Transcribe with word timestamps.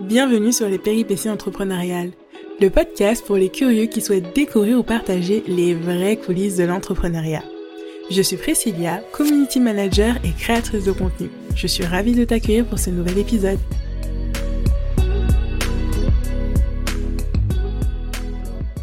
Bienvenue 0.00 0.52
sur 0.52 0.68
les 0.68 0.78
péripéties 0.78 1.28
entrepreneuriales, 1.28 2.12
le 2.60 2.70
podcast 2.70 3.26
pour 3.26 3.36
les 3.36 3.48
curieux 3.48 3.86
qui 3.86 4.00
souhaitent 4.00 4.32
découvrir 4.32 4.78
ou 4.78 4.84
partager 4.84 5.42
les 5.48 5.74
vraies 5.74 6.16
coulisses 6.16 6.56
de 6.56 6.62
l'entrepreneuriat. 6.62 7.42
Je 8.08 8.22
suis 8.22 8.36
Priscilla, 8.36 9.00
community 9.10 9.58
manager 9.58 10.14
et 10.22 10.30
créatrice 10.30 10.84
de 10.84 10.92
contenu. 10.92 11.30
Je 11.56 11.66
suis 11.66 11.84
ravie 11.84 12.14
de 12.14 12.24
t'accueillir 12.24 12.64
pour 12.64 12.78
ce 12.78 12.90
nouvel 12.90 13.18
épisode. 13.18 13.58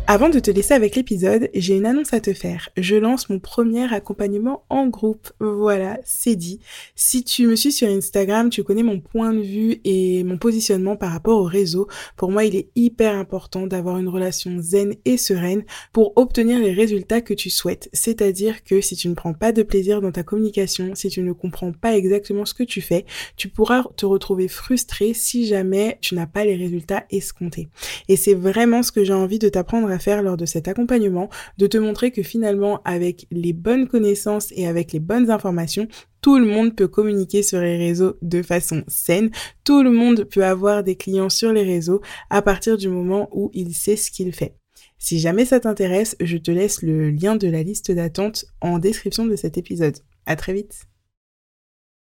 Avant 0.08 0.30
de 0.30 0.38
te 0.38 0.52
laisser 0.52 0.76
avec 0.76 0.96
l'épisode, 0.96 1.50
j'ai 1.56 1.76
une 1.76 1.88
annonce 1.88 2.14
à 2.14 2.20
te 2.20 2.32
faire. 2.32 2.70
Je 2.78 2.96
lance 2.96 3.28
mon 3.28 3.40
premier 3.40 3.92
accompagnement 3.92 4.64
en 4.70 4.86
groupe. 4.86 5.32
Voilà, 5.40 5.98
c'est 6.06 6.36
dit. 6.36 6.60
Si 6.94 7.24
tu 7.24 7.48
me 7.48 7.56
suis 7.56 7.72
sur 7.72 7.88
Instagram, 7.88 8.52
tu 8.52 8.64
connais 8.64 8.84
mon 8.84 9.00
point 9.00 9.34
de 9.34 9.42
vue 9.42 9.82
et 9.84 10.24
mon 10.24 10.38
positionnement 10.38 10.96
par 10.96 11.12
rapport 11.12 11.40
au 11.40 11.46
réseau. 11.46 11.88
Pour 12.18 12.30
moi, 12.30 12.46
il 12.46 12.56
est 12.56 12.70
hyper 12.76 13.16
important 13.16 13.66
d'avoir 13.66 13.98
une 13.98 14.08
relation 14.08 14.58
zen 14.60 14.94
et 15.06 15.18
sereine 15.18 15.64
pour 15.92 16.14
obtenir 16.18 16.60
les 16.60 16.72
résultats 16.72 17.22
que 17.22 17.34
tu 17.34 17.50
souhaites. 17.50 17.90
C'est-à-dire 17.92 18.64
que 18.64 18.82
si 18.82 18.96
tu 18.96 19.10
ne 19.10 19.16
prends 19.16 19.34
pas 19.34 19.54
de 19.54 19.64
plaisir 19.64 20.02
dans 20.02 20.12
ta 20.12 20.22
communication, 20.22 20.94
si 20.94 21.10
tu 21.10 21.24
ne 21.24 21.34
comprends 21.34 21.72
pas 21.72 21.98
exactement 21.98 22.46
ce 22.46 22.54
que 22.54 22.62
tu 22.62 22.80
fais, 22.80 23.06
tu 23.38 23.50
pourras 23.50 23.84
te 23.96 24.06
retrouver 24.06 24.50
frustré 24.50 25.16
si 25.16 25.48
jamais 25.48 25.98
tu 26.02 26.14
n'as 26.14 26.28
pas 26.28 26.46
les 26.46 26.56
résultats 26.56 27.06
escomptés. 27.10 27.70
Et 28.08 28.18
c'est 28.18 28.36
vraiment 28.36 28.84
ce 28.84 28.92
que 28.92 29.04
j'ai 29.04 29.12
envie 29.12 29.40
de 29.40 29.50
t'apprendre 29.50 29.95
faire 30.00 30.22
lors 30.22 30.38
de 30.38 30.46
cet 30.46 30.68
accompagnement, 30.68 31.30
de 31.58 31.68
te 31.68 31.78
montrer 31.78 32.12
que 32.12 32.24
finalement, 32.24 32.82
avec 32.86 33.28
les 33.32 33.54
bonnes 33.54 33.88
connaissances 33.88 34.52
et 34.56 34.68
avec 34.68 34.94
les 34.94 35.00
bonnes 35.00 35.30
informations, 35.30 35.88
tout 36.22 36.40
le 36.40 36.46
monde 36.46 36.76
peut 36.76 36.88
communiquer 36.88 37.44
sur 37.44 37.60
les 37.60 37.78
réseaux 37.78 38.16
de 38.22 38.42
façon 38.42 38.84
saine. 38.88 39.30
Tout 39.64 39.84
le 39.84 39.92
monde 39.92 40.24
peut 40.24 40.44
avoir 40.44 40.84
des 40.84 40.96
clients 40.96 41.30
sur 41.30 41.54
les 41.54 41.64
réseaux 41.64 42.02
à 42.30 42.42
partir 42.42 42.78
du 42.78 42.90
moment 42.90 43.30
où 43.32 43.52
il 43.54 43.76
sait 43.76 43.96
ce 43.96 44.10
qu'il 44.10 44.34
fait. 44.34 44.56
Si 44.98 45.20
jamais 45.20 45.46
ça 45.46 45.60
t'intéresse, 45.60 46.16
je 46.20 46.38
te 46.38 46.52
laisse 46.52 46.82
le 46.82 47.12
lien 47.12 47.36
de 47.36 47.48
la 47.48 47.64
liste 47.64 47.92
d'attente 47.92 48.46
en 48.62 48.80
description 48.80 49.26
de 49.26 49.36
cet 49.36 49.58
épisode. 49.58 49.98
À 50.26 50.36
très 50.36 50.54
vite! 50.54 50.88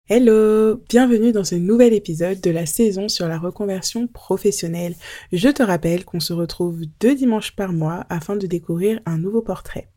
Hello, 0.09 0.81
bienvenue 0.89 1.33
dans 1.33 1.43
ce 1.43 1.57
nouvel 1.57 1.93
épisode 1.93 2.41
de 2.41 2.53
la 2.53 2.65
saison 2.65 3.09
sur 3.09 3.27
la 3.27 3.41
reconversion 3.41 4.07
professionnelle. 4.07 4.95
Je 5.33 5.49
te 5.49 5.65
rappelle 5.65 6.05
qu'on 6.05 6.21
se 6.21 6.33
retrouve 6.33 6.83
deux 7.01 7.17
dimanches 7.17 7.57
par 7.57 7.73
mois 7.73 8.07
afin 8.09 8.37
de 8.37 8.47
découvrir 8.47 9.01
un 9.05 9.19
nouveau 9.19 9.43
portrait. 9.43 9.89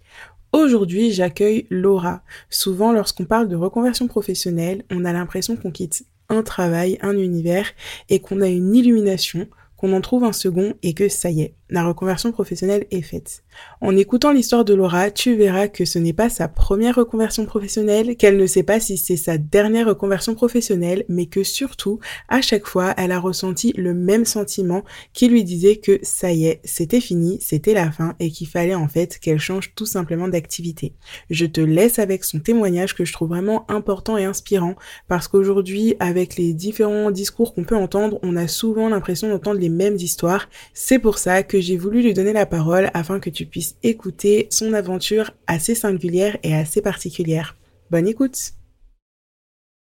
Aujourd'hui, 0.51 1.11
j'accueille 1.11 1.67
Laura. 1.69 2.23
Souvent, 2.49 2.91
lorsqu'on 2.91 3.25
parle 3.25 3.49
de 3.49 3.55
reconversion 3.55 4.07
professionnelle, 4.07 4.83
on 4.89 5.05
a 5.05 5.13
l'impression 5.13 5.55
qu'on 5.55 5.69
quitte 5.69 6.03
un 6.27 6.41
travail, 6.41 6.97
un 7.03 7.15
univers 7.15 7.69
et 8.09 8.19
qu'on 8.19 8.41
a 8.41 8.47
une 8.47 8.73
illumination, 8.73 9.47
qu'on 9.77 9.93
en 9.93 10.01
trouve 10.01 10.23
un 10.23 10.33
second 10.33 10.73
et 10.81 10.95
que 10.95 11.07
ça 11.07 11.29
y 11.29 11.41
est, 11.41 11.53
la 11.69 11.85
reconversion 11.85 12.31
professionnelle 12.31 12.85
est 12.91 13.01
faite. 13.01 13.43
En 13.81 13.95
écoutant 13.95 14.31
l'histoire 14.31 14.65
de 14.65 14.73
Laura, 14.73 15.11
tu 15.11 15.35
verras 15.35 15.67
que 15.67 15.85
ce 15.85 15.99
n'est 15.99 16.13
pas 16.13 16.29
sa 16.29 16.47
première 16.47 16.95
reconversion 16.95 17.45
professionnelle, 17.45 18.15
qu'elle 18.17 18.37
ne 18.37 18.45
sait 18.45 18.63
pas 18.63 18.79
si 18.79 18.97
c'est 18.97 19.17
sa 19.17 19.37
dernière 19.37 19.87
reconversion 19.87 20.35
professionnelle, 20.35 21.05
mais 21.09 21.27
que 21.27 21.43
surtout, 21.43 21.99
à 22.27 22.41
chaque 22.41 22.65
fois, 22.65 22.93
elle 22.97 23.11
a 23.11 23.19
ressenti 23.19 23.73
le 23.77 23.93
même 23.93 24.25
sentiment 24.25 24.83
qui 25.13 25.27
lui 25.27 25.43
disait 25.43 25.77
que 25.77 25.99
ça 26.01 26.31
y 26.31 26.45
est, 26.45 26.61
c'était 26.63 27.01
fini, 27.01 27.37
c'était 27.41 27.73
la 27.73 27.91
fin 27.91 28.15
et 28.19 28.31
qu'il 28.31 28.47
fallait 28.47 28.75
en 28.75 28.87
fait 28.87 29.19
qu'elle 29.19 29.39
change 29.39 29.73
tout 29.75 29.85
simplement 29.85 30.27
d'activité. 30.27 30.93
Je 31.29 31.45
te 31.45 31.61
laisse 31.61 31.99
avec 31.99 32.23
son 32.23 32.39
témoignage 32.39 32.95
que 32.95 33.05
je 33.05 33.13
trouve 33.13 33.29
vraiment 33.29 33.69
important 33.69 34.17
et 34.17 34.25
inspirant 34.25 34.75
parce 35.07 35.27
qu'aujourd'hui, 35.27 35.95
avec 35.99 36.35
les 36.35 36.53
différents 36.53 37.11
discours 37.11 37.53
qu'on 37.53 37.63
peut 37.63 37.75
entendre, 37.75 38.19
on 38.23 38.35
a 38.35 38.47
souvent 38.47 38.89
l'impression 38.89 39.29
d'entendre 39.29 39.59
les 39.59 39.69
mêmes 39.69 39.95
histoires. 39.95 40.49
C'est 40.73 40.99
pour 40.99 41.17
ça 41.17 41.43
que 41.43 41.58
j'ai 41.61 41.77
voulu 41.77 42.01
lui 42.01 42.13
donner 42.13 42.33
la 42.33 42.45
parole 42.45 42.89
afin 42.93 43.19
que 43.19 43.29
tu 43.29 43.45
puisses 43.45 43.77
écouter 43.83 44.47
son 44.49 44.73
aventure 44.73 45.31
assez 45.47 45.75
singulière 45.75 46.37
et 46.43 46.53
assez 46.55 46.81
particulière. 46.81 47.55
Bonne 47.91 48.07
écoute. 48.07 48.37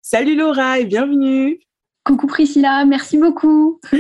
Salut 0.02 0.36
Laura 0.36 0.80
et 0.80 0.86
bienvenue. 0.86 1.60
Coucou 2.04 2.28
Priscilla, 2.28 2.86
merci 2.86 3.18
beaucoup. 3.18 3.80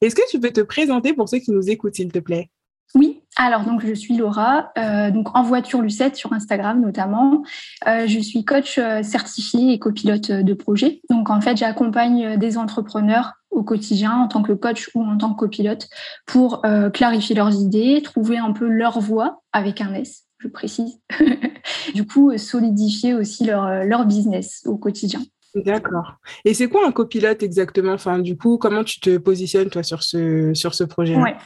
Est-ce 0.00 0.14
que 0.14 0.28
tu 0.30 0.38
peux 0.38 0.50
te 0.50 0.60
présenter 0.60 1.14
pour 1.14 1.28
ceux 1.28 1.38
qui 1.38 1.50
nous 1.50 1.70
écoutent, 1.70 1.94
s'il 1.94 2.12
te 2.12 2.18
plaît? 2.18 2.50
Oui, 2.94 3.22
alors 3.36 3.64
donc 3.64 3.84
je 3.86 3.92
suis 3.92 4.16
Laura, 4.16 4.72
euh, 4.78 5.10
donc 5.10 5.36
en 5.36 5.42
voiture 5.42 5.82
Lucette 5.82 6.16
sur 6.16 6.32
Instagram 6.32 6.80
notamment. 6.80 7.42
Euh, 7.86 8.06
je 8.06 8.18
suis 8.18 8.44
coach 8.44 8.78
euh, 8.78 9.02
certifié 9.02 9.72
et 9.72 9.78
copilote 9.78 10.30
de 10.30 10.54
projet. 10.54 11.02
Donc 11.10 11.28
en 11.28 11.42
fait, 11.42 11.56
j'accompagne 11.56 12.38
des 12.38 12.56
entrepreneurs 12.56 13.34
au 13.50 13.62
quotidien 13.62 14.12
en 14.12 14.28
tant 14.28 14.42
que 14.42 14.52
coach 14.52 14.90
ou 14.94 15.02
en 15.02 15.18
tant 15.18 15.34
que 15.34 15.38
copilote 15.38 15.88
pour 16.26 16.62
clarifier 16.92 17.34
leurs 17.34 17.54
idées, 17.54 18.02
trouver 18.02 18.36
un 18.36 18.52
peu 18.52 18.68
leur 18.68 19.00
voie 19.00 19.42
avec 19.52 19.80
un 19.80 19.94
S, 19.94 20.24
je 20.38 20.48
précise. 20.48 21.00
du 21.94 22.06
coup, 22.06 22.36
solidifier 22.36 23.14
aussi 23.14 23.46
leur, 23.46 23.84
leur 23.84 24.04
business 24.04 24.62
au 24.66 24.76
quotidien. 24.76 25.20
D'accord. 25.54 26.16
Et 26.44 26.52
c'est 26.52 26.68
quoi 26.68 26.86
un 26.86 26.92
copilote 26.92 27.42
exactement? 27.42 27.92
Enfin, 27.92 28.18
du 28.18 28.36
coup, 28.36 28.58
comment 28.58 28.84
tu 28.84 29.00
te 29.00 29.16
positionnes 29.16 29.70
toi 29.70 29.82
sur 29.82 30.02
ce 30.02 30.52
sur 30.52 30.74
ce 30.74 30.84
projet 30.84 31.16
ouais. 31.16 31.36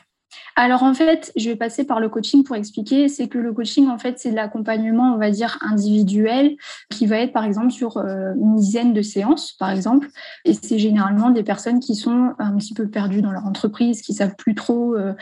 Alors 0.56 0.82
en 0.82 0.94
fait, 0.94 1.32
je 1.36 1.48
vais 1.48 1.56
passer 1.56 1.84
par 1.84 2.00
le 2.00 2.08
coaching 2.08 2.44
pour 2.44 2.56
expliquer. 2.56 3.08
C'est 3.08 3.28
que 3.28 3.38
le 3.38 3.52
coaching, 3.52 3.88
en 3.88 3.98
fait, 3.98 4.18
c'est 4.18 4.30
de 4.30 4.36
l'accompagnement, 4.36 5.14
on 5.14 5.18
va 5.18 5.30
dire, 5.30 5.58
individuel, 5.62 6.56
qui 6.90 7.06
va 7.06 7.18
être 7.18 7.32
par 7.32 7.44
exemple 7.44 7.70
sur 7.70 7.96
euh, 7.96 8.34
une 8.34 8.56
dizaine 8.56 8.92
de 8.92 9.02
séances, 9.02 9.52
par 9.52 9.70
exemple. 9.70 10.08
Et 10.44 10.54
c'est 10.54 10.78
généralement 10.78 11.30
des 11.30 11.42
personnes 11.42 11.80
qui 11.80 11.94
sont 11.94 12.34
un 12.38 12.56
petit 12.56 12.74
peu 12.74 12.88
perdues 12.88 13.22
dans 13.22 13.32
leur 13.32 13.46
entreprise, 13.46 14.02
qui 14.02 14.14
savent 14.14 14.36
plus 14.36 14.54
trop, 14.54 14.94
euh, 14.94 15.14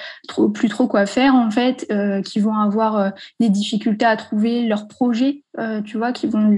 plus 0.55 0.69
trop 0.69 0.87
quoi 0.87 1.07
faire, 1.07 1.35
en 1.35 1.51
fait, 1.51 1.87
euh, 1.93 2.23
qui 2.23 2.41
vont 2.41 2.55
avoir 2.55 3.13
des 3.41 3.49
difficultés 3.49 4.07
à 4.07 4.17
trouver 4.17 4.67
leur 4.67 4.89
projet 4.89 5.45
euh, 5.59 5.83
tu 5.83 5.99
vois, 5.99 6.13
qui 6.13 6.29
vont 6.29 6.57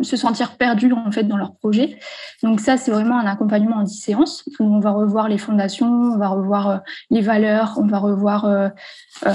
se 0.00 0.16
sentir 0.16 0.56
perdus 0.56 0.92
en 0.92 1.10
fait 1.10 1.24
dans 1.24 1.36
leur 1.36 1.56
projet. 1.56 1.98
Donc 2.42 2.60
ça, 2.60 2.76
c'est 2.76 2.92
vraiment 2.92 3.18
un 3.18 3.26
accompagnement 3.26 3.78
en 3.78 3.82
10 3.82 4.00
séances 4.00 4.44
où 4.60 4.64
on 4.64 4.78
va 4.78 4.90
revoir 4.90 5.28
les 5.28 5.38
fondations, 5.38 5.88
on 5.88 6.18
va 6.18 6.28
revoir 6.28 6.68
euh, 6.68 6.78
les 7.10 7.20
valeurs, 7.20 7.74
on 7.78 7.86
va 7.86 7.98
revoir 7.98 8.44
euh, 8.44 8.68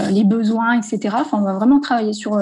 les 0.09 0.23
besoins, 0.23 0.77
etc. 0.77 1.15
Enfin, 1.19 1.39
on 1.39 1.43
va 1.43 1.53
vraiment 1.53 1.81
travailler 1.81 2.13
sur 2.13 2.39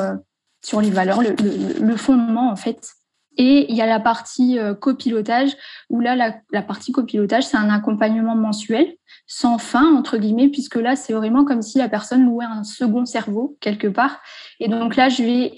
sur 0.61 0.81
les 0.81 0.91
valeurs, 0.91 1.21
le, 1.21 1.35
le, 1.83 1.95
fondement 1.95 2.51
en 2.51 2.55
fait. 2.55 2.91
Et 3.37 3.71
il 3.71 3.75
y 3.75 3.81
a 3.81 3.85
la 3.85 3.99
partie 3.99 4.57
copilotage 4.79 5.51
où 5.89 5.99
là, 5.99 6.15
la, 6.15 6.35
la 6.51 6.61
partie 6.61 6.91
copilotage, 6.91 7.43
c'est 7.43 7.57
un 7.57 7.69
accompagnement 7.69 8.35
mensuel 8.35 8.95
sans 9.27 9.57
fin 9.57 9.95
entre 9.95 10.17
guillemets, 10.17 10.49
puisque 10.49 10.75
là, 10.75 10.95
c'est 10.95 11.13
vraiment 11.13 11.43
comme 11.43 11.61
si 11.61 11.77
la 11.77 11.89
personne 11.89 12.25
louait 12.25 12.45
un 12.45 12.63
second 12.63 13.05
cerveau 13.05 13.57
quelque 13.61 13.87
part. 13.87 14.19
Et 14.59 14.67
donc 14.67 14.95
là, 14.95 15.09
je 15.09 15.23
vais 15.23 15.53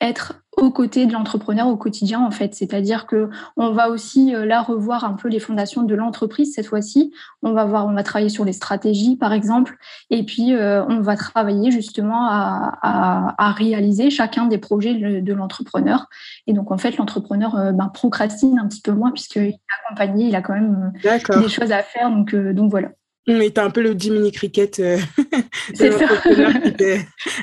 être 0.00 0.34
aux 0.56 0.70
côtés 0.70 1.06
de 1.06 1.12
l'entrepreneur 1.12 1.68
au 1.68 1.76
quotidien 1.76 2.20
en 2.20 2.30
fait. 2.30 2.54
C'est-à-dire 2.54 3.06
que 3.06 3.30
on 3.56 3.72
va 3.72 3.88
aussi 3.88 4.34
euh, 4.34 4.44
là 4.44 4.62
revoir 4.62 5.04
un 5.04 5.14
peu 5.14 5.28
les 5.28 5.38
fondations 5.38 5.82
de 5.82 5.94
l'entreprise 5.94 6.54
cette 6.54 6.66
fois-ci. 6.66 7.12
On 7.42 7.52
va 7.52 7.64
voir, 7.64 7.86
on 7.86 7.94
va 7.94 8.02
travailler 8.02 8.28
sur 8.28 8.44
les 8.44 8.52
stratégies 8.52 9.16
par 9.16 9.32
exemple, 9.32 9.76
et 10.10 10.24
puis 10.24 10.54
euh, 10.54 10.84
on 10.86 11.00
va 11.00 11.16
travailler 11.16 11.70
justement 11.70 12.26
à, 12.28 13.34
à, 13.38 13.52
réaliser 13.52 14.10
chacun 14.10 14.46
des 14.46 14.58
projets 14.58 14.94
de, 14.94 15.32
l'entrepreneur. 15.32 16.08
Et 16.46 16.52
donc 16.52 16.70
en 16.70 16.78
fait 16.78 16.96
l'entrepreneur 16.96 17.56
euh, 17.56 17.72
ben, 17.72 17.88
procrastine 17.88 18.58
un 18.58 18.66
petit 18.66 18.82
peu 18.82 18.92
moins 18.92 19.12
puisqu'il 19.12 19.42
est 19.42 19.60
accompagné, 19.86 20.26
il 20.26 20.34
a 20.34 20.42
quand 20.42 20.54
même 20.54 20.92
des 21.02 21.48
choses 21.48 21.72
à 21.72 21.82
faire. 21.82 22.10
Donc 22.10 22.34
donc 22.34 22.70
voilà. 22.70 22.88
Mais 23.26 23.50
tu 23.50 23.60
un 23.60 23.70
peu 23.70 23.82
le 23.82 23.92
Jiminy 23.92 24.32
Cricket 24.32 24.80
euh, 24.80 24.98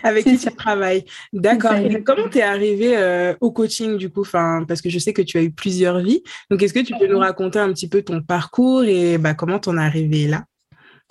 avec 0.04 0.26
qui 0.26 0.38
tu 0.38 0.52
travailles. 0.56 1.06
D'accord. 1.34 1.76
comment 2.06 2.28
tu 2.30 2.40
es 2.40 2.42
arrivé 2.42 2.98
euh, 2.98 3.36
au 3.42 3.52
coaching 3.52 3.98
du 3.98 4.10
coup? 4.10 4.22
Enfin, 4.22 4.66
Parce 4.68 4.82
que 4.82 4.90
je 4.90 5.00
sais 5.00 5.14
que 5.14 5.22
tu 5.22 5.38
as 5.38 5.44
eu 5.44 5.52
plusieurs 5.52 6.00
vies. 6.00 6.24
Donc, 6.50 6.64
est-ce 6.64 6.74
que 6.74 6.80
tu 6.80 6.94
peux 7.00 7.08
nous 7.08 7.20
raconter 7.20 7.60
un 7.60 7.72
petit 7.72 7.88
peu 7.88 8.02
ton 8.02 8.22
parcours 8.22 8.84
et 8.84 9.18
bah, 9.18 9.34
comment 9.34 9.60
tu 9.60 9.70
en 9.70 9.78
es 9.78 9.82
arrivé 9.82 10.28
là? 10.28 10.44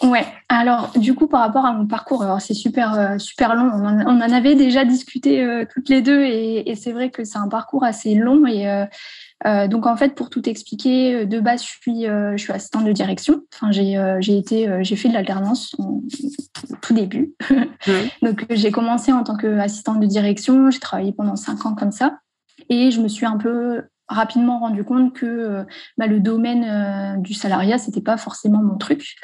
Ouais, 0.02 0.26
alors 0.50 0.92
du 0.98 1.14
coup 1.14 1.26
par 1.26 1.40
rapport 1.40 1.64
à 1.64 1.72
mon 1.72 1.86
parcours, 1.86 2.22
c'est 2.38 2.52
super 2.52 2.98
euh, 2.98 3.16
super 3.16 3.54
long. 3.54 3.70
On 3.72 4.20
en, 4.20 4.20
avait 4.20 4.54
déjà 4.54 4.84
discuté 4.84 5.64
toutes 5.72 5.88
les 5.88 6.02
deux 6.02 6.22
et, 6.22 6.68
et 6.68 6.74
c'est 6.74 6.92
vrai 6.92 7.10
que 7.10 7.24
c'est 7.24 7.38
un 7.38 7.48
parcours 7.48 7.82
assez 7.82 8.14
long 8.14 8.46
et 8.46 8.68
euh, 8.68 8.84
donc 9.44 9.86
en 9.86 9.96
fait, 9.96 10.14
pour 10.14 10.30
tout 10.30 10.48
expliquer, 10.48 11.14
euh, 11.14 11.24
de 11.26 11.40
base, 11.40 11.62
je 11.62 11.68
suis, 11.68 12.06
euh, 12.06 12.32
je 12.36 12.42
suis 12.42 12.52
assistante 12.52 12.84
de 12.84 12.92
direction. 12.92 13.42
Enfin, 13.54 13.70
j'ai, 13.70 13.96
j'ai 14.20 14.38
été, 14.38 14.68
j'ai 14.82 14.96
fait 14.96 15.08
de 15.08 15.14
l'alternance 15.14 15.74
au 15.78 16.02
tout 16.80 16.94
début. 16.94 17.34
donc 18.22 18.46
j'ai 18.50 18.70
commencé 18.70 19.12
en 19.12 19.22
tant 19.24 19.36
qu'assistante 19.36 20.00
de 20.00 20.06
direction. 20.06 20.70
J'ai 20.70 20.80
travaillé 20.80 21.12
pendant 21.12 21.36
cinq 21.36 21.66
ans 21.66 21.74
comme 21.74 21.92
ça, 21.92 22.18
et 22.68 22.90
je 22.90 23.00
me 23.00 23.08
suis 23.08 23.26
un 23.26 23.36
peu 23.36 23.82
rapidement 24.08 24.58
rendu 24.58 24.84
compte 24.84 25.12
que 25.12 25.64
bah, 25.98 26.06
le 26.06 26.20
domaine 26.20 27.20
du 27.22 27.34
salariat 27.34 27.78
c'était 27.78 28.00
pas 28.00 28.16
forcément 28.16 28.62
mon 28.62 28.76
truc 28.76 29.16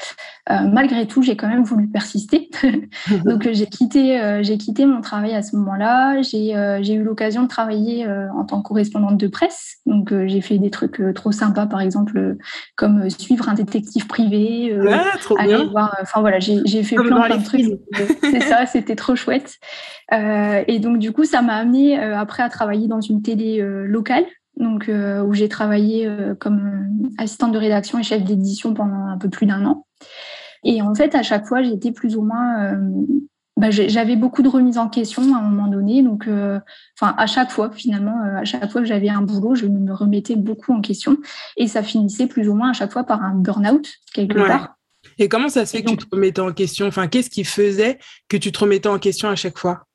malgré 0.51 1.07
tout, 1.07 1.23
j'ai 1.23 1.37
quand 1.37 1.49
même 1.49 1.63
voulu 1.63 1.89
persister. 1.89 2.51
Donc 3.25 3.49
j'ai 3.51 3.67
quitté, 3.67 4.41
j'ai 4.43 4.59
quitté 4.59 4.87
mon 4.87 5.01
travail 5.01 5.35
à 5.35 5.43
ce 5.43 5.57
moment-là. 5.57 6.21
J'ai 6.23 6.95
eu 6.95 7.03
l'occasion 7.03 7.43
de 7.43 7.49
travailler 7.49 8.07
en 8.07 8.45
tant 8.45 8.61
que 8.61 8.69
correspondante 8.69 9.17
de 9.19 9.29
presse. 9.29 9.77
Donc 9.87 10.13
j'ai 10.27 10.41
fait 10.41 10.59
des 10.59 10.71
trucs 10.71 11.01
trop 11.15 11.33
sympas, 11.33 11.67
par 11.67 11.81
exemple 11.81 12.37
comme 12.77 13.09
suivre 13.11 13.49
un 13.49 13.55
détective 13.55 14.07
privé, 14.07 14.77
ah, 14.91 15.05
aller 15.39 15.65
voir. 15.67 15.97
Enfin 16.01 16.21
voilà, 16.21 16.39
j'ai 16.41 16.83
fait 16.83 16.97
plein, 16.97 17.23
plein 17.23 17.39
de 17.39 17.45
trucs. 17.45 17.67
C'est 18.23 18.43
ça, 18.43 18.67
c'était 18.67 18.97
trop 18.97 19.15
chouette. 19.15 19.59
et 20.13 20.79
donc 20.81 20.99
du 20.99 21.13
coup, 21.13 21.25
ça 21.25 21.43
m'a 21.43 21.55
amené 21.55 21.99
après 21.99 22.43
à 22.43 22.49
travailler 22.49 22.89
dans 22.89 23.01
une 23.01 23.23
télé 23.23 23.63
locale 23.87 24.25
donc 24.63 24.89
euh, 24.89 25.23
où 25.23 25.35
j'ai 25.35 25.49
travaillé 25.49 26.07
euh, 26.07 26.35
comme 26.35 26.89
assistante 27.19 27.53
de 27.53 27.59
rédaction 27.59 27.99
et 27.99 28.03
chef 28.03 28.25
d'édition 28.25 28.75
pendant 28.75 29.07
un 29.07 29.19
peu 29.19 29.29
plus 29.29 29.47
d'un 29.47 29.65
an. 29.67 29.87
Et 30.65 30.81
en 30.81 30.95
fait, 30.95 31.15
à 31.15 31.23
chaque 31.23 31.47
fois, 31.47 31.63
j'étais 31.63 31.91
plus 31.91 32.17
ou 32.17 32.23
moins, 32.23 32.63
euh, 32.65 32.77
bah, 33.57 33.71
j'avais 33.71 34.17
beaucoup 34.17 34.43
de 34.43 34.49
remises 34.49 34.79
en 34.79 34.89
question 34.89 35.35
à 35.35 35.39
un 35.39 35.43
moment 35.43 35.67
donné. 35.67 36.03
Donc, 36.03 36.29
enfin, 36.29 37.15
à 37.19 37.27
chaque 37.27 37.51
fois, 37.51 37.71
finalement, 37.73 38.17
à 38.37 38.45
chaque 38.45 38.71
fois 38.71 38.81
que 38.81 38.87
j'avais 38.87 39.09
un 39.09 39.23
boulot, 39.23 39.57
je 39.57 39.67
me 39.67 39.93
remettais 39.93 40.37
beaucoup 40.37 40.73
en 40.73 40.81
question, 40.81 41.17
et 41.57 41.67
ça 41.67 41.83
finissait 41.83 42.29
plus 42.29 42.49
ou 42.49 42.55
moins 42.55 42.71
à 42.71 42.73
chaque 42.73 42.93
fois 42.93 43.05
par 43.05 43.23
un 43.23 43.35
burn-out 43.35 43.89
quelque 44.15 44.39
part. 44.39 44.77
Et 45.19 45.29
comment 45.29 45.49
ça 45.49 45.67
se 45.67 45.77
fait 45.77 45.83
que 45.83 45.91
tu 45.91 45.97
te 45.97 46.15
remettais 46.15 46.41
en 46.41 46.53
question? 46.53 46.87
Enfin, 46.87 47.09
qu'est-ce 47.09 47.31
qui 47.31 47.45
faisait 47.45 47.99
que 48.29 48.37
tu 48.37 48.53
te 48.53 48.59
remettais 48.61 48.89
en 48.89 48.99
question 48.99 49.29
à 49.29 49.37
chaque 49.37 49.59
fois? 49.59 49.87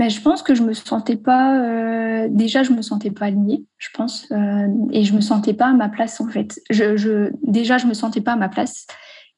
Mais 0.00 0.08
je 0.08 0.22
pense 0.22 0.42
que 0.42 0.54
je 0.54 0.62
me 0.62 0.72
sentais 0.72 1.16
pas. 1.16 1.60
Euh, 1.60 2.28
déjà, 2.30 2.62
je 2.62 2.72
me 2.72 2.80
sentais 2.80 3.10
pas 3.10 3.26
alignée, 3.26 3.66
je 3.76 3.88
pense, 3.92 4.26
euh, 4.32 4.66
et 4.92 5.04
je 5.04 5.12
me 5.14 5.20
sentais 5.20 5.52
pas 5.52 5.66
à 5.66 5.74
ma 5.74 5.90
place 5.90 6.22
en 6.22 6.26
fait. 6.26 6.58
Je, 6.70 6.96
je 6.96 7.30
déjà, 7.46 7.76
je 7.76 7.86
me 7.86 7.92
sentais 7.92 8.22
pas 8.22 8.32
à 8.32 8.36
ma 8.36 8.48
place. 8.48 8.86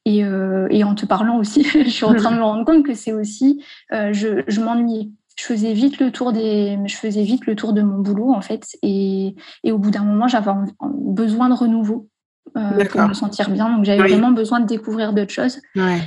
Et, 0.04 0.24
euh, 0.24 0.68
et 0.70 0.84
en 0.84 0.94
te 0.94 1.04
parlant 1.04 1.38
aussi, 1.38 1.64
je 1.84 1.88
suis 1.88 2.04
en 2.04 2.14
train 2.14 2.30
de 2.30 2.36
me 2.36 2.44
rendre 2.44 2.64
compte 2.64 2.86
que 2.86 2.94
c'est 2.94 3.12
aussi, 3.12 3.60
je, 3.90 4.44
je 4.46 4.60
m'ennuyais. 4.60 5.10
Je 5.36 5.42
faisais 5.42 5.72
vite 5.72 5.98
le 5.98 6.12
tour 6.12 6.32
des, 6.32 6.78
je 6.86 6.96
faisais 6.96 7.24
vite 7.24 7.44
le 7.46 7.56
tour 7.56 7.72
de 7.72 7.82
mon 7.82 7.98
boulot 7.98 8.32
en 8.32 8.40
fait, 8.40 8.76
et, 8.82 9.34
et 9.64 9.72
au 9.72 9.78
bout 9.78 9.90
d'un 9.90 10.04
moment, 10.04 10.28
j'avais 10.28 10.52
besoin 10.80 11.48
de 11.48 11.54
renouveau. 11.54 12.08
pour 12.54 13.08
me 13.08 13.14
sentir 13.14 13.50
bien. 13.50 13.68
Donc 13.74 13.84
j'avais 13.84 14.06
vraiment 14.06 14.30
besoin 14.30 14.60
de 14.60 14.66
découvrir 14.66 15.12
d'autres 15.12 15.32
choses. 15.32 15.60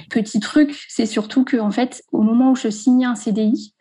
Petit 0.10 0.40
truc, 0.40 0.86
c'est 0.88 1.08
surtout 1.08 1.44
que 1.44 1.58
en 1.58 1.72
fait, 1.72 2.04
au 2.14 2.22
moment 2.22 2.52
où 2.52 2.56
je 2.56 2.70
signais 2.70 3.06
un 3.06 3.16
CDI, 3.16 3.75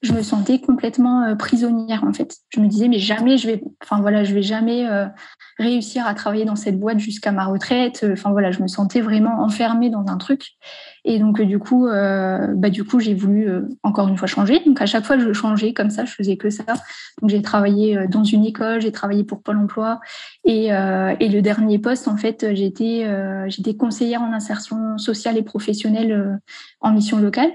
je 0.00 0.12
me 0.12 0.22
sentais 0.22 0.60
complètement 0.60 1.24
euh, 1.24 1.34
prisonnière 1.34 2.04
en 2.04 2.12
fait. 2.12 2.36
Je 2.50 2.60
me 2.60 2.68
disais 2.68 2.88
mais 2.88 3.00
jamais 3.00 3.36
je 3.36 3.48
vais, 3.48 3.62
enfin 3.82 4.00
voilà, 4.00 4.22
je 4.22 4.32
vais 4.32 4.42
jamais 4.42 4.86
euh, 4.86 5.06
réussir 5.58 6.06
à 6.06 6.14
travailler 6.14 6.44
dans 6.44 6.54
cette 6.54 6.78
boîte 6.78 7.00
jusqu'à 7.00 7.32
ma 7.32 7.46
retraite. 7.46 8.06
Enfin 8.12 8.30
voilà, 8.30 8.52
je 8.52 8.62
me 8.62 8.68
sentais 8.68 9.00
vraiment 9.00 9.42
enfermée 9.42 9.90
dans 9.90 10.04
un 10.06 10.16
truc. 10.16 10.52
Et 11.04 11.18
donc 11.18 11.40
du 11.42 11.58
coup, 11.58 11.88
euh, 11.88 12.54
bah 12.54 12.70
du 12.70 12.84
coup 12.84 13.00
j'ai 13.00 13.14
voulu 13.14 13.50
encore 13.82 14.06
une 14.06 14.16
fois 14.16 14.28
changer. 14.28 14.62
Donc 14.64 14.80
à 14.80 14.86
chaque 14.86 15.04
fois 15.04 15.18
je 15.18 15.32
changeais 15.32 15.72
comme 15.72 15.90
ça, 15.90 16.04
je 16.04 16.12
faisais 16.12 16.36
que 16.36 16.50
ça. 16.50 16.64
Donc 17.20 17.30
j'ai 17.30 17.42
travaillé 17.42 18.06
dans 18.08 18.24
une 18.24 18.44
école, 18.44 18.80
j'ai 18.80 18.92
travaillé 18.92 19.24
pour 19.24 19.42
Pôle 19.42 19.56
Emploi 19.56 20.00
et, 20.44 20.66
et 20.66 21.28
le 21.28 21.40
dernier 21.40 21.80
poste 21.80 22.06
en 22.06 22.16
fait 22.16 22.54
j'étais 22.54 23.04
j'étais 23.48 23.74
conseillère 23.74 24.22
en 24.22 24.32
insertion 24.32 24.96
sociale 24.96 25.36
et 25.38 25.42
professionnelle 25.42 26.38
en 26.80 26.92
mission 26.92 27.18
locale. 27.18 27.50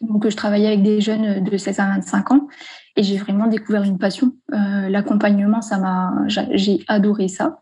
Donc, 0.00 0.28
je 0.28 0.36
travaillais 0.36 0.68
avec 0.68 0.82
des 0.82 1.00
jeunes 1.00 1.42
de 1.42 1.56
16 1.56 1.80
à 1.80 1.86
25 1.86 2.30
ans 2.32 2.48
et 2.96 3.02
j'ai 3.02 3.18
vraiment 3.18 3.46
découvert 3.46 3.82
une 3.82 3.98
passion. 3.98 4.32
Euh, 4.54 4.88
l'accompagnement, 4.88 5.60
ça 5.60 5.78
m'a, 5.78 6.14
j'ai 6.26 6.82
adoré 6.88 7.28
ça. 7.28 7.58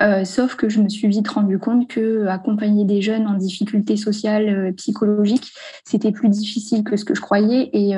Euh, 0.00 0.24
sauf 0.24 0.54
que 0.54 0.68
je 0.68 0.80
me 0.80 0.88
suis 0.88 1.08
vite 1.08 1.28
rendu 1.28 1.58
compte 1.58 1.88
que 1.88 2.26
accompagner 2.26 2.84
des 2.84 3.02
jeunes 3.02 3.26
en 3.26 3.34
difficulté 3.34 3.96
sociale, 3.96 4.48
euh, 4.48 4.72
psychologique, 4.72 5.52
c'était 5.84 6.12
plus 6.12 6.30
difficile 6.30 6.84
que 6.84 6.96
ce 6.96 7.04
que 7.04 7.14
je 7.14 7.20
croyais. 7.20 7.68
Et 7.74 7.96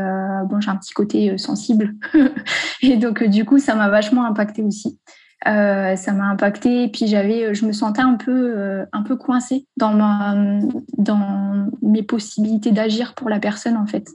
bon, 0.49 0.61
j'ai 0.61 0.71
un 0.71 0.77
petit 0.77 0.93
côté 0.93 1.39
sensible, 1.39 1.95
et 2.83 2.97
donc 2.97 3.23
du 3.25 3.45
coup, 3.45 3.59
ça 3.59 3.75
m'a 3.75 3.89
vachement 3.89 4.25
impacté 4.25 4.63
aussi. 4.63 4.99
Euh, 5.49 5.97
ça 5.97 6.13
m'a 6.13 6.27
impacté. 6.27 6.85
Et 6.85 6.89
puis 6.89 7.07
j'avais, 7.07 7.45
euh, 7.45 7.55
je 7.55 7.65
me 7.65 7.73
sentais 7.73 8.03
un 8.03 8.15
peu, 8.15 8.59
euh, 8.59 8.85
un 8.93 9.03
peu 9.03 9.17
coincée 9.17 9.67
dans 9.77 9.93
ma, 9.93 10.37
dans 10.99 11.71
mes 11.83 12.03
possibilités 12.03 12.73
d'agir 12.73 13.15
pour 13.15 13.29
la 13.31 13.41
personne 13.41 13.77
en 13.77 13.87
fait. 13.87 14.11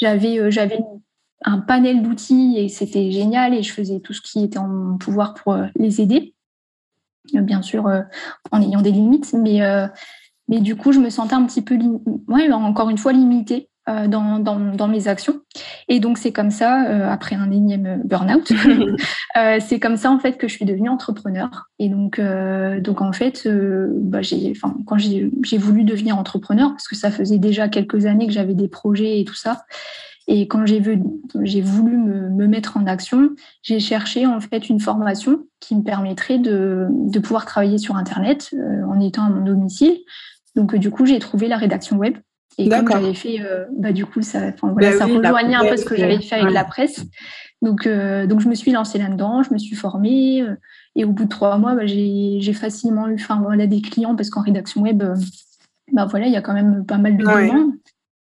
J'avais, 0.00 0.50
j'avais 0.50 0.80
un 1.44 1.58
panel 1.58 2.02
d'outils 2.02 2.54
et 2.56 2.68
c'était 2.68 3.10
génial 3.10 3.54
et 3.54 3.62
je 3.62 3.72
faisais 3.72 4.00
tout 4.00 4.12
ce 4.14 4.22
qui 4.22 4.42
était 4.42 4.58
en 4.58 4.68
mon 4.68 4.98
pouvoir 4.98 5.34
pour 5.34 5.56
les 5.76 6.00
aider. 6.00 6.34
Bien 7.34 7.62
sûr, 7.62 7.88
en 8.50 8.62
ayant 8.62 8.82
des 8.82 8.90
limites, 8.90 9.32
mais 9.32 9.60
mais 10.48 10.60
du 10.60 10.74
coup, 10.74 10.90
je 10.90 10.98
me 10.98 11.08
sentais 11.08 11.34
un 11.34 11.44
petit 11.46 11.62
peu, 11.62 11.78
ouais, 12.26 12.50
encore 12.50 12.90
une 12.90 12.98
fois, 12.98 13.12
limitée 13.12 13.68
euh, 13.88 14.06
dans, 14.06 14.38
dans, 14.38 14.60
dans, 14.60 14.86
mes 14.86 15.08
actions. 15.08 15.40
Et 15.88 15.98
donc, 15.98 16.16
c'est 16.16 16.30
comme 16.30 16.52
ça, 16.52 16.86
euh, 16.86 17.10
après 17.10 17.34
un 17.34 17.50
énième 17.50 18.00
burn-out, 18.04 18.52
euh, 19.36 19.58
c'est 19.58 19.80
comme 19.80 19.96
ça, 19.96 20.12
en 20.12 20.20
fait, 20.20 20.38
que 20.38 20.46
je 20.46 20.54
suis 20.54 20.64
devenue 20.64 20.88
entrepreneur. 20.88 21.68
Et 21.80 21.88
donc, 21.88 22.20
donc 22.80 23.02
en 23.02 23.12
fait, 23.12 23.48
bah, 23.48 24.22
j'ai, 24.22 24.52
quand 24.86 24.98
j'ai, 24.98 25.58
voulu 25.58 25.82
devenir 25.82 26.16
entrepreneur, 26.16 26.70
parce 26.70 26.86
que 26.86 26.94
ça 26.94 27.10
faisait 27.10 27.38
déjà 27.38 27.68
quelques 27.68 28.06
années 28.06 28.28
que 28.28 28.32
j'avais 28.32 28.54
des 28.54 28.68
projets 28.68 29.18
et 29.18 29.24
tout 29.24 29.34
ça, 29.34 29.64
et 30.28 30.46
quand 30.46 30.64
j'ai, 30.64 30.78
voulu 30.78 31.96
me, 31.96 32.30
me, 32.30 32.46
mettre 32.46 32.76
en 32.76 32.86
action, 32.86 33.30
j'ai 33.62 33.80
cherché, 33.80 34.26
en 34.26 34.38
fait, 34.38 34.68
une 34.68 34.78
formation 34.78 35.40
qui 35.58 35.74
me 35.74 35.82
permettrait 35.82 36.38
de, 36.38 36.86
de 36.88 37.18
pouvoir 37.18 37.46
travailler 37.46 37.78
sur 37.78 37.96
Internet 37.96 38.54
en 38.86 39.00
étant 39.00 39.24
à 39.24 39.30
mon 39.30 39.44
domicile. 39.44 39.98
Donc, 40.54 40.76
du 40.76 40.92
coup, 40.92 41.04
j'ai 41.04 41.18
trouvé 41.18 41.48
la 41.48 41.56
rédaction 41.56 41.96
web 41.96 42.16
et 42.58 42.68
comme 42.68 42.88
j'avais 42.90 43.14
fait, 43.14 43.40
euh, 43.40 43.64
bah, 43.76 43.92
du 43.92 44.06
coup, 44.06 44.22
ça, 44.22 44.52
voilà, 44.60 44.90
bah 44.90 44.96
ça 44.96 45.06
rejoignait 45.06 45.54
un 45.54 45.68
peu 45.68 45.76
ce 45.76 45.84
que 45.84 45.96
j'avais 45.96 46.20
fait 46.20 46.36
avec 46.36 46.52
la 46.52 46.64
presse. 46.64 47.04
Donc, 47.62 47.86
euh, 47.86 48.26
donc, 48.26 48.40
je 48.40 48.48
me 48.48 48.54
suis 48.54 48.72
lancée 48.72 48.98
là-dedans, 48.98 49.42
je 49.42 49.52
me 49.52 49.58
suis 49.58 49.76
formée. 49.76 50.42
Euh, 50.42 50.56
et 50.96 51.04
au 51.04 51.12
bout 51.12 51.24
de 51.24 51.28
trois 51.28 51.56
mois, 51.58 51.74
bah, 51.74 51.86
j'ai 51.86 52.52
facilement 52.52 53.08
eu 53.08 53.14
enfin, 53.14 53.40
voilà, 53.42 53.66
des 53.66 53.80
clients 53.80 54.16
parce 54.16 54.30
qu'en 54.30 54.42
rédaction 54.42 54.82
web, 54.82 55.02
bah, 55.92 56.06
voilà, 56.06 56.26
il 56.26 56.32
y 56.32 56.36
a 56.36 56.42
quand 56.42 56.54
même 56.54 56.84
pas 56.84 56.98
mal 56.98 57.16
de 57.16 57.22
demandes. 57.22 57.72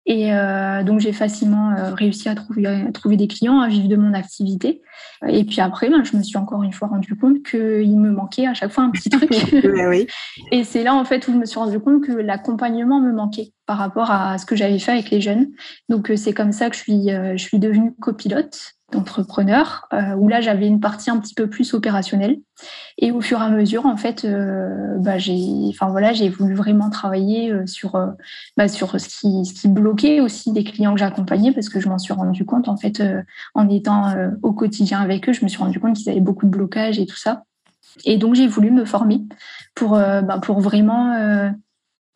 Et 0.09 0.33
euh, 0.33 0.83
donc, 0.85 1.01
j'ai 1.01 1.13
facilement 1.13 1.73
euh, 1.73 1.93
réussi 1.93 2.31
à 2.31 2.35
trouver, 2.35 2.67
à 2.67 2.91
trouver 2.93 3.19
des 3.19 3.29
clients, 3.29 3.61
à 3.61 3.69
vivre 3.69 3.89
de 3.89 3.97
mon 3.97 4.15
activité. 4.15 4.81
Et 5.29 5.45
puis 5.45 5.61
après, 5.61 5.91
ben, 5.91 6.03
je 6.03 6.17
me 6.17 6.23
suis 6.23 6.39
encore 6.39 6.63
une 6.63 6.73
fois 6.73 6.89
rendu 6.89 7.15
compte 7.15 7.43
qu'il 7.43 7.99
me 7.99 8.11
manquait 8.11 8.47
à 8.47 8.55
chaque 8.55 8.73
fois 8.73 8.85
un 8.85 8.91
petit 8.91 9.11
truc. 9.11 9.31
oui. 9.65 10.07
Et 10.51 10.65
c'est 10.65 10.83
là, 10.83 10.95
en 10.95 11.05
fait, 11.05 11.29
où 11.29 11.33
je 11.33 11.37
me 11.37 11.45
suis 11.45 11.59
rendu 11.59 11.79
compte 11.79 12.03
que 12.05 12.13
l'accompagnement 12.13 13.01
me 13.01 13.13
manquait 13.13 13.53
par 13.67 13.77
rapport 13.77 14.11
à 14.11 14.39
ce 14.39 14.47
que 14.47 14.57
j'avais 14.57 14.79
fait 14.79 14.93
avec 14.93 15.11
les 15.11 15.21
jeunes. 15.21 15.49
Donc, 15.91 16.11
euh, 16.11 16.17
c'est 16.17 16.33
comme 16.33 16.53
ça 16.53 16.71
que 16.71 16.77
je 16.77 16.81
suis, 16.81 17.09
je 17.11 17.43
suis 17.43 17.59
devenue 17.59 17.95
copilote 18.01 18.78
d'entrepreneur, 18.93 19.87
euh, 19.93 20.15
où 20.15 20.29
là 20.29 20.41
j'avais 20.41 20.67
une 20.67 20.81
partie 20.81 21.11
un 21.11 21.19
petit 21.19 21.35
peu 21.35 21.47
plus 21.49 21.75
opérationnelle. 21.75 22.39
Et 22.97 23.13
au 23.13 23.21
fur 23.21 23.39
et 23.41 23.45
à 23.45 23.51
mesure, 23.51 23.87
en 23.87 23.97
fait, 23.97 24.25
euh, 24.25 24.97
bah, 24.99 25.19
j'ai, 25.19 25.37
enfin 25.69 25.89
voilà, 25.89 26.13
j'ai 26.13 26.29
voulu 26.29 26.55
vraiment 26.55 26.89
travailler 26.89 27.53
euh, 27.53 27.67
sur, 27.67 28.01
bah, 28.57 28.69
sur 28.69 28.99
ce 28.99 29.09
qui, 29.09 29.45
ce 29.45 29.53
qui 29.53 29.69
bloquait 29.69 30.21
aussi 30.21 30.53
des 30.53 30.65
clients 30.65 30.95
que 30.95 31.01
j'accompagnais, 31.01 31.53
parce 31.53 31.69
que 31.69 31.81
je 31.81 31.89
m'en 31.89 31.99
suis 31.99 32.15
rendu 32.15 32.45
compte 32.45 32.69
en 32.69 32.77
fait 32.77 33.03
en 33.55 33.69
étant 33.69 34.15
au 34.43 34.53
quotidien 34.53 35.01
avec 35.01 35.29
eux, 35.29 35.33
je 35.33 35.45
me 35.45 35.49
suis 35.49 35.59
rendu 35.59 35.79
compte 35.81 35.97
qu'ils 35.97 36.09
avaient 36.11 36.21
beaucoup 36.21 36.47
de 36.47 36.51
blocages 36.51 36.99
et 36.99 37.07
tout 37.07 37.17
ça. 37.17 37.45
Et 38.05 38.17
donc 38.17 38.35
j'ai 38.35 38.47
voulu 38.47 38.71
me 38.71 38.85
former 38.85 39.21
pour, 39.75 39.91
bah, 39.91 40.41
pour 40.43 40.61
vraiment 40.61 41.53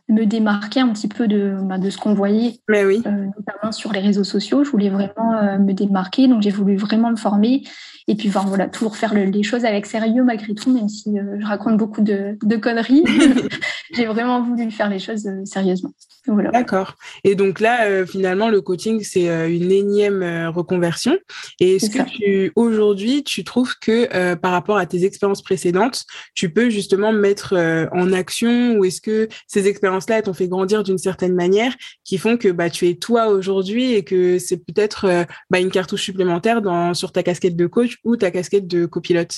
me 0.09 0.25
démarquer 0.25 0.81
un 0.81 0.89
petit 0.89 1.09
peu 1.09 1.29
de, 1.29 1.57
bah, 1.63 1.79
de 1.79 1.91
ce 1.91 1.97
qu'on 1.97 2.15
voyait, 2.15 2.61
Mais 2.69 2.85
oui. 2.85 3.03
Euh, 3.07 3.27
notamment 3.39 3.73
sur 3.73 3.93
les 3.93 4.01
réseaux 4.01 4.25
sociaux. 4.25 4.65
Je 4.65 4.71
voulais 4.71 4.91
vraiment 4.91 5.35
euh, 5.35 5.59
me 5.59 5.73
démarquer, 5.73 6.29
donc 6.29 6.43
j'ai 6.43 6.51
voulu 6.51 6.77
vraiment 6.77 7.11
me 7.11 7.17
former 7.17 7.63
et 8.09 8.15
puis 8.15 8.29
enfin, 8.29 8.45
voilà, 8.47 8.69
toujours 8.69 8.97
faire 8.97 9.15
les 9.15 9.43
choses 9.43 9.65
avec 9.65 9.87
sérieux 9.87 10.25
malgré 10.25 10.55
tout, 10.55 10.73
même 10.73 10.89
si 10.89 11.19
euh, 11.19 11.37
je 11.41 11.47
raconte 11.47 11.77
beaucoup 11.77 12.01
de, 12.01 12.37
de 12.43 12.57
conneries. 12.57 13.05
j'ai 13.95 14.07
vraiment 14.07 14.43
voulu 14.43 14.71
faire 14.71 14.89
les 14.89 14.99
choses 14.99 15.29
sérieusement. 15.45 15.93
D'accord. 16.27 16.95
Et 17.25 17.35
donc 17.35 17.59
là, 17.59 17.87
euh, 17.87 18.07
finalement, 18.07 18.49
le 18.49 18.61
coaching, 18.61 19.03
c'est 19.03 19.29
euh, 19.29 19.49
une 19.53 19.73
énième 19.73 20.23
euh, 20.23 20.51
reconversion. 20.51 21.19
Et 21.59 21.77
est-ce 21.77 21.91
que 21.91 22.03
tu, 22.09 22.53
aujourd'hui, 22.55 23.25
tu 23.25 23.43
trouves 23.43 23.75
que 23.81 24.35
par 24.37 24.53
rapport 24.53 24.77
à 24.77 24.87
tes 24.87 25.05
expériences 25.05 25.43
précédentes, 25.43 26.05
tu 26.35 26.53
peux 26.53 26.71
justement 26.71 27.13
mettre 27.13 27.55
en 27.93 28.13
action 28.13 28.77
ou 28.77 28.85
est-ce 28.85 29.01
que 29.01 29.29
ces 29.47 29.69
expériences-là 29.69 30.23
t'ont 30.23 30.35
fait 30.35 30.49
grandir 30.49 30.83
d'une 30.83 30.99
certaine 30.99 31.35
manière 31.35 31.75
qui 32.05 32.19
font 32.19 32.37
que 32.37 32.49
bah, 32.49 32.71
tu 32.71 32.89
es 32.89 32.95
toi 32.95 33.29
aujourd'hui 33.29 33.95
et 33.95 34.05
que 34.05 34.39
c'est 34.39 34.59
peut-être 34.59 35.27
bah, 35.51 35.61
une 35.61 35.71
cartouche 35.71 36.03
supplémentaire 36.03 36.63
dans, 36.63 36.95
sur 36.95 37.13
ta 37.13 37.23
casquette 37.23 37.57
de 37.57 37.67
coach 37.67 37.92
ou 38.05 38.17
ta 38.17 38.31
casquette 38.31 38.67
de 38.67 38.87
copilote? 38.87 39.35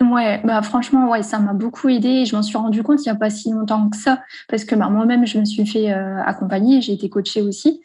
Ouais, 0.00 0.40
bah 0.44 0.62
franchement, 0.62 1.10
ouais, 1.10 1.22
ça 1.22 1.38
m'a 1.38 1.52
beaucoup 1.52 1.88
aidé 1.88 2.08
et 2.08 2.24
je 2.24 2.34
m'en 2.34 2.42
suis 2.42 2.56
rendu 2.56 2.82
compte 2.82 2.98
il 3.00 3.08
n'y 3.08 3.12
a 3.12 3.14
pas 3.14 3.30
si 3.30 3.50
longtemps 3.50 3.88
que 3.88 3.96
ça, 3.96 4.20
parce 4.48 4.64
que 4.64 4.74
bah, 4.74 4.88
moi-même, 4.88 5.26
je 5.26 5.38
me 5.38 5.44
suis 5.44 5.66
fait 5.66 5.92
euh, 5.92 6.20
accompagner, 6.24 6.80
j'ai 6.80 6.92
été 6.92 7.08
coachée 7.08 7.42
aussi. 7.42 7.80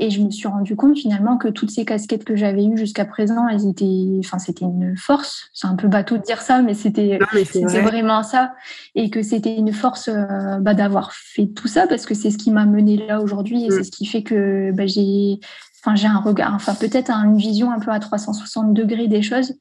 Et 0.00 0.10
je 0.10 0.20
me 0.20 0.30
suis 0.30 0.46
rendu 0.46 0.76
compte 0.76 0.96
finalement 0.96 1.38
que 1.38 1.48
toutes 1.48 1.72
ces 1.72 1.84
casquettes 1.84 2.24
que 2.24 2.36
j'avais 2.36 2.64
eues 2.64 2.76
jusqu'à 2.76 3.04
présent, 3.04 3.48
elles 3.48 3.66
étaient, 3.66 4.20
enfin, 4.20 4.38
c'était 4.38 4.64
une 4.64 4.96
force. 4.96 5.48
C'est 5.52 5.66
un 5.66 5.74
peu 5.74 5.88
bateau 5.88 6.16
de 6.16 6.22
dire 6.22 6.40
ça, 6.40 6.62
mais 6.62 6.74
c'était, 6.74 7.18
c'est 7.44 7.64
vraiment 7.64 8.22
ça. 8.22 8.54
Et 8.94 9.10
que 9.10 9.22
c'était 9.22 9.56
une 9.56 9.72
force 9.72 10.08
euh, 10.08 10.58
bah, 10.60 10.74
d'avoir 10.74 11.12
fait 11.12 11.48
tout 11.48 11.66
ça 11.66 11.88
parce 11.88 12.06
que 12.06 12.14
c'est 12.14 12.30
ce 12.30 12.38
qui 12.38 12.52
m'a 12.52 12.64
mené 12.64 12.96
là 12.96 13.20
aujourd'hui 13.20 13.64
et 13.64 13.70
c'est 13.70 13.80
mm. 13.80 13.84
ce 13.84 13.90
qui 13.90 14.06
fait 14.06 14.22
que 14.22 14.70
bah, 14.70 14.86
j'ai, 14.86 15.40
enfin, 15.82 15.96
j'ai 15.96 16.08
un 16.08 16.18
regard, 16.18 16.54
enfin, 16.54 16.74
peut-être 16.74 17.10
une 17.10 17.36
vision 17.36 17.70
un 17.70 17.78
peu 17.78 17.90
à 17.90 18.00
360 18.00 18.74
degrés 18.74 19.08
des 19.08 19.22
choses 19.22 19.54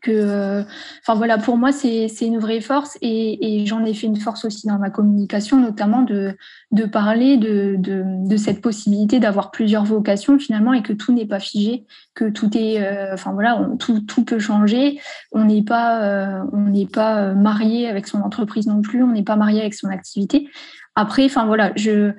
que, 0.00 0.10
euh, 0.10 0.62
enfin 1.02 1.14
voilà, 1.14 1.38
pour 1.38 1.56
moi, 1.56 1.72
c'est 1.72 2.08
une 2.20 2.38
vraie 2.38 2.60
force 2.60 2.96
et, 3.02 3.64
j'en 3.66 3.84
ai 3.84 3.94
fait 3.94 4.06
une 4.06 4.16
force 4.16 4.44
aussi 4.44 4.66
dans 4.66 4.78
ma 4.78 4.90
communication, 4.90 5.60
notamment 5.60 6.02
de, 6.02 6.36
de 6.70 6.84
parler 6.84 7.36
de, 7.36 7.76
de, 7.78 8.36
cette 8.36 8.62
possibilité 8.62 9.20
d'avoir 9.20 9.50
plusieurs 9.50 9.84
vocations 9.84 10.38
finalement 10.38 10.72
et 10.72 10.82
que 10.82 10.92
tout 10.92 11.12
n'est 11.12 11.26
pas 11.26 11.40
figé, 11.40 11.86
que 12.14 12.30
tout 12.30 12.56
est, 12.56 12.82
euh, 12.82 13.12
enfin 13.12 13.32
voilà, 13.32 13.68
tout, 13.78 14.00
tout 14.00 14.24
peut 14.24 14.38
changer. 14.38 14.98
On 15.32 15.44
n'est 15.44 15.62
pas, 15.62 16.02
euh, 16.02 16.42
on 16.52 16.62
n'est 16.62 16.86
pas 16.86 17.34
marié 17.34 17.88
avec 17.88 18.06
son 18.06 18.22
entreprise 18.22 18.66
non 18.66 18.80
plus, 18.80 19.02
on 19.02 19.12
n'est 19.12 19.22
pas 19.22 19.36
marié 19.36 19.60
avec 19.60 19.74
son 19.74 19.88
activité. 19.88 20.48
Après, 20.94 21.24
enfin 21.24 21.44
voilà, 21.44 21.72
je 21.76 22.12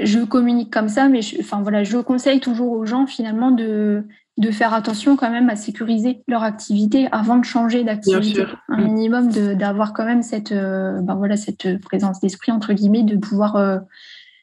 je 0.00 0.20
communique 0.20 0.72
comme 0.72 0.88
ça, 0.88 1.08
mais 1.08 1.20
enfin 1.40 1.62
voilà, 1.62 1.84
je 1.84 1.98
conseille 1.98 2.40
toujours 2.40 2.72
aux 2.72 2.84
gens 2.84 3.06
finalement 3.06 3.50
de 3.50 4.04
de 4.36 4.50
faire 4.50 4.74
attention 4.74 5.16
quand 5.16 5.30
même 5.30 5.48
à 5.48 5.56
sécuriser 5.56 6.22
leur 6.26 6.42
activité 6.42 7.06
avant 7.12 7.36
de 7.36 7.44
changer 7.44 7.84
d'activité. 7.84 8.44
Un 8.68 8.82
minimum 8.82 9.30
d'avoir 9.30 9.92
quand 9.92 10.04
même 10.04 10.22
cette, 10.22 10.52
euh, 10.52 11.00
ben 11.00 11.14
voilà, 11.14 11.36
cette 11.36 11.80
présence 11.80 12.20
d'esprit, 12.20 12.50
entre 12.50 12.72
guillemets, 12.72 13.04
de 13.04 13.16
pouvoir, 13.16 13.54
euh, 13.54 13.78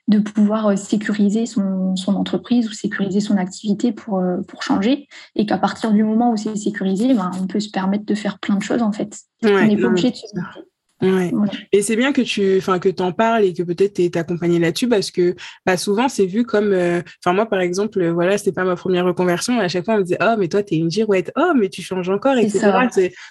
de 0.08 0.20
pouvoir 0.20 0.68
euh, 0.68 0.76
sécuriser 0.78 1.46
son, 1.46 1.98
son, 1.98 2.16
entreprise 2.16 2.70
ou 2.70 2.72
sécuriser 2.72 3.20
son 3.20 3.36
activité 3.36 3.92
pour, 3.92 4.24
pour 4.48 4.64
changer. 4.64 5.10
Et 5.36 5.46
qu'à 5.46 5.58
partir 5.58 5.92
du 5.92 6.06
moment 6.06 6.32
où 6.32 6.38
c'est 6.38 6.56
sécurisé, 6.56 7.14
ben, 7.14 7.30
on 7.42 7.48
peut 7.48 7.60
se 7.60 7.70
permettre 7.70 8.06
de 8.06 8.16
faire 8.16 8.40
plein 8.40 8.56
de 8.56 8.64
choses 8.64 8.82
en 8.82 8.94
fait. 8.94 9.18
on 9.44 9.50
n'est 9.50 9.76
pas 9.76 9.88
obligé 9.88 10.12
de 10.12 10.16
se 10.16 10.28
Ouais. 11.02 11.32
Et 11.72 11.82
c'est 11.82 11.96
bien 11.96 12.14
que 12.14 12.22
tu, 12.22 12.58
enfin, 12.58 12.80
que 12.80 12.90
t'en 12.90 13.12
parles 13.12 13.44
et 13.44 13.54
que 13.54 13.64
peut-être 13.64 13.94
t'es 13.94 14.18
accompagné 14.18 14.60
là-dessus 14.60 14.88
parce 14.88 15.12
que, 15.12 15.36
bah, 15.66 15.78
souvent 15.78 16.10
c'est 16.10 16.26
vu 16.26 16.44
comme, 16.44 16.74
euh, 16.74 17.02
enfin, 17.24 17.34
moi 17.34 17.46
par 17.46 17.60
exemple, 17.60 18.02
euh, 18.02 18.12
voilà, 18.12 18.38
c'était 18.38 18.52
pas 18.52 18.64
ma 18.64 18.76
première 18.76 19.06
reconversion. 19.06 19.60
À 19.60 19.68
chaque 19.68 19.86
fois 19.86 19.96
on 19.96 19.98
me 19.98 20.04
disait, 20.04 20.18
oh, 20.22 20.36
mais 20.38 20.48
toi 20.48 20.64
t'es 20.64 20.76
une 20.76 20.92
girouette, 20.92 21.32
oh, 21.38 21.54
mais 21.56 21.70
tu 21.70 21.82
changes 21.82 22.10
encore, 22.10 22.38
etc. 22.38 22.72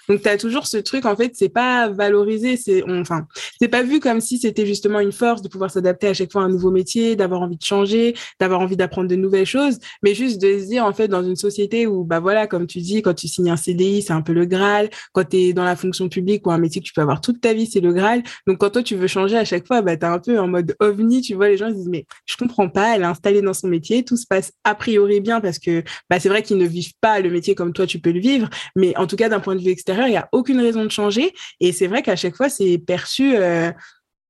Donc 0.09 0.21
t'as 0.21 0.37
toujours 0.37 0.67
ce 0.67 0.77
truc, 0.77 1.05
en 1.05 1.15
fait, 1.15 1.31
c'est 1.35 1.49
pas 1.49 1.89
valorisé, 1.89 2.57
c'est, 2.57 2.83
enfin, 2.89 3.25
c'est 3.59 3.67
pas 3.67 3.83
vu 3.83 3.99
comme 3.99 4.21
si 4.21 4.37
c'était 4.37 4.65
justement 4.65 4.99
une 4.99 5.11
force 5.11 5.41
de 5.41 5.47
pouvoir 5.47 5.71
s'adapter 5.71 6.07
à 6.07 6.13
chaque 6.13 6.31
fois 6.31 6.41
à 6.41 6.45
un 6.45 6.49
nouveau 6.49 6.71
métier, 6.71 7.15
d'avoir 7.15 7.41
envie 7.41 7.57
de 7.57 7.63
changer, 7.63 8.15
d'avoir 8.39 8.59
envie 8.61 8.77
d'apprendre 8.77 9.07
de 9.07 9.15
nouvelles 9.15 9.45
choses, 9.45 9.79
mais 10.03 10.13
juste 10.13 10.41
de 10.41 10.59
se 10.59 10.65
dire, 10.65 10.85
en 10.85 10.93
fait, 10.93 11.07
dans 11.07 11.23
une 11.23 11.35
société 11.35 11.87
où, 11.87 12.03
bah 12.03 12.19
voilà, 12.19 12.47
comme 12.47 12.67
tu 12.67 12.79
dis, 12.79 13.01
quand 13.01 13.13
tu 13.13 13.27
signes 13.27 13.49
un 13.49 13.57
CDI, 13.57 14.01
c'est 14.01 14.13
un 14.13 14.21
peu 14.21 14.33
le 14.33 14.45
Graal. 14.45 14.89
Quand 15.13 15.23
t'es 15.23 15.53
dans 15.53 15.63
la 15.63 15.75
fonction 15.75 16.09
publique 16.09 16.45
ou 16.47 16.51
un 16.51 16.57
métier 16.57 16.81
que 16.81 16.87
tu 16.87 16.93
peux 16.93 17.01
avoir 17.01 17.21
toute 17.21 17.41
ta 17.41 17.53
vie 17.53 17.60
c'est 17.67 17.79
le 17.79 17.93
Graal. 17.93 18.23
Donc, 18.47 18.59
quand 18.59 18.69
toi, 18.69 18.83
tu 18.83 18.95
veux 18.95 19.07
changer 19.07 19.37
à 19.37 19.45
chaque 19.45 19.67
fois, 19.67 19.81
bah, 19.81 19.97
tu 19.97 20.05
es 20.05 20.09
un 20.09 20.19
peu 20.19 20.39
en 20.39 20.47
mode 20.47 20.75
ovni. 20.79 21.21
Tu 21.21 21.33
vois, 21.35 21.49
les 21.49 21.57
gens 21.57 21.67
ils 21.67 21.75
disent, 21.75 21.89
mais 21.89 22.05
je 22.25 22.35
comprends 22.37 22.69
pas, 22.69 22.95
elle 22.95 23.01
est 23.01 23.05
installée 23.05 23.41
dans 23.41 23.53
son 23.53 23.67
métier, 23.67 24.03
tout 24.03 24.17
se 24.17 24.25
passe 24.27 24.53
a 24.63 24.75
priori 24.75 25.19
bien 25.19 25.41
parce 25.41 25.59
que 25.59 25.83
bah, 26.09 26.19
c'est 26.19 26.29
vrai 26.29 26.43
qu'ils 26.43 26.57
ne 26.57 26.65
vivent 26.65 26.93
pas 27.01 27.19
le 27.19 27.29
métier 27.29 27.55
comme 27.55 27.73
toi, 27.73 27.85
tu 27.85 27.99
peux 27.99 28.11
le 28.11 28.19
vivre. 28.19 28.49
Mais 28.75 28.95
en 28.97 29.07
tout 29.07 29.15
cas, 29.15 29.29
d'un 29.29 29.39
point 29.39 29.55
de 29.55 29.61
vue 29.61 29.71
extérieur, 29.71 30.07
il 30.07 30.11
n'y 30.11 30.17
a 30.17 30.29
aucune 30.31 30.59
raison 30.59 30.83
de 30.83 30.91
changer. 30.91 31.33
Et 31.59 31.71
c'est 31.71 31.87
vrai 31.87 32.01
qu'à 32.01 32.15
chaque 32.15 32.35
fois, 32.35 32.49
c'est 32.49 32.77
perçu. 32.77 33.35
Euh, 33.35 33.71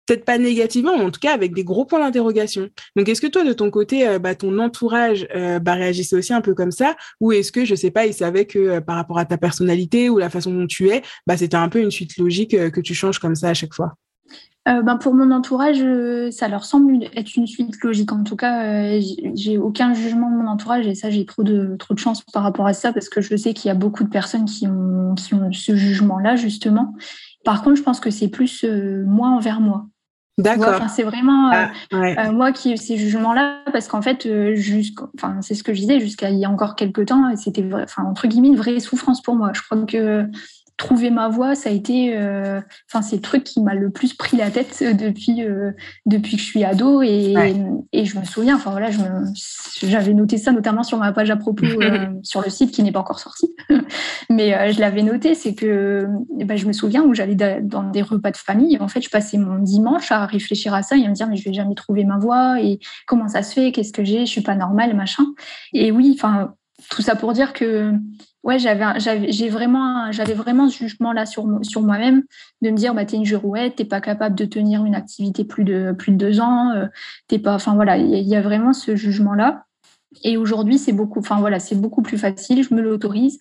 peut-être 0.06 0.26
pas 0.26 0.38
négativement, 0.38 0.98
mais 0.98 1.04
en 1.04 1.12
tout 1.12 1.20
cas 1.20 1.34
avec 1.34 1.54
des 1.54 1.64
gros 1.64 1.86
points 1.86 2.00
d'interrogation. 2.00 2.70
Donc, 2.96 3.10
est-ce 3.10 3.22
que 3.22 3.28
toi, 3.28 3.44
de 3.44 3.54
ton 3.54 3.70
côté, 3.70 4.08
euh, 4.08 4.20
bah, 4.20 4.36
ton 4.36 4.58
entourage 4.60 5.28
euh, 5.36 5.60
bah, 5.60 5.74
réagissait 5.74 6.16
aussi 6.16 6.34
un 6.34 6.42
peu 6.42 6.54
comme 6.54 6.72
ça, 6.72 6.96
ou 7.20 7.32
est-ce 7.32 7.52
que, 7.52 7.66
je 7.66 7.76
sais 7.76 7.92
pas, 7.92 8.06
ils 8.06 8.14
savaient 8.14 8.46
que 8.46 8.60
euh, 8.60 8.82
par 8.82 8.96
rapport 8.96 9.18
à 9.18 9.26
ta 9.26 9.38
personnalité 9.38 10.10
ou 10.10 10.18
la 10.18 10.30
façon 10.30 10.54
dont 10.54 10.68
tu 10.68 10.90
es, 10.90 11.02
bah, 11.28 11.38
c'était 11.38 11.58
un 11.58 11.70
peu 11.70 11.80
une 11.80 11.92
suite 11.92 12.18
logique 12.18 12.52
que 12.72 12.82
tu 12.82 12.94
changes 12.94 13.20
comme 13.20 13.36
ça 13.36 13.50
à 13.50 13.54
chaque 13.54 13.74
fois? 13.74 13.94
Ben 14.68 14.98
pour 14.98 15.16
mon 15.16 15.32
entourage, 15.32 15.84
ça 16.32 16.48
leur 16.48 16.66
semble 16.66 17.06
être 17.16 17.36
une 17.36 17.48
suite 17.48 17.84
logique. 17.84 18.12
En 18.12 18.24
tout 18.24 18.36
cas, 18.36 19.00
j'ai 19.34 19.58
aucun 19.58 19.96
jugement 19.96 20.30
de 20.30 20.36
mon 20.36 20.48
entourage 20.48 20.86
et 20.86 20.94
ça, 20.94 21.10
j'ai 21.10 21.26
trop 21.26 21.42
de, 21.42 21.76
trop 21.80 21.96
de 21.96 22.00
chance 22.00 22.22
par 22.32 22.44
rapport 22.44 22.68
à 22.68 22.74
ça 22.74 22.94
parce 22.94 23.10
que 23.10 23.22
je 23.22 23.36
sais 23.36 23.56
qu'il 23.56 23.70
y 23.70 23.72
a 23.72 23.76
beaucoup 23.76 24.04
de 24.04 24.10
personnes 24.10 24.46
qui 24.46 24.68
ont 24.68 25.16
ce 25.18 25.76
jugement-là, 25.76 26.36
justement. 26.36 26.94
Par 27.44 27.64
contre, 27.64 27.78
je 27.78 27.82
pense 27.82 28.00
que 28.00 28.12
c'est 28.12 28.28
plus 28.28 28.64
moi 28.64 29.30
envers 29.30 29.62
moi. 29.62 29.88
D'accord. 30.38 30.90
c'est 30.90 31.04
vraiment 31.04 31.52
euh, 31.52 31.66
ah, 31.92 32.28
euh, 32.28 32.32
moi 32.32 32.52
qui 32.52 32.72
ai 32.72 32.78
ces 32.78 32.98
jugements-là 32.98 33.64
parce 33.72 33.88
qu'en 33.88 34.02
fait, 34.02 34.26
euh, 34.26 34.56
enfin, 35.16 35.42
c'est 35.42 35.56
ce 35.56 35.64
que 35.64 35.74
je 35.74 35.82
disais 35.82 36.00
jusqu'à 36.00 36.30
il 36.30 36.40
y 36.40 36.46
a 36.46 36.50
encore 36.50 36.76
quelques 36.76 37.08
temps, 37.08 37.36
c'était, 37.36 37.68
enfin, 37.74 38.04
entre 38.04 38.28
guillemets, 38.28 38.48
une 38.48 38.56
vraie 38.56 38.80
souffrance 38.80 39.22
pour 39.22 39.36
moi. 39.36 39.52
Je 39.54 39.62
crois 39.62 39.86
que 39.86 40.26
trouver 40.82 41.12
ma 41.12 41.30
voix, 41.30 41.54
ça 41.54 41.70
a 41.70 41.72
été, 41.72 42.18
euh, 42.18 42.60
enfin, 42.90 43.04
c'est 43.04 43.18
le 43.18 43.22
truc 43.22 43.44
qui 43.44 43.62
m'a 43.62 43.76
le 43.76 43.92
plus 43.92 44.16
pris 44.16 44.36
la 44.36 44.50
tête 44.50 44.80
euh, 44.82 44.94
depuis 44.94 45.44
euh, 45.44 45.72
depuis 46.08 46.38
que 46.38 46.42
je 46.42 46.48
suis 46.48 46.64
ado. 46.64 47.04
Et, 47.04 47.36
et 47.94 48.06
je 48.06 48.20
me 48.20 48.26
souviens, 48.26 48.56
enfin 48.56 48.72
voilà, 48.72 48.90
j'avais 49.82 50.14
noté 50.14 50.38
ça 50.38 50.52
notamment 50.52 50.82
sur 50.82 50.98
ma 50.98 51.12
page 51.12 51.30
à 51.30 51.38
propos 51.38 51.66
sur 52.24 52.42
le 52.42 52.50
site 52.50 52.72
qui 52.72 52.82
n'est 52.82 52.92
pas 52.92 53.00
encore 53.00 53.20
sorti, 53.20 53.54
mais 54.30 54.74
je 54.74 54.80
l'avais 54.80 55.04
noté, 55.04 55.36
c'est 55.36 55.54
que 55.54 56.08
eh 56.40 56.46
ben, 56.46 56.58
je 56.58 56.66
me 56.66 56.74
souviens 56.74 57.04
où 57.04 57.14
j'allais 57.14 57.36
dans 57.36 57.84
des 57.84 58.02
repas 58.02 58.32
de 58.32 58.38
famille, 58.38 58.78
en 58.80 58.88
fait, 58.88 59.02
je 59.02 59.10
passais 59.10 59.38
mon 59.38 59.60
dimanche 59.60 60.12
à 60.12 60.26
réfléchir 60.26 60.74
à 60.74 60.82
ça 60.82 60.98
et 60.98 61.06
à 61.06 61.10
me 61.10 61.14
dire 61.14 61.28
mais 61.28 61.36
je 61.36 61.46
vais 61.46 61.54
jamais 61.54 61.76
trouver 61.76 62.06
ma 62.06 62.18
voix 62.18 62.60
et 62.60 62.80
comment 63.06 63.28
ça 63.28 63.44
se 63.44 63.54
fait, 63.54 63.72
qu'est-ce 63.72 63.94
que 63.94 64.04
j'ai, 64.04 64.26
je 64.26 64.32
suis 64.32 64.42
pas 64.42 64.56
normale, 64.56 64.96
machin. 64.96 65.26
Et 65.74 65.92
oui, 65.92 66.12
enfin 66.16 66.56
tout 66.90 67.02
ça 67.02 67.16
pour 67.16 67.34
dire 67.34 67.54
que 67.54 67.94
ouais, 68.44 68.60
j'avais, 68.60 69.50
vraiment, 69.50 70.12
j'avais 70.12 70.34
vraiment 70.34 70.70
ce 70.70 70.78
jugement-là 70.78 71.26
sur, 71.26 71.48
sur 71.62 71.82
moi-même, 71.82 72.24
de 72.62 72.70
me 72.70 72.76
dire, 72.76 72.94
bah, 72.94 73.06
t'es 73.06 73.18
une 73.18 73.26
girouette, 73.26 73.76
t'es 73.76 73.86
pas 73.86 74.02
capable 74.02 74.36
de 74.36 74.46
tenir 74.46 74.86
une 74.86 74.96
activité 74.96 75.44
plus 75.44 75.64
de, 75.64 75.96
deux 76.08 76.40
ans, 76.40 76.72
euh, 76.72 76.88
t'es 77.28 77.40
pas, 77.40 77.54
enfin 77.54 77.76
voilà, 77.76 77.98
il 77.98 78.28
y, 78.28 78.36
a 78.36 78.42
vraiment 78.42 78.74
ce 78.74 78.96
jugement-là. 78.96 79.66
Et 80.24 80.38
aujourd'hui, 80.38 80.78
c'est 80.78 80.92
beaucoup, 80.92 81.20
enfin 81.20 81.40
voilà, 81.40 81.60
c'est 81.60 81.80
beaucoup 81.80 82.02
plus 82.02 82.18
facile, 82.18 82.64
je 82.64 82.74
me 82.74 82.82
l'autorise. 82.82 83.40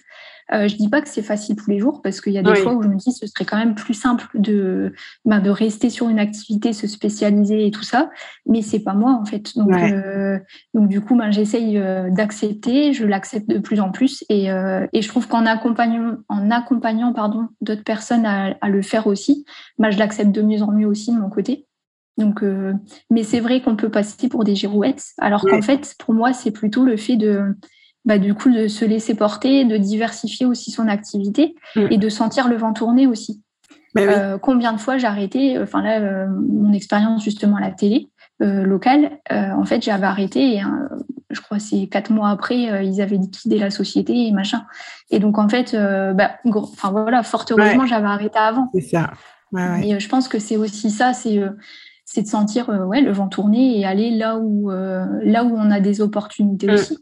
Euh, 0.52 0.68
je 0.68 0.76
dis 0.76 0.88
pas 0.88 1.00
que 1.00 1.08
c'est 1.08 1.22
facile 1.22 1.56
tous 1.56 1.70
les 1.70 1.78
jours 1.78 2.02
parce 2.02 2.20
qu'il 2.20 2.32
y 2.32 2.38
a 2.38 2.42
des 2.42 2.56
fois 2.56 2.74
où 2.74 2.82
je 2.82 2.88
me 2.88 2.96
dis 2.96 3.12
ce 3.12 3.26
serait 3.26 3.44
quand 3.44 3.56
même 3.56 3.74
plus 3.74 3.94
simple 3.94 4.28
de, 4.34 4.92
bah, 5.24 5.40
de 5.40 5.50
rester 5.50 5.90
sur 5.90 6.08
une 6.08 6.18
activité, 6.18 6.72
se 6.72 6.86
spécialiser 6.86 7.66
et 7.66 7.70
tout 7.70 7.82
ça, 7.82 8.10
mais 8.46 8.62
c'est 8.62 8.80
pas 8.80 8.94
moi 8.94 9.12
en 9.12 9.24
fait. 9.24 9.56
Donc, 9.56 9.72
euh, 9.72 10.38
donc 10.74 10.88
du 10.88 11.00
coup, 11.00 11.16
ben, 11.16 11.30
j'essaye 11.30 11.78
euh, 11.78 12.10
d'accepter, 12.10 12.92
je 12.92 13.06
l'accepte 13.06 13.48
de 13.48 13.58
plus 13.58 13.80
en 13.80 13.90
plus 13.90 14.24
et, 14.28 14.50
euh, 14.50 14.86
et 14.92 15.02
je 15.02 15.08
trouve 15.08 15.28
qu'en 15.28 15.46
accompagnant, 15.46 16.16
en 16.28 16.50
accompagnant 16.50 17.12
pardon 17.12 17.48
d'autres 17.60 17.84
personnes 17.84 18.26
à, 18.26 18.56
à, 18.60 18.68
le 18.68 18.82
faire 18.82 19.06
aussi, 19.06 19.44
ben, 19.78 19.90
je 19.90 19.98
l'accepte 19.98 20.32
de 20.32 20.42
mieux 20.42 20.62
en 20.62 20.72
mieux 20.72 20.86
aussi 20.86 21.12
de 21.12 21.18
mon 21.18 21.30
côté. 21.30 21.66
Donc, 22.20 22.42
euh, 22.42 22.74
mais 23.08 23.22
c'est 23.22 23.40
vrai 23.40 23.62
qu'on 23.62 23.76
peut 23.76 23.88
passer 23.88 24.28
pour 24.28 24.44
des 24.44 24.54
girouettes, 24.54 25.04
alors 25.18 25.42
qu'en 25.42 25.62
fait, 25.62 25.94
pour 25.98 26.14
moi, 26.14 26.32
c'est 26.32 26.50
plutôt 26.50 26.84
le 26.84 26.96
fait 26.96 27.16
de 27.16 27.56
bah, 28.04 28.18
du 28.18 28.34
coup, 28.34 28.50
de 28.50 28.68
se 28.68 28.84
laisser 28.84 29.14
porter, 29.14 29.64
de 29.64 29.76
diversifier 29.76 30.46
aussi 30.46 30.70
son 30.70 30.88
activité 30.88 31.54
mm. 31.76 31.86
et 31.90 31.98
de 31.98 32.08
sentir 32.08 32.48
le 32.48 32.56
vent 32.56 32.72
tourner 32.72 33.06
aussi. 33.06 33.42
Bah 33.94 34.02
euh, 34.02 34.38
combien 34.38 34.72
de 34.72 34.78
fois 34.78 34.98
j'ai 34.98 35.06
arrêté, 35.06 35.56
euh, 35.56 35.64
enfin 35.64 35.82
là, 35.82 35.98
euh, 35.98 36.26
mon 36.28 36.72
expérience 36.72 37.24
justement 37.24 37.56
à 37.56 37.60
la 37.60 37.72
télé 37.72 38.08
locale, 38.42 39.18
en 39.28 39.66
fait, 39.66 39.82
j'avais 39.82 40.06
arrêté 40.06 40.54
et 40.54 40.62
je 41.28 41.42
crois 41.42 41.58
c'est 41.58 41.88
quatre 41.88 42.10
mois 42.10 42.30
après, 42.30 42.86
ils 42.86 43.02
avaient 43.02 43.18
liquidé 43.18 43.58
la 43.58 43.68
société 43.68 44.28
et 44.28 44.32
machin. 44.32 44.64
Et 45.10 45.18
donc, 45.18 45.36
en 45.36 45.46
fait, 45.46 45.76
bah, 45.76 46.30
voilà, 46.90 47.22
fort 47.22 47.44
heureusement, 47.50 47.84
j'avais 47.84 48.06
arrêté 48.06 48.38
avant. 48.38 48.70
C'est 48.74 48.80
ça. 48.80 49.10
Et 49.82 50.00
je 50.00 50.08
pense 50.08 50.26
que 50.26 50.38
c'est 50.38 50.56
aussi 50.56 50.90
ça, 50.90 51.12
c'est 51.12 51.38
c'est 52.06 52.22
de 52.22 52.28
sentir 52.28 52.70
ouais, 52.70 53.02
le 53.02 53.12
vent 53.12 53.28
tourner 53.28 53.78
et 53.78 53.84
aller 53.84 54.10
là 54.10 54.38
où, 54.38 54.70
là 54.70 55.44
où 55.44 55.54
on 55.54 55.70
a 55.70 55.80
des 55.80 56.00
opportunités 56.00 56.68
mm. 56.68 56.70
aussi. 56.70 56.96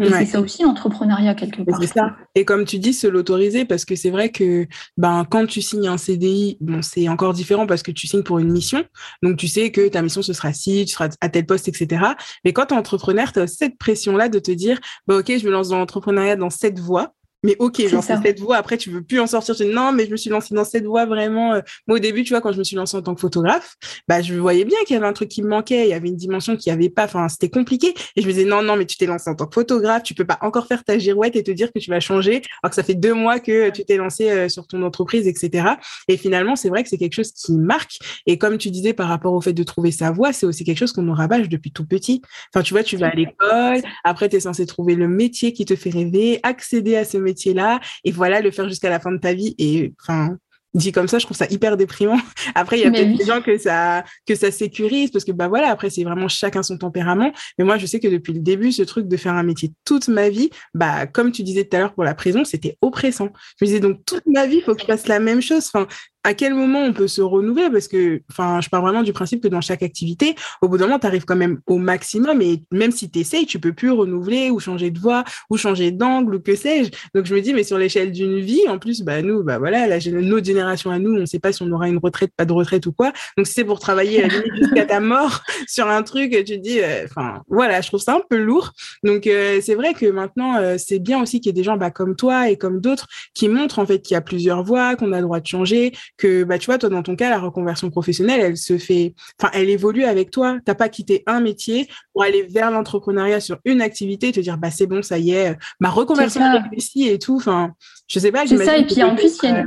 Et 0.00 0.10
c'est 0.10 0.26
ça 0.26 0.40
aussi 0.40 0.62
l'entrepreneuriat 0.62 1.34
quelque 1.34 1.62
part. 1.62 1.80
C'est 1.80 1.86
ça. 1.86 2.16
Et 2.34 2.44
comme 2.44 2.64
tu 2.64 2.78
dis, 2.78 2.92
se 2.92 3.06
l'autoriser 3.06 3.64
parce 3.64 3.84
que 3.84 3.94
c'est 3.94 4.10
vrai 4.10 4.30
que 4.30 4.66
ben 4.96 5.24
quand 5.28 5.46
tu 5.46 5.62
signes 5.62 5.86
un 5.86 5.98
CDI, 5.98 6.58
bon 6.60 6.82
c'est 6.82 7.08
encore 7.08 7.32
différent 7.32 7.66
parce 7.66 7.82
que 7.82 7.92
tu 7.92 8.08
signes 8.08 8.24
pour 8.24 8.40
une 8.40 8.50
mission, 8.50 8.84
donc 9.22 9.36
tu 9.36 9.46
sais 9.46 9.70
que 9.70 9.88
ta 9.88 10.02
mission 10.02 10.22
ce 10.22 10.32
sera 10.32 10.52
ci, 10.52 10.84
tu 10.84 10.94
seras 10.94 11.10
à 11.20 11.28
tel 11.28 11.46
poste, 11.46 11.68
etc. 11.68 12.06
Mais 12.44 12.52
quand 12.52 12.66
tu 12.66 12.74
es 12.74 12.76
entrepreneur, 12.76 13.32
tu 13.32 13.38
as 13.38 13.46
cette 13.46 13.78
pression 13.78 14.16
là 14.16 14.28
de 14.28 14.40
te 14.40 14.50
dire, 14.50 14.80
bah 15.06 15.18
ok, 15.18 15.32
je 15.38 15.46
me 15.46 15.52
lance 15.52 15.68
dans 15.68 15.78
l'entrepreneuriat 15.78 16.36
dans 16.36 16.50
cette 16.50 16.80
voie 16.80 17.14
mais 17.44 17.56
ok, 17.58 17.86
genre 17.88 18.02
c'est 18.02 18.16
cette 18.22 18.40
voie. 18.40 18.56
Après, 18.56 18.78
tu 18.78 18.90
veux 18.90 19.02
plus 19.02 19.20
en 19.20 19.26
sortir. 19.26 19.54
Tu 19.54 19.64
dis 19.64 19.70
non, 19.70 19.92
mais 19.92 20.06
je 20.06 20.10
me 20.10 20.16
suis 20.16 20.30
lancée 20.30 20.54
dans 20.54 20.64
cette 20.64 20.86
voie 20.86 21.04
vraiment. 21.04 21.54
Euh. 21.54 21.60
Moi, 21.86 21.98
au 21.98 22.00
début, 22.00 22.24
tu 22.24 22.30
vois, 22.30 22.40
quand 22.40 22.52
je 22.52 22.58
me 22.58 22.64
suis 22.64 22.74
lancée 22.74 22.96
en 22.96 23.02
tant 23.02 23.14
que 23.14 23.20
photographe, 23.20 23.76
bah, 24.08 24.22
je 24.22 24.34
voyais 24.34 24.64
bien 24.64 24.78
qu'il 24.86 24.94
y 24.94 24.96
avait 24.96 25.06
un 25.06 25.12
truc 25.12 25.28
qui 25.28 25.42
me 25.42 25.48
manquait. 25.48 25.84
Il 25.86 25.90
y 25.90 25.92
avait 25.92 26.08
une 26.08 26.16
dimension 26.16 26.56
qui 26.56 26.70
avait 26.70 26.88
pas. 26.88 27.04
Enfin, 27.04 27.28
c'était 27.28 27.50
compliqué. 27.50 27.94
Et 28.16 28.22
je 28.22 28.26
me 28.26 28.32
disais 28.32 28.46
non, 28.46 28.62
non, 28.62 28.76
mais 28.76 28.86
tu 28.86 28.96
t'es 28.96 29.06
lancée 29.06 29.28
en 29.28 29.34
tant 29.34 29.46
que 29.46 29.54
photographe. 29.54 30.02
Tu 30.02 30.14
peux 30.14 30.24
pas 30.24 30.38
encore 30.40 30.66
faire 30.66 30.82
ta 30.84 30.98
girouette 30.98 31.36
et 31.36 31.42
te 31.42 31.50
dire 31.50 31.70
que 31.72 31.78
tu 31.78 31.90
vas 31.90 32.00
changer 32.00 32.40
alors 32.62 32.70
que 32.70 32.76
ça 32.76 32.82
fait 32.82 32.94
deux 32.94 33.12
mois 33.12 33.40
que 33.40 33.70
tu 33.70 33.84
t'es 33.84 33.98
lancé 33.98 34.30
euh, 34.30 34.48
sur 34.48 34.66
ton 34.66 34.82
entreprise, 34.82 35.28
etc. 35.28 35.68
Et 36.08 36.16
finalement, 36.16 36.56
c'est 36.56 36.70
vrai 36.70 36.82
que 36.82 36.88
c'est 36.88 36.96
quelque 36.96 37.14
chose 37.14 37.32
qui 37.32 37.52
marque. 37.52 37.98
Et 38.26 38.38
comme 38.38 38.56
tu 38.56 38.70
disais 38.70 38.94
par 38.94 39.08
rapport 39.08 39.34
au 39.34 39.40
fait 39.42 39.52
de 39.52 39.62
trouver 39.62 39.90
sa 39.90 40.10
voie, 40.10 40.32
c'est 40.32 40.46
aussi 40.46 40.64
quelque 40.64 40.78
chose 40.78 40.92
qu'on 40.92 41.02
nous 41.02 41.12
rabâche 41.12 41.50
depuis 41.50 41.72
tout 41.72 41.84
petit. 41.84 42.22
Enfin, 42.54 42.62
tu 42.62 42.72
vois, 42.72 42.82
tu 42.82 42.96
vas 42.96 43.08
à 43.08 43.14
l'école. 43.14 43.82
Après, 44.02 44.30
tu 44.30 44.36
es 44.36 44.40
censé 44.40 44.64
trouver 44.64 44.94
le 44.94 45.08
métier 45.08 45.52
qui 45.52 45.66
te 45.66 45.76
fait 45.76 45.90
rêver, 45.90 46.40
accéder 46.42 46.96
à 46.96 47.04
ce 47.04 47.18
métier-là 47.34 47.80
et 48.04 48.12
voilà, 48.12 48.40
le 48.40 48.50
faire 48.50 48.68
jusqu'à 48.68 48.90
la 48.90 49.00
fin 49.00 49.12
de 49.12 49.18
ta 49.18 49.34
vie. 49.34 49.54
Et 49.58 49.92
enfin, 50.00 50.36
dit 50.74 50.92
comme 50.92 51.08
ça, 51.08 51.18
je 51.18 51.24
trouve 51.24 51.36
ça 51.36 51.46
hyper 51.50 51.76
déprimant. 51.76 52.18
Après, 52.54 52.78
il 52.78 52.82
y 52.82 52.86
a 52.86 52.90
peut-être 52.90 53.16
des 53.16 53.24
gens 53.24 53.40
que 53.40 53.58
ça, 53.58 54.04
que 54.26 54.34
ça 54.34 54.50
sécurise 54.50 55.10
parce 55.10 55.24
que, 55.24 55.32
bah 55.32 55.48
voilà, 55.48 55.70
après, 55.70 55.90
c'est 55.90 56.04
vraiment 56.04 56.28
chacun 56.28 56.62
son 56.62 56.78
tempérament. 56.78 57.32
Mais 57.58 57.64
moi, 57.64 57.78
je 57.78 57.86
sais 57.86 58.00
que 58.00 58.08
depuis 58.08 58.32
le 58.32 58.40
début, 58.40 58.72
ce 58.72 58.82
truc 58.82 59.08
de 59.08 59.16
faire 59.16 59.34
un 59.34 59.42
métier 59.42 59.72
toute 59.84 60.08
ma 60.08 60.28
vie, 60.28 60.50
bah, 60.74 61.06
comme 61.06 61.32
tu 61.32 61.42
disais 61.42 61.64
tout 61.64 61.76
à 61.76 61.80
l'heure 61.80 61.94
pour 61.94 62.04
la 62.04 62.14
prison, 62.14 62.44
c'était 62.44 62.76
oppressant. 62.82 63.28
Je 63.58 63.64
me 63.64 63.66
disais 63.66 63.80
donc 63.80 64.04
toute 64.04 64.26
ma 64.26 64.46
vie, 64.46 64.56
il 64.56 64.62
faut 64.62 64.74
que 64.74 64.80
je 64.80 64.86
fasse 64.86 65.06
la 65.06 65.20
même 65.20 65.40
chose. 65.40 65.70
Enfin, 65.72 65.86
à 66.24 66.34
quel 66.34 66.54
moment 66.54 66.80
on 66.80 66.92
peut 66.92 67.06
se 67.06 67.20
renouveler? 67.20 67.68
Parce 67.70 67.86
que, 67.86 68.22
enfin, 68.30 68.60
je 68.60 68.68
pars 68.68 68.82
vraiment 68.82 69.02
du 69.02 69.12
principe 69.12 69.42
que 69.42 69.48
dans 69.48 69.60
chaque 69.60 69.82
activité, 69.82 70.34
au 70.62 70.68
bout 70.68 70.78
d'un 70.78 70.86
moment, 70.86 70.98
tu 70.98 71.06
arrives 71.06 71.24
quand 71.24 71.36
même 71.36 71.60
au 71.66 71.78
maximum 71.78 72.40
et 72.42 72.62
même 72.72 72.90
si 72.90 73.10
tu 73.10 73.20
essayes, 73.20 73.46
tu 73.46 73.58
peux 73.58 73.72
plus 73.72 73.90
renouveler 73.90 74.50
ou 74.50 74.58
changer 74.58 74.90
de 74.90 74.98
voie 74.98 75.24
ou 75.50 75.56
changer 75.56 75.90
d'angle 75.90 76.34
ou 76.36 76.40
que 76.40 76.56
sais-je. 76.56 76.90
Donc, 77.14 77.26
je 77.26 77.34
me 77.34 77.40
dis, 77.40 77.52
mais 77.52 77.62
sur 77.62 77.78
l'échelle 77.78 78.10
d'une 78.10 78.40
vie, 78.40 78.62
en 78.68 78.78
plus, 78.78 79.02
bah, 79.02 79.22
nous, 79.22 79.42
bah, 79.42 79.58
voilà, 79.58 79.86
la, 79.86 79.98
notre 79.98 80.46
génération 80.46 80.90
à 80.90 80.98
nous, 80.98 81.12
on 81.12 81.20
ne 81.20 81.26
sait 81.26 81.38
pas 81.38 81.52
si 81.52 81.62
on 81.62 81.70
aura 81.70 81.88
une 81.88 81.98
retraite, 81.98 82.30
pas 82.36 82.44
de 82.46 82.52
retraite 82.52 82.86
ou 82.86 82.92
quoi. 82.92 83.12
Donc, 83.36 83.46
si 83.46 83.52
c'est 83.52 83.64
pour 83.64 83.78
travailler 83.78 84.26
jusqu'à 84.58 84.86
ta 84.86 85.00
mort 85.00 85.42
sur 85.68 85.88
un 85.88 86.02
truc, 86.02 86.32
tu 86.32 86.44
te 86.44 86.54
dis, 86.54 86.80
euh, 86.80 87.04
enfin, 87.04 87.42
voilà, 87.48 87.80
je 87.82 87.88
trouve 87.88 88.00
ça 88.00 88.14
un 88.14 88.22
peu 88.28 88.38
lourd. 88.38 88.72
Donc, 89.02 89.26
euh, 89.26 89.60
c'est 89.62 89.74
vrai 89.74 89.92
que 89.92 90.06
maintenant, 90.06 90.56
euh, 90.56 90.76
c'est 90.78 90.98
bien 90.98 91.20
aussi 91.20 91.40
qu'il 91.40 91.50
y 91.50 91.50
ait 91.50 91.52
des 91.52 91.64
gens 91.64 91.76
bah, 91.76 91.90
comme 91.90 92.16
toi 92.16 92.48
et 92.48 92.56
comme 92.56 92.80
d'autres 92.80 93.06
qui 93.34 93.48
montrent 93.48 93.78
en 93.78 93.86
fait 93.86 94.00
qu'il 94.00 94.14
y 94.14 94.16
a 94.16 94.20
plusieurs 94.20 94.64
voies, 94.64 94.96
qu'on 94.96 95.12
a 95.12 95.16
le 95.16 95.24
droit 95.24 95.40
de 95.40 95.46
changer, 95.46 95.92
que 96.16 96.44
bah 96.44 96.58
tu 96.58 96.66
vois 96.66 96.78
toi 96.78 96.88
dans 96.88 97.02
ton 97.02 97.16
cas 97.16 97.30
la 97.30 97.38
reconversion 97.38 97.90
professionnelle 97.90 98.40
elle 98.40 98.56
se 98.56 98.78
fait 98.78 99.14
enfin 99.40 99.50
elle 99.54 99.70
évolue 99.70 100.04
avec 100.04 100.30
toi. 100.30 100.58
T'as 100.64 100.74
pas 100.74 100.88
quitté 100.88 101.22
un 101.26 101.40
métier 101.40 101.88
pour 102.12 102.22
aller 102.22 102.44
vers 102.44 102.70
l'entrepreneuriat 102.70 103.40
sur 103.40 103.58
une 103.64 103.80
activité 103.80 104.28
et 104.28 104.32
te 104.32 104.40
dire 104.40 104.58
bah 104.58 104.70
c'est 104.70 104.86
bon 104.86 105.02
ça 105.02 105.18
y 105.18 105.32
est 105.32 105.56
ma 105.80 105.90
reconversion 105.90 106.40
est 106.40 106.68
réussie 106.70 107.08
et 107.08 107.18
tout. 107.18 107.36
Enfin 107.36 107.72
je 108.08 108.18
sais 108.18 108.32
pas 108.32 108.46
c'est 108.46 108.58
ça 108.58 108.76
et 108.76 108.86
puis 108.86 109.02
en 109.02 109.16
plus 109.16 109.38
il 109.42 109.48
y 109.48 109.52
a 109.52 109.64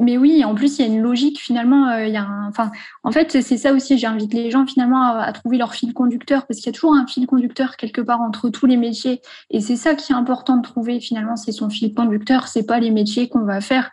mais 0.00 0.16
oui 0.16 0.44
en 0.44 0.54
plus 0.54 0.78
il 0.78 0.86
y 0.86 0.88
a 0.88 0.92
une 0.92 1.02
logique 1.02 1.40
finalement 1.40 1.88
euh, 1.88 2.06
il 2.06 2.12
y 2.12 2.16
a 2.16 2.28
enfin 2.48 2.70
en 3.02 3.10
fait 3.10 3.42
c'est 3.42 3.56
ça 3.56 3.72
aussi 3.72 3.98
j'invite 3.98 4.32
les 4.34 4.50
gens 4.50 4.66
finalement 4.66 5.02
à, 5.02 5.22
à, 5.22 5.32
trouver 5.32 5.58
leur 5.58 5.74
fil 5.74 5.92
conducteur 5.94 6.46
parce 6.46 6.60
qu'il 6.60 6.66
y 6.66 6.70
a 6.70 6.72
toujours 6.72 6.94
un 6.94 7.06
fil 7.06 7.26
conducteur 7.26 7.76
quelque 7.76 8.00
part 8.00 8.20
entre 8.20 8.48
tous 8.50 8.66
les 8.66 8.76
métiers 8.76 9.20
et 9.50 9.60
c'est 9.60 9.76
ça 9.76 9.94
qui 9.94 10.12
est 10.12 10.14
important 10.14 10.56
de 10.56 10.62
trouver 10.62 11.00
finalement 11.00 11.36
c'est 11.36 11.52
son 11.52 11.70
fil 11.70 11.94
conducteur 11.94 12.48
c'est 12.48 12.66
pas 12.66 12.78
les 12.78 12.90
métiers 12.90 13.28
qu'on 13.28 13.44
va 13.44 13.60
faire 13.60 13.90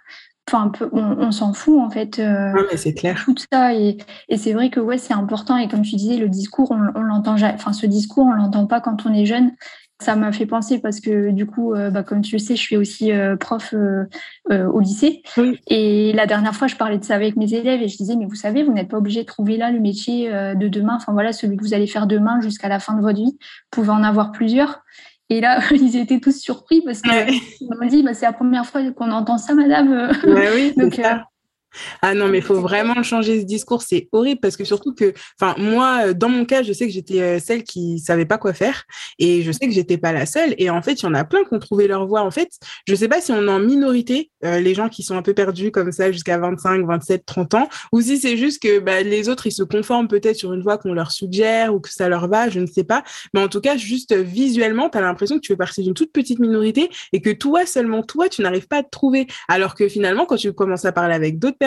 Enfin, 0.47 0.71
on, 0.91 1.31
s'en 1.31 1.53
fout 1.53 1.79
en 1.79 1.89
fait. 1.89 2.19
Euh, 2.19 2.51
c'est 2.75 2.93
clair. 2.93 3.23
Tout 3.25 3.35
ça 3.51 3.73
et, 3.73 3.97
et 4.29 4.37
c'est 4.37 4.53
vrai 4.53 4.69
que 4.69 4.79
ouais, 4.79 4.99
c'est 4.99 5.13
important 5.13 5.57
et 5.57 5.67
comme 5.67 5.81
tu 5.81 5.95
disais, 5.95 6.17
le 6.17 6.29
discours, 6.29 6.71
on, 6.71 6.79
on 6.93 7.01
l'entend, 7.01 7.35
enfin 7.41 7.73
ce 7.73 7.87
discours, 7.87 8.27
on 8.27 8.33
l'entend 8.33 8.67
pas 8.67 8.79
quand 8.79 9.07
on 9.07 9.13
est 9.13 9.25
jeune. 9.25 9.53
Ça 10.01 10.15
m'a 10.15 10.31
fait 10.31 10.45
penser 10.45 10.79
parce 10.79 10.99
que 10.99 11.31
du 11.31 11.47
coup, 11.47 11.73
euh, 11.73 11.89
bah, 11.89 12.03
comme 12.03 12.21
tu 12.21 12.35
le 12.35 12.39
sais, 12.39 12.55
je 12.55 12.61
suis 12.61 12.77
aussi 12.77 13.11
euh, 13.11 13.37
prof 13.37 13.73
au 14.51 14.79
lycée. 14.79 15.23
Et 15.67 16.13
la 16.13 16.27
dernière 16.27 16.53
fois, 16.53 16.67
je 16.67 16.75
parlais 16.75 16.99
de 16.99 17.03
ça 17.03 17.15
avec 17.15 17.37
mes 17.37 17.51
élèves 17.53 17.81
et 17.81 17.87
je 17.87 17.97
disais, 17.97 18.15
mais 18.15 18.25
vous 18.25 18.35
savez, 18.35 18.61
vous 18.61 18.73
n'êtes 18.73 18.89
pas 18.89 18.97
obligé 18.97 19.21
de 19.21 19.25
trouver 19.25 19.57
là 19.57 19.71
le 19.71 19.79
métier 19.79 20.29
de 20.29 20.67
demain. 20.67 20.97
Enfin 20.97 21.13
voilà, 21.13 21.33
celui 21.33 21.57
que 21.57 21.63
vous 21.63 21.73
allez 21.73 21.87
faire 21.87 22.05
demain 22.05 22.39
jusqu'à 22.41 22.67
la 22.67 22.79
fin 22.79 22.93
de 22.93 23.01
votre 23.01 23.17
vie. 23.17 23.37
Vous 23.39 23.81
pouvez 23.81 23.89
en 23.89 24.03
avoir 24.03 24.31
plusieurs. 24.31 24.83
Et 25.29 25.41
là, 25.41 25.59
ils 25.71 25.97
étaient 25.97 26.19
tous 26.19 26.39
surpris 26.39 26.81
parce 26.81 27.01
qu'ils 27.01 27.67
m'ont 27.69 27.87
dit 27.87 28.03
bah, 28.03 28.13
c'est 28.13 28.25
la 28.25 28.33
première 28.33 28.65
fois 28.65 28.81
qu'on 28.91 29.11
entend 29.11 29.37
ça, 29.37 29.53
madame. 29.53 30.11
oui, 30.25 30.73
Donc, 30.77 30.99
euh, 30.99 31.15
ah 32.01 32.13
non, 32.13 32.27
mais 32.27 32.39
il 32.39 32.43
faut 32.43 32.59
vraiment 32.59 33.01
changer 33.03 33.39
ce 33.41 33.45
discours. 33.45 33.81
C'est 33.81 34.09
horrible 34.11 34.39
parce 34.39 34.57
que 34.57 34.63
surtout 34.63 34.93
que, 34.93 35.13
enfin, 35.39 35.55
moi, 35.57 36.07
euh, 36.07 36.13
dans 36.13 36.29
mon 36.29 36.45
cas, 36.45 36.63
je 36.63 36.73
sais 36.73 36.85
que 36.85 36.93
j'étais 36.93 37.21
euh, 37.21 37.39
celle 37.39 37.63
qui 37.63 37.99
savait 37.99 38.25
pas 38.25 38.37
quoi 38.37 38.53
faire 38.53 38.83
et 39.19 39.41
je 39.41 39.51
sais 39.51 39.67
que 39.67 39.73
j'étais 39.73 39.97
pas 39.97 40.13
la 40.13 40.25
seule. 40.25 40.55
Et 40.57 40.69
en 40.69 40.81
fait, 40.81 40.93
il 41.01 41.03
y 41.03 41.07
en 41.07 41.13
a 41.13 41.23
plein 41.23 41.43
qui 41.43 41.53
ont 41.53 41.59
trouvé 41.59 41.87
leur 41.87 42.07
voie. 42.07 42.21
En 42.21 42.31
fait, 42.31 42.49
je 42.87 42.95
sais 42.95 43.07
pas 43.07 43.21
si 43.21 43.31
on 43.31 43.47
est 43.47 43.51
en 43.51 43.59
minorité, 43.59 44.31
euh, 44.43 44.59
les 44.59 44.73
gens 44.73 44.89
qui 44.89 45.03
sont 45.03 45.17
un 45.17 45.21
peu 45.21 45.33
perdus 45.33 45.71
comme 45.71 45.91
ça 45.91 46.11
jusqu'à 46.11 46.37
25, 46.37 46.85
27, 46.85 47.25
30 47.25 47.53
ans, 47.55 47.69
ou 47.91 48.01
si 48.01 48.17
c'est 48.17 48.37
juste 48.37 48.61
que 48.61 48.79
bah, 48.79 49.01
les 49.01 49.29
autres, 49.29 49.47
ils 49.47 49.51
se 49.51 49.63
conforment 49.63 50.07
peut-être 50.07 50.37
sur 50.37 50.53
une 50.53 50.61
voie 50.61 50.77
qu'on 50.77 50.93
leur 50.93 51.11
suggère 51.11 51.73
ou 51.73 51.79
que 51.79 51.89
ça 51.89 52.09
leur 52.09 52.27
va, 52.27 52.49
je 52.49 52.59
ne 52.59 52.67
sais 52.67 52.83
pas. 52.83 53.03
Mais 53.33 53.41
en 53.41 53.47
tout 53.47 53.61
cas, 53.61 53.77
juste 53.77 54.13
visuellement, 54.13 54.89
tu 54.89 54.97
as 54.97 55.01
l'impression 55.01 55.35
que 55.35 55.41
tu 55.41 55.53
fais 55.53 55.57
partie 55.57 55.83
d'une 55.83 55.93
toute 55.93 56.11
petite 56.11 56.39
minorité 56.39 56.89
et 57.13 57.21
que 57.21 57.29
toi, 57.29 57.65
seulement 57.65 58.03
toi, 58.03 58.29
tu 58.29 58.41
n'arrives 58.41 58.67
pas 58.67 58.77
à 58.77 58.83
te 58.83 58.89
trouver. 58.89 59.27
Alors 59.47 59.75
que 59.75 59.87
finalement, 59.87 60.25
quand 60.25 60.37
tu 60.37 60.53
commences 60.53 60.85
à 60.85 60.91
parler 60.91 61.15
avec 61.15 61.39
d'autres 61.39 61.57
personnes, 61.57 61.64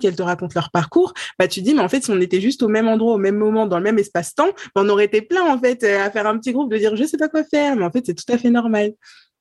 qu'elles 0.00 0.16
te 0.16 0.22
racontent 0.22 0.52
leur 0.54 0.70
parcours, 0.70 1.12
bah 1.38 1.48
tu 1.48 1.62
dis 1.62 1.74
mais 1.74 1.80
en 1.80 1.88
fait 1.88 2.04
si 2.04 2.10
on 2.10 2.20
était 2.20 2.40
juste 2.40 2.62
au 2.62 2.68
même 2.68 2.88
endroit, 2.88 3.14
au 3.14 3.18
même 3.18 3.36
moment, 3.36 3.66
dans 3.66 3.78
le 3.78 3.84
même 3.84 3.98
espace-temps, 3.98 4.50
bah, 4.74 4.82
on 4.82 4.88
aurait 4.88 5.06
été 5.06 5.22
plein 5.22 5.44
en 5.52 5.58
fait 5.58 5.82
euh, 5.82 6.04
à 6.04 6.10
faire 6.10 6.26
un 6.26 6.38
petit 6.38 6.52
groupe 6.52 6.70
de 6.70 6.78
dire 6.78 6.96
je 6.96 7.04
sais 7.04 7.18
pas 7.18 7.28
quoi 7.28 7.44
faire, 7.44 7.76
mais 7.76 7.84
en 7.84 7.90
fait 7.90 8.04
c'est 8.06 8.14
tout 8.14 8.30
à 8.32 8.38
fait 8.38 8.50
normal. 8.50 8.92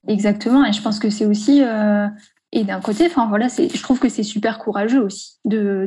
Exactement, 0.07 0.65
et 0.65 0.71
je 0.71 0.81
pense 0.81 0.99
que 0.99 1.09
c'est 1.09 1.25
aussi 1.25 1.61
euh, 1.61 2.07
et 2.51 2.63
d'un 2.63 2.79
côté, 2.79 3.05
enfin 3.05 3.27
voilà, 3.27 3.47
je 3.47 3.81
trouve 3.81 3.99
que 3.99 4.09
c'est 4.09 4.23
super 4.23 4.57
courageux 4.57 5.01
aussi 5.01 5.37
de 5.45 5.85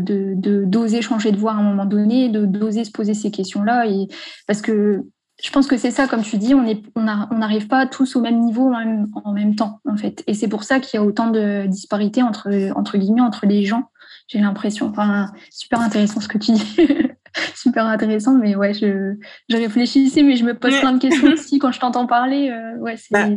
d'oser 0.64 1.02
changer 1.02 1.32
de 1.32 1.36
voie 1.36 1.52
à 1.52 1.56
un 1.56 1.62
moment 1.62 1.86
donné, 1.86 2.28
de 2.28 2.46
d'oser 2.46 2.84
se 2.84 2.92
poser 2.92 3.14
ces 3.14 3.32
questions-là, 3.32 3.84
parce 4.46 4.62
que 4.62 5.04
je 5.42 5.50
pense 5.50 5.66
que 5.66 5.76
c'est 5.76 5.90
ça, 5.90 6.06
comme 6.06 6.22
tu 6.22 6.38
dis, 6.38 6.54
on 6.54 7.34
n'arrive 7.34 7.66
pas 7.66 7.86
tous 7.86 8.16
au 8.16 8.20
même 8.20 8.40
niveau 8.40 8.72
en 9.24 9.32
même, 9.32 9.56
temps, 9.56 9.80
en 9.88 9.96
fait. 9.96 10.22
Et 10.26 10.34
c'est 10.34 10.48
pour 10.48 10.64
ça 10.64 10.80
qu'il 10.80 10.98
y 10.98 11.02
a 11.02 11.04
autant 11.04 11.30
de 11.30 11.66
disparités 11.66 12.22
entre, 12.22 12.70
entre 12.76 12.96
guillemets, 12.96 13.22
entre 13.22 13.46
les 13.46 13.64
gens 13.64 13.88
j'ai 14.32 14.40
l'impression. 14.40 14.88
Enfin, 14.88 15.32
super 15.50 15.80
intéressant 15.80 16.20
ce 16.20 16.28
que 16.28 16.38
tu 16.38 16.52
dis. 16.52 16.76
super 17.54 17.86
intéressant, 17.86 18.34
mais 18.34 18.54
ouais, 18.54 18.74
je, 18.74 19.14
je 19.48 19.56
réfléchissais, 19.56 20.22
mais 20.22 20.36
je 20.36 20.44
me 20.44 20.54
pose 20.54 20.78
plein 20.78 20.92
de 20.92 21.00
questions 21.00 21.28
aussi 21.32 21.58
quand 21.58 21.72
je 21.72 21.80
t'entends 21.80 22.06
parler. 22.06 22.50
Euh, 22.50 22.78
ouais, 22.78 22.96
bah, 23.10 23.28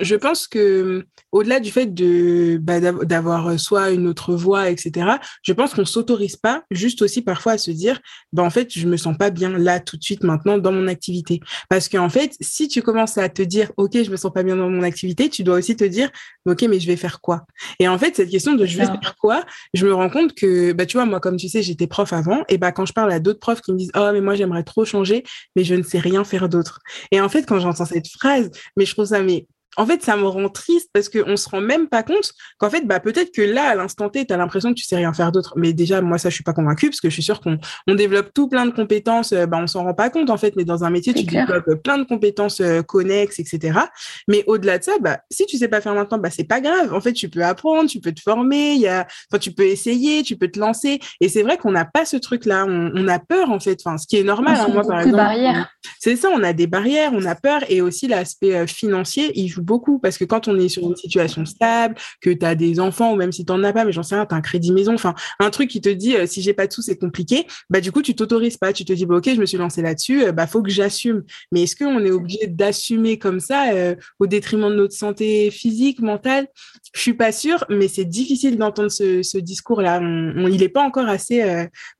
je 0.00 0.14
pense 0.14 0.46
que 0.46 1.06
au-delà 1.32 1.60
du 1.60 1.70
fait 1.70 1.86
de 1.86 2.58
bah, 2.60 2.80
d'avoir 2.80 3.48
euh, 3.48 3.56
soit 3.56 3.90
une 3.90 4.06
autre 4.06 4.34
voix, 4.34 4.70
etc., 4.70 5.16
je 5.42 5.52
pense 5.52 5.74
qu'on 5.74 5.84
s'autorise 5.84 6.36
pas 6.36 6.62
juste 6.70 7.02
aussi 7.02 7.22
parfois 7.22 7.52
à 7.52 7.58
se 7.58 7.70
dire, 7.70 8.00
bah 8.32 8.42
en 8.42 8.50
fait, 8.50 8.72
je 8.72 8.86
me 8.86 8.96
sens 8.96 9.16
pas 9.16 9.30
bien 9.30 9.50
là 9.50 9.80
tout 9.80 9.96
de 9.96 10.02
suite 10.02 10.24
maintenant 10.24 10.58
dans 10.58 10.72
mon 10.72 10.86
activité, 10.86 11.40
parce 11.68 11.88
qu'en 11.88 12.08
fait, 12.08 12.34
si 12.40 12.68
tu 12.68 12.82
commences 12.82 13.18
à 13.18 13.28
te 13.28 13.42
dire, 13.42 13.72
ok, 13.76 14.02
je 14.02 14.10
me 14.10 14.16
sens 14.16 14.32
pas 14.32 14.42
bien 14.42 14.56
dans 14.56 14.70
mon 14.70 14.82
activité, 14.82 15.28
tu 15.28 15.42
dois 15.42 15.56
aussi 15.56 15.76
te 15.76 15.84
dire, 15.84 16.10
ok, 16.46 16.62
mais 16.68 16.80
je 16.80 16.86
vais 16.86 16.96
faire 16.96 17.20
quoi? 17.20 17.46
Et 17.78 17.88
en 17.88 17.98
fait, 17.98 18.16
cette 18.16 18.30
question 18.30 18.54
de 18.54 18.66
je 18.66 18.76
vais 18.78 18.84
faire 18.84 19.16
quoi, 19.20 19.44
je 19.74 19.86
me 19.86 19.94
rends 19.94 20.10
compte 20.10 20.34
que, 20.34 20.72
bah 20.72 20.86
tu 20.86 20.96
vois, 20.96 21.06
moi, 21.06 21.20
comme 21.20 21.36
tu 21.36 21.48
sais, 21.48 21.62
j'étais 21.62 21.86
prof 21.86 22.12
avant, 22.12 22.42
et 22.48 22.58
bah 22.58 22.72
quand 22.72 22.86
je 22.86 22.92
parle 22.92 23.12
à 23.12 23.20
d'autres 23.20 23.37
profs 23.38 23.60
qui 23.60 23.72
me 23.72 23.78
disent 23.78 23.92
oh 23.96 24.10
mais 24.12 24.20
moi 24.20 24.34
j'aimerais 24.34 24.64
trop 24.64 24.84
changer 24.84 25.24
mais 25.56 25.64
je 25.64 25.74
ne 25.74 25.82
sais 25.82 25.98
rien 25.98 26.24
faire 26.24 26.48
d'autre. 26.48 26.80
Et 27.10 27.20
en 27.20 27.28
fait 27.28 27.44
quand 27.46 27.60
j'entends 27.60 27.86
cette 27.86 28.08
phrase 28.08 28.50
mais 28.76 28.84
je 28.84 28.92
trouve 28.94 29.06
ça 29.06 29.22
mais 29.22 29.46
en 29.76 29.86
fait, 29.86 30.02
ça 30.02 30.16
me 30.16 30.26
rend 30.26 30.48
triste 30.48 30.90
parce 30.92 31.08
qu'on 31.08 31.36
se 31.36 31.48
rend 31.48 31.60
même 31.60 31.88
pas 31.88 32.02
compte 32.02 32.32
qu'en 32.58 32.70
fait, 32.70 32.86
bah, 32.86 33.00
peut-être 33.00 33.32
que 33.32 33.42
là, 33.42 33.68
à 33.68 33.74
l'instant 33.74 34.08
T, 34.08 34.26
tu 34.26 34.32
as 34.32 34.36
l'impression 34.36 34.70
que 34.70 34.74
tu 34.74 34.84
sais 34.84 34.96
rien 34.96 35.12
faire 35.12 35.30
d'autre. 35.30 35.54
Mais 35.56 35.72
déjà, 35.72 36.00
moi, 36.00 36.18
ça, 36.18 36.30
je 36.30 36.34
suis 36.34 36.44
pas 36.44 36.52
convaincue 36.52 36.88
parce 36.88 37.00
que 37.00 37.08
je 37.08 37.14
suis 37.14 37.22
sûre 37.22 37.40
qu'on 37.40 37.58
on 37.86 37.94
développe 37.94 38.32
tout 38.34 38.48
plein 38.48 38.66
de 38.66 38.72
compétences. 38.72 39.32
Euh, 39.32 39.46
bah, 39.46 39.58
on 39.60 39.66
s'en 39.66 39.84
rend 39.84 39.94
pas 39.94 40.10
compte, 40.10 40.30
en 40.30 40.36
fait, 40.36 40.54
mais 40.56 40.64
dans 40.64 40.84
un 40.84 40.90
métier, 40.90 41.14
tu 41.14 41.24
développes 41.24 41.82
plein 41.82 41.98
de 41.98 42.04
compétences 42.04 42.60
euh, 42.60 42.82
connexes, 42.82 43.38
etc. 43.38 43.78
Mais 44.26 44.42
au-delà 44.46 44.78
de 44.78 44.84
ça, 44.84 44.92
bah, 45.00 45.20
si 45.30 45.46
tu 45.46 45.58
sais 45.58 45.68
pas 45.68 45.80
faire 45.80 45.94
maintenant, 45.94 46.18
bah, 46.18 46.30
c'est 46.30 46.44
pas 46.44 46.60
grave. 46.60 46.92
En 46.92 47.00
fait, 47.00 47.12
tu 47.12 47.28
peux 47.28 47.44
apprendre, 47.44 47.88
tu 47.88 48.00
peux 48.00 48.12
te 48.12 48.20
former, 48.20 48.74
y 48.74 48.88
a, 48.88 49.06
enfin, 49.30 49.38
tu 49.38 49.52
peux 49.52 49.66
essayer, 49.66 50.22
tu 50.22 50.36
peux 50.36 50.48
te 50.48 50.58
lancer. 50.58 50.98
Et 51.20 51.28
c'est 51.28 51.42
vrai 51.42 51.56
qu'on 51.56 51.70
n'a 51.70 51.84
pas 51.84 52.04
ce 52.04 52.16
truc-là. 52.16 52.64
On, 52.66 52.90
on, 52.94 53.06
a 53.06 53.18
peur, 53.18 53.50
en 53.50 53.60
fait. 53.60 53.78
Enfin, 53.84 53.96
ce 53.96 54.06
qui 54.06 54.16
est 54.16 54.24
normal. 54.24 54.56
Hein, 54.58 54.68
moi, 54.72 54.82
par 54.82 55.00
exemple. 55.00 55.68
C'est 56.00 56.16
ça, 56.16 56.30
on 56.34 56.42
a 56.42 56.52
des 56.52 56.66
barrières, 56.66 57.12
on 57.14 57.24
a 57.24 57.34
peur. 57.34 57.60
Et 57.68 57.80
aussi, 57.80 58.08
l'aspect 58.08 58.56
euh, 58.56 58.66
financier, 58.66 59.30
il 59.34 59.48
joue 59.48 59.57
beaucoup 59.60 59.98
parce 59.98 60.18
que 60.18 60.24
quand 60.24 60.48
on 60.48 60.58
est 60.58 60.68
sur 60.68 60.82
une 60.82 60.96
situation 60.96 61.44
stable, 61.44 61.94
que 62.20 62.30
tu 62.30 62.44
as 62.44 62.54
des 62.54 62.80
enfants 62.80 63.12
ou 63.12 63.16
même 63.16 63.32
si 63.32 63.44
tu 63.44 63.52
n'en 63.52 63.62
as 63.64 63.72
pas, 63.72 63.84
mais 63.84 63.92
j'en 63.92 64.02
sais 64.02 64.14
rien, 64.14 64.26
tu 64.26 64.34
as 64.34 64.38
un 64.38 64.40
crédit 64.40 64.72
maison, 64.72 64.94
enfin 64.94 65.14
un 65.40 65.50
truc 65.50 65.70
qui 65.70 65.80
te 65.80 65.88
dit 65.88 66.16
euh, 66.16 66.26
si 66.26 66.42
j'ai 66.42 66.52
pas 66.52 66.66
de 66.66 66.72
sous, 66.72 66.82
c'est 66.82 66.98
compliqué, 66.98 67.46
bah 67.70 67.80
du 67.80 67.92
coup 67.92 68.02
tu 68.02 68.14
t'autorises 68.14 68.56
pas, 68.56 68.72
tu 68.72 68.84
te 68.84 68.92
dis 68.92 69.06
bah, 69.06 69.16
OK, 69.16 69.28
je 69.28 69.40
me 69.40 69.46
suis 69.46 69.58
lancé 69.58 69.82
là-dessus, 69.82 70.24
euh, 70.24 70.32
bah 70.32 70.46
faut 70.46 70.62
que 70.62 70.70
j'assume. 70.70 71.24
Mais 71.52 71.62
est-ce 71.62 71.76
qu'on 71.76 72.04
est 72.04 72.10
obligé 72.10 72.46
d'assumer 72.46 73.18
comme 73.18 73.40
ça 73.40 73.72
euh, 73.72 73.94
au 74.18 74.26
détriment 74.26 74.70
de 74.70 74.76
notre 74.76 74.94
santé 74.94 75.50
physique, 75.50 76.00
mentale? 76.00 76.48
Je 76.94 77.00
suis 77.00 77.14
pas 77.14 77.32
sûre, 77.32 77.64
mais 77.68 77.88
c'est 77.88 78.04
difficile 78.04 78.56
d'entendre 78.56 78.90
ce, 78.90 79.38
discours-là. 79.38 80.00
il 80.02 80.62
est 80.62 80.68
pas 80.68 80.82
encore 80.82 81.08
assez, 81.08 81.42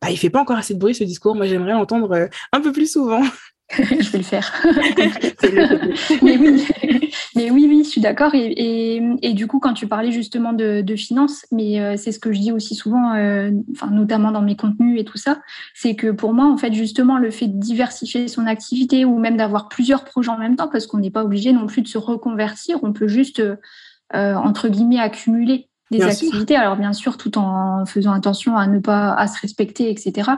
bah, 0.01 0.11
il 0.11 0.17
fait 0.17 0.31
pas 0.31 0.41
encore 0.41 0.57
assez 0.57 0.75
de 0.75 0.79
bruit 0.79 0.95
ce 0.95 1.05
discours. 1.05 1.35
Moi, 1.35 1.47
j'aimerais 1.47 1.73
l'entendre 1.73 2.29
un 2.53 2.61
peu 2.61 2.73
plus 2.73 2.91
souvent. 2.91 3.23
je 3.77 4.11
vais 4.11 4.19
le 4.19 4.25
faire. 4.25 4.51
mais, 6.23 6.39
oui, 6.39 6.67
mais 7.37 7.51
oui, 7.51 7.67
oui, 7.69 7.83
je 7.85 7.89
suis 7.91 8.01
d'accord. 8.01 8.35
Et, 8.35 9.03
et, 9.21 9.35
du 9.35 9.47
coup, 9.47 9.61
quand 9.61 9.75
tu 9.75 9.87
parlais 9.87 10.11
justement 10.11 10.55
de, 10.55 10.81
de 10.81 10.97
finances, 10.97 11.45
mais 11.53 11.79
euh, 11.81 11.97
c'est 11.97 12.11
ce 12.13 12.19
que 12.19 12.33
je 12.33 12.41
dis 12.41 12.53
aussi 12.53 12.75
souvent, 12.75 13.13
euh, 13.15 13.51
enfin, 13.73 13.91
notamment 13.91 14.33
dans 14.33 14.41
mes 14.41 14.57
contenus 14.57 14.99
et 14.99 15.05
tout 15.05 15.19
ça, 15.19 15.41
c'est 15.75 15.97
que 15.97 16.11
pour 16.11 16.33
moi, 16.33 16.47
en 16.47 16.57
fait, 16.57 16.73
justement, 16.73 17.19
le 17.19 17.31
fait 17.31 17.49
de 17.49 17.59
diversifier 17.59 18.27
son 18.29 18.47
activité 18.47 19.05
ou 19.05 19.19
même 19.19 19.37
d'avoir 19.37 19.69
plusieurs 19.69 20.05
projets 20.05 20.31
en 20.31 20.39
même 20.39 20.57
temps, 20.57 20.69
parce 20.69 20.87
qu'on 20.87 20.99
n'est 20.99 21.11
pas 21.11 21.25
obligé 21.25 21.53
non 21.53 21.67
plus 21.67 21.83
de 21.83 21.89
se 21.89 21.99
reconvertir, 21.99 22.79
on 22.83 22.95
peut 22.95 23.09
juste, 23.09 23.41
euh, 23.41 24.35
entre 24.35 24.69
guillemets, 24.69 25.01
accumuler 25.01 25.69
des 25.91 26.03
activités. 26.03 26.57
Alors 26.57 26.77
bien 26.77 26.93
sûr, 26.93 27.17
tout 27.17 27.39
en 27.39 27.87
faisant 27.87 28.13
attention 28.13 28.57
à 28.57 28.67
ne 28.67 28.79
pas 28.79 29.13
à 29.15 29.27
se 29.27 29.41
respecter, 29.41 29.91
etc. 29.91 30.31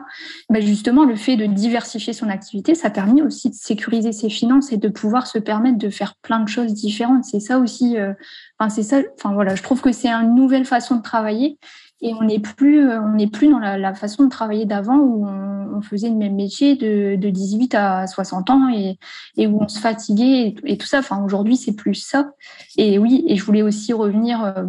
Mais 0.49 0.63
justement, 0.63 1.05
le 1.05 1.17
fait 1.17 1.37
de 1.37 1.47
diversifier 1.47 2.13
son 2.13 2.29
activité, 2.29 2.75
ça 2.75 2.91
permet 2.91 3.23
aussi 3.23 3.51
de 3.51 3.55
sécuriser 3.55 4.13
ses 4.13 4.31
finances 4.31 4.73
et 4.73 4.77
de 4.77 4.89
pouvoir 4.89 5.27
se 5.27 5.39
permettre 5.39 5.79
de 5.79 5.91
faire 5.91 6.15
plein 6.23 6.41
de 6.41 6.49
choses 6.49 6.73
différentes. 6.75 7.25
C'est 7.25 7.41
ça 7.41 7.59
aussi. 7.59 7.99
Euh, 7.99 8.13
enfin, 8.59 8.71
c'est 8.71 8.83
ça. 8.83 9.01
Enfin 9.17 9.35
voilà, 9.35 9.55
je 9.55 9.63
trouve 9.63 9.81
que 9.81 9.93
c'est 9.93 10.09
une 10.09 10.35
nouvelle 10.35 10.65
façon 10.65 10.97
de 10.97 11.03
travailler 11.03 11.59
et 12.03 12.15
on 12.15 12.23
n'est 12.23 12.39
plus, 12.39 12.89
euh, 12.89 13.01
on 13.01 13.15
n'est 13.17 13.27
plus 13.27 13.49
dans 13.49 13.59
la, 13.59 13.95
façon 13.95 14.25
de 14.25 14.31
travailler 14.31 14.65
d'avant 14.65 14.99
où 14.99 15.27
on, 15.27 15.51
faisait 15.83 16.11
le 16.11 16.17
même 16.17 16.35
métier 16.35 16.77
de, 16.77 17.17
de 17.17 17.31
18 17.31 17.75
à 17.75 18.07
60 18.07 18.51
ans 18.51 18.69
et, 18.69 18.99
et, 19.39 19.47
où 19.47 19.63
on 19.63 19.69
se 19.69 19.79
fatiguait 19.79 20.55
et, 20.67 20.77
tout 20.77 20.87
ça. 20.87 20.99
Enfin, 20.99 21.25
aujourd'hui, 21.25 21.57
c'est 21.57 21.73
plus 21.73 21.95
ça. 21.95 22.33
Et 22.77 22.99
oui, 22.99 23.25
et 23.27 23.37
je 23.37 23.45
voulais 23.45 23.63
aussi 23.63 23.95
revenir 23.95 24.45
euh, 24.45 24.65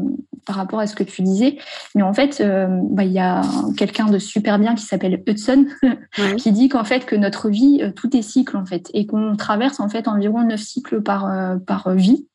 par 0.46 0.56
rapport 0.56 0.80
à 0.80 0.88
ce 0.88 0.96
que 0.96 1.04
tu 1.04 1.22
disais. 1.22 1.58
Mais 1.96 2.02
en 2.02 2.14
fait, 2.14 2.40
euh, 2.40 2.80
bah, 2.84 3.04
il 3.04 3.12
y 3.12 3.20
a 3.20 3.42
quelqu'un 3.76 4.06
de 4.06 4.20
super 4.20 4.58
bien 4.58 4.74
qui 4.74 4.86
s'appelle 4.86 5.22
Hudson 5.28 5.66
qui 6.38 6.54
dit 6.54 6.70
qu'en 6.70 6.86
fait, 6.86 7.06
que 7.06 7.18
notre 7.18 7.50
vie, 7.50 7.84
tout 7.98 8.16
est 8.16 8.22
cycle 8.22 8.56
en 8.56 8.66
fait 8.66 8.90
et 8.94 9.06
qu'on 9.06 9.36
traverse 9.36 9.82
en 9.82 9.90
fait 9.90 10.08
environ 10.08 10.44
neuf 10.44 10.62
cycles 10.62 11.02
par, 11.02 11.30
par 11.68 11.90
vie. 11.94 12.26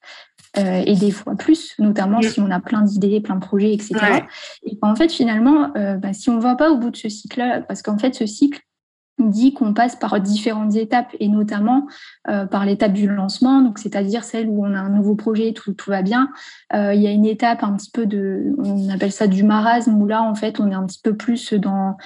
Euh, 0.59 0.83
et 0.87 0.95
des 0.95 1.11
fois 1.11 1.35
plus, 1.35 1.75
notamment 1.79 2.23
si 2.23 2.41
on 2.41 2.51
a 2.51 2.61
plein 2.61 2.83
d'idées, 2.83 3.21
plein 3.21 3.37
de 3.37 3.41
projets, 3.41 3.73
etc. 3.73 3.95
Et 4.65 4.79
en 4.83 4.95
fait, 4.95 5.13
finalement, 5.13 5.71
euh, 5.77 5.97
bah, 5.97 6.13
si 6.13 6.31
on 6.31 6.37
ne 6.37 6.41
va 6.41 6.55
pas 6.55 6.71
au 6.71 6.79
bout 6.79 6.91
de 6.91 6.97
ce 6.97 7.09
cycle-là, 7.09 7.63
parce 7.63 7.83
qu'en 7.83 7.99
fait, 7.99 8.15
ce 8.15 8.27
cycle 8.27 8.61
dit 9.19 9.55
qu'on 9.55 9.73
passe 9.73 9.97
par 9.97 10.21
différentes 10.21 10.77
étapes 10.77 11.15
et 11.21 11.29
notamment 11.29 11.87
euh, 12.29 12.45
par 12.45 12.67
l'étape 12.67 12.93
du 12.93 13.09
lancement, 13.09 13.63
donc 13.63 13.79
c'est-à-dire 13.79 14.25
celle 14.25 14.47
où 14.47 14.65
on 14.65 14.75
a 14.75 14.79
un 14.79 14.91
nouveau 14.91 15.15
projet, 15.15 15.55
tout, 15.55 15.73
tout 15.73 15.91
va 15.91 16.03
bien. 16.03 16.31
il 16.75 17.01
y 17.01 17.07
a 17.07 17.11
une 17.11 17.25
étape 17.25 17.63
un 17.63 17.75
petit 17.77 17.91
peu 17.91 18.05
de, 18.05 18.55
on 18.59 18.91
appelle 18.91 19.13
ça 19.13 19.27
du 19.27 19.43
marasme, 19.43 19.95
où 20.01 20.07
là 20.07 20.23
en 20.23 20.35
fait 20.35 20.61
on 20.61 20.71
est 20.71 20.75
un 20.75 20.85
petit 20.85 21.01
peu 21.03 21.17
plus 21.17 21.55
dans 21.55 21.97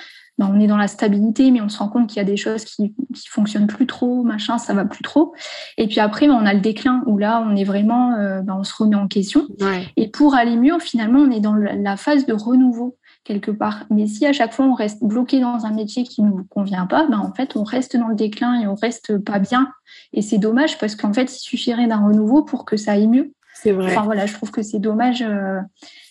ben, 0.41 0.51
on 0.51 0.59
est 0.59 0.67
dans 0.67 0.79
la 0.79 0.89
stabilité, 0.89 1.51
mais 1.51 1.61
on 1.61 1.69
se 1.69 1.79
rend 1.79 1.89
compte 1.89 2.09
qu'il 2.09 2.17
y 2.17 2.21
a 2.21 2.25
des 2.25 2.39
choses 2.39 2.65
qui, 2.65 2.95
qui 3.15 3.29
fonctionnent 3.29 3.67
plus 3.67 3.87
trop, 3.87 4.23
machin, 4.23 4.57
ça 4.57 4.73
va 4.73 4.87
plus 4.87 5.03
trop. 5.03 5.35
Et 5.77 5.87
puis 5.87 6.01
après, 6.01 6.29
ben, 6.29 6.33
on 6.33 6.47
a 6.47 6.55
le 6.55 6.61
déclin 6.61 7.03
où 7.05 7.19
là, 7.19 7.45
on 7.47 7.55
est 7.55 7.65
vraiment, 7.65 8.15
euh, 8.15 8.41
ben, 8.41 8.57
on 8.59 8.65
se 8.65 8.73
remet 8.75 8.97
en 8.97 9.07
question. 9.07 9.47
Et 9.99 10.09
pour 10.09 10.35
aller 10.35 10.57
mieux, 10.57 10.79
finalement, 10.79 11.19
on 11.19 11.31
est 11.31 11.41
dans 11.41 11.55
la 11.55 11.97
phase 11.99 12.25
de 12.25 12.33
renouveau 12.33 12.97
quelque 13.23 13.51
part. 13.51 13.85
Mais 13.91 14.07
si 14.07 14.25
à 14.25 14.33
chaque 14.33 14.55
fois 14.55 14.65
on 14.65 14.73
reste 14.73 15.05
bloqué 15.05 15.41
dans 15.41 15.67
un 15.67 15.73
métier 15.73 16.05
qui 16.05 16.23
ne 16.23 16.31
nous 16.31 16.45
convient 16.45 16.87
pas, 16.87 17.07
ben 17.07 17.19
en 17.19 17.35
fait 17.35 17.55
on 17.55 17.63
reste 17.63 17.95
dans 17.95 18.09
le 18.09 18.15
déclin 18.15 18.59
et 18.59 18.67
on 18.67 18.75
reste 18.75 19.19
pas 19.19 19.39
bien. 19.39 19.69
Et 20.15 20.23
c'est 20.23 20.39
dommage 20.39 20.79
parce 20.79 20.97
qu'en 20.97 21.13
fait 21.13 21.31
il 21.31 21.39
suffirait 21.39 21.87
d'un 21.87 21.99
renouveau 21.99 22.43
pour 22.43 22.65
que 22.65 22.79
ça 22.79 22.93
aille 22.93 23.09
mieux. 23.09 23.35
C'est 23.53 23.73
vrai. 23.73 23.93
Enfin 23.93 24.05
voilà, 24.05 24.25
je 24.25 24.33
trouve 24.33 24.51
que 24.51 24.63
c'est 24.63 24.79
dommage. 24.79 25.21
Euh, 25.21 25.61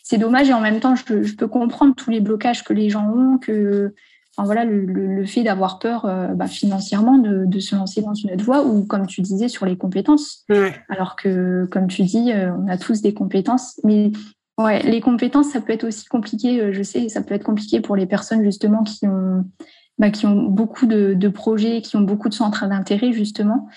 c'est 0.04 0.20
dommage 0.20 0.50
et 0.50 0.54
en 0.54 0.62
même 0.62 0.80
temps 0.80 0.96
je, 0.96 1.24
je, 1.24 1.36
peux 1.36 1.48
comprendre 1.48 1.96
tous 1.96 2.12
les 2.12 2.20
blocages 2.20 2.64
que 2.64 2.74
les 2.74 2.92
gens 2.92 3.12
ont, 3.12 3.40
que 3.40 3.96
voilà, 4.44 4.66
le, 4.66 5.26
fait 5.26 5.44
d'avoir 5.44 5.80
peur 5.80 6.06
euh, 6.06 6.28
bah, 6.28 6.48
financièrement 6.48 7.18
de, 7.18 7.60
se 7.60 7.76
lancer 7.76 8.02
dans 8.02 8.14
une 8.14 8.32
autre 8.32 8.44
voie 8.44 8.66
ou, 8.66 8.86
comme 8.86 9.08
tu 9.08 9.22
disais, 9.22 9.48
sur 9.48 9.66
les 9.66 9.78
compétences. 9.78 10.46
Alors 10.90 11.16
que, 11.16 11.68
comme 11.72 11.88
tu 11.88 12.04
dis, 12.04 12.32
euh, 12.32 12.52
on 12.56 12.68
a 12.68 12.78
tous 12.78 13.02
des 13.02 13.14
compétences. 13.14 13.80
Mais 13.84 14.12
ouais, 14.58 14.82
les 14.84 15.02
compétences, 15.02 15.50
ça 15.50 15.62
peut 15.62 15.74
être 15.74 15.86
aussi 15.86 16.06
compliqué, 16.06 16.62
euh, 16.62 16.74
je 16.74 16.84
sais, 16.84 17.10
ça 17.10 17.22
peut 17.22 17.36
être 17.36 17.44
compliqué 17.44 17.82
pour 17.82 17.96
les 17.96 18.06
personnes 18.06 18.44
justement 18.44 18.84
qui 18.84 19.08
ont, 19.08 19.46
bah, 19.98 20.10
qui 20.10 20.26
ont 20.26 20.44
beaucoup 20.44 20.86
de, 20.86 21.30
projets, 21.30 21.82
qui 21.82 21.98
ont 21.98 22.02
beaucoup 22.02 22.30
de 22.30 22.34
centres 22.34 22.68
d'intérêt, 22.68 23.12
justement. 23.12 23.68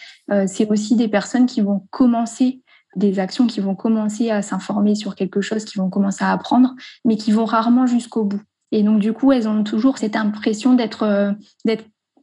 C'est 0.46 0.70
aussi 0.70 0.96
des 0.96 1.09
personnes 1.09 1.46
qui 1.46 1.61
vont 1.61 1.87
commencer 1.90 2.62
des 2.94 3.18
actions 3.18 3.46
qui 3.46 3.61
vont 3.61 3.75
commencer 3.75 4.31
à 4.31 4.42
s'informer 4.42 4.94
sur 4.94 5.14
quelque 5.14 5.40
chose, 5.40 5.64
qui 5.64 5.79
vont 5.79 5.88
commencer 5.88 6.25
à 6.25 6.31
apprendre, 6.31 6.75
mais 7.07 7.16
qui 7.16 7.33
vont 7.33 7.46
rarement 7.46 7.87
jusqu'au 7.87 8.25
bout. 8.25 8.42
Et 8.73 8.83
donc, 8.83 8.99
du 8.99 9.13
coup, 9.13 9.31
elles 9.33 9.47
ont 9.47 9.63
toujours 9.63 9.99
cette 9.99 10.17
impression 10.17 10.73
d'être 10.73 11.03
euh, 11.03 11.31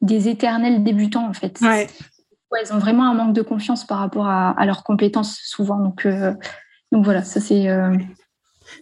des 0.01 0.27
éternels 0.27 0.83
débutants, 0.83 1.27
en 1.29 1.33
fait. 1.33 1.59
Ouais. 1.61 1.87
elles 2.59 2.73
ont 2.73 2.79
vraiment 2.79 3.09
un 3.09 3.13
manque 3.13 3.35
de 3.35 3.43
confiance 3.43 3.85
par 3.85 3.99
rapport 3.99 4.27
à, 4.27 4.65
leurs 4.65 4.83
compétences, 4.83 5.39
souvent. 5.43 5.79
Donc, 5.79 6.05
euh, 6.05 6.33
donc 6.91 7.05
voilà, 7.05 7.23
ça, 7.23 7.39
c'est. 7.39 7.69
Euh, 7.69 7.95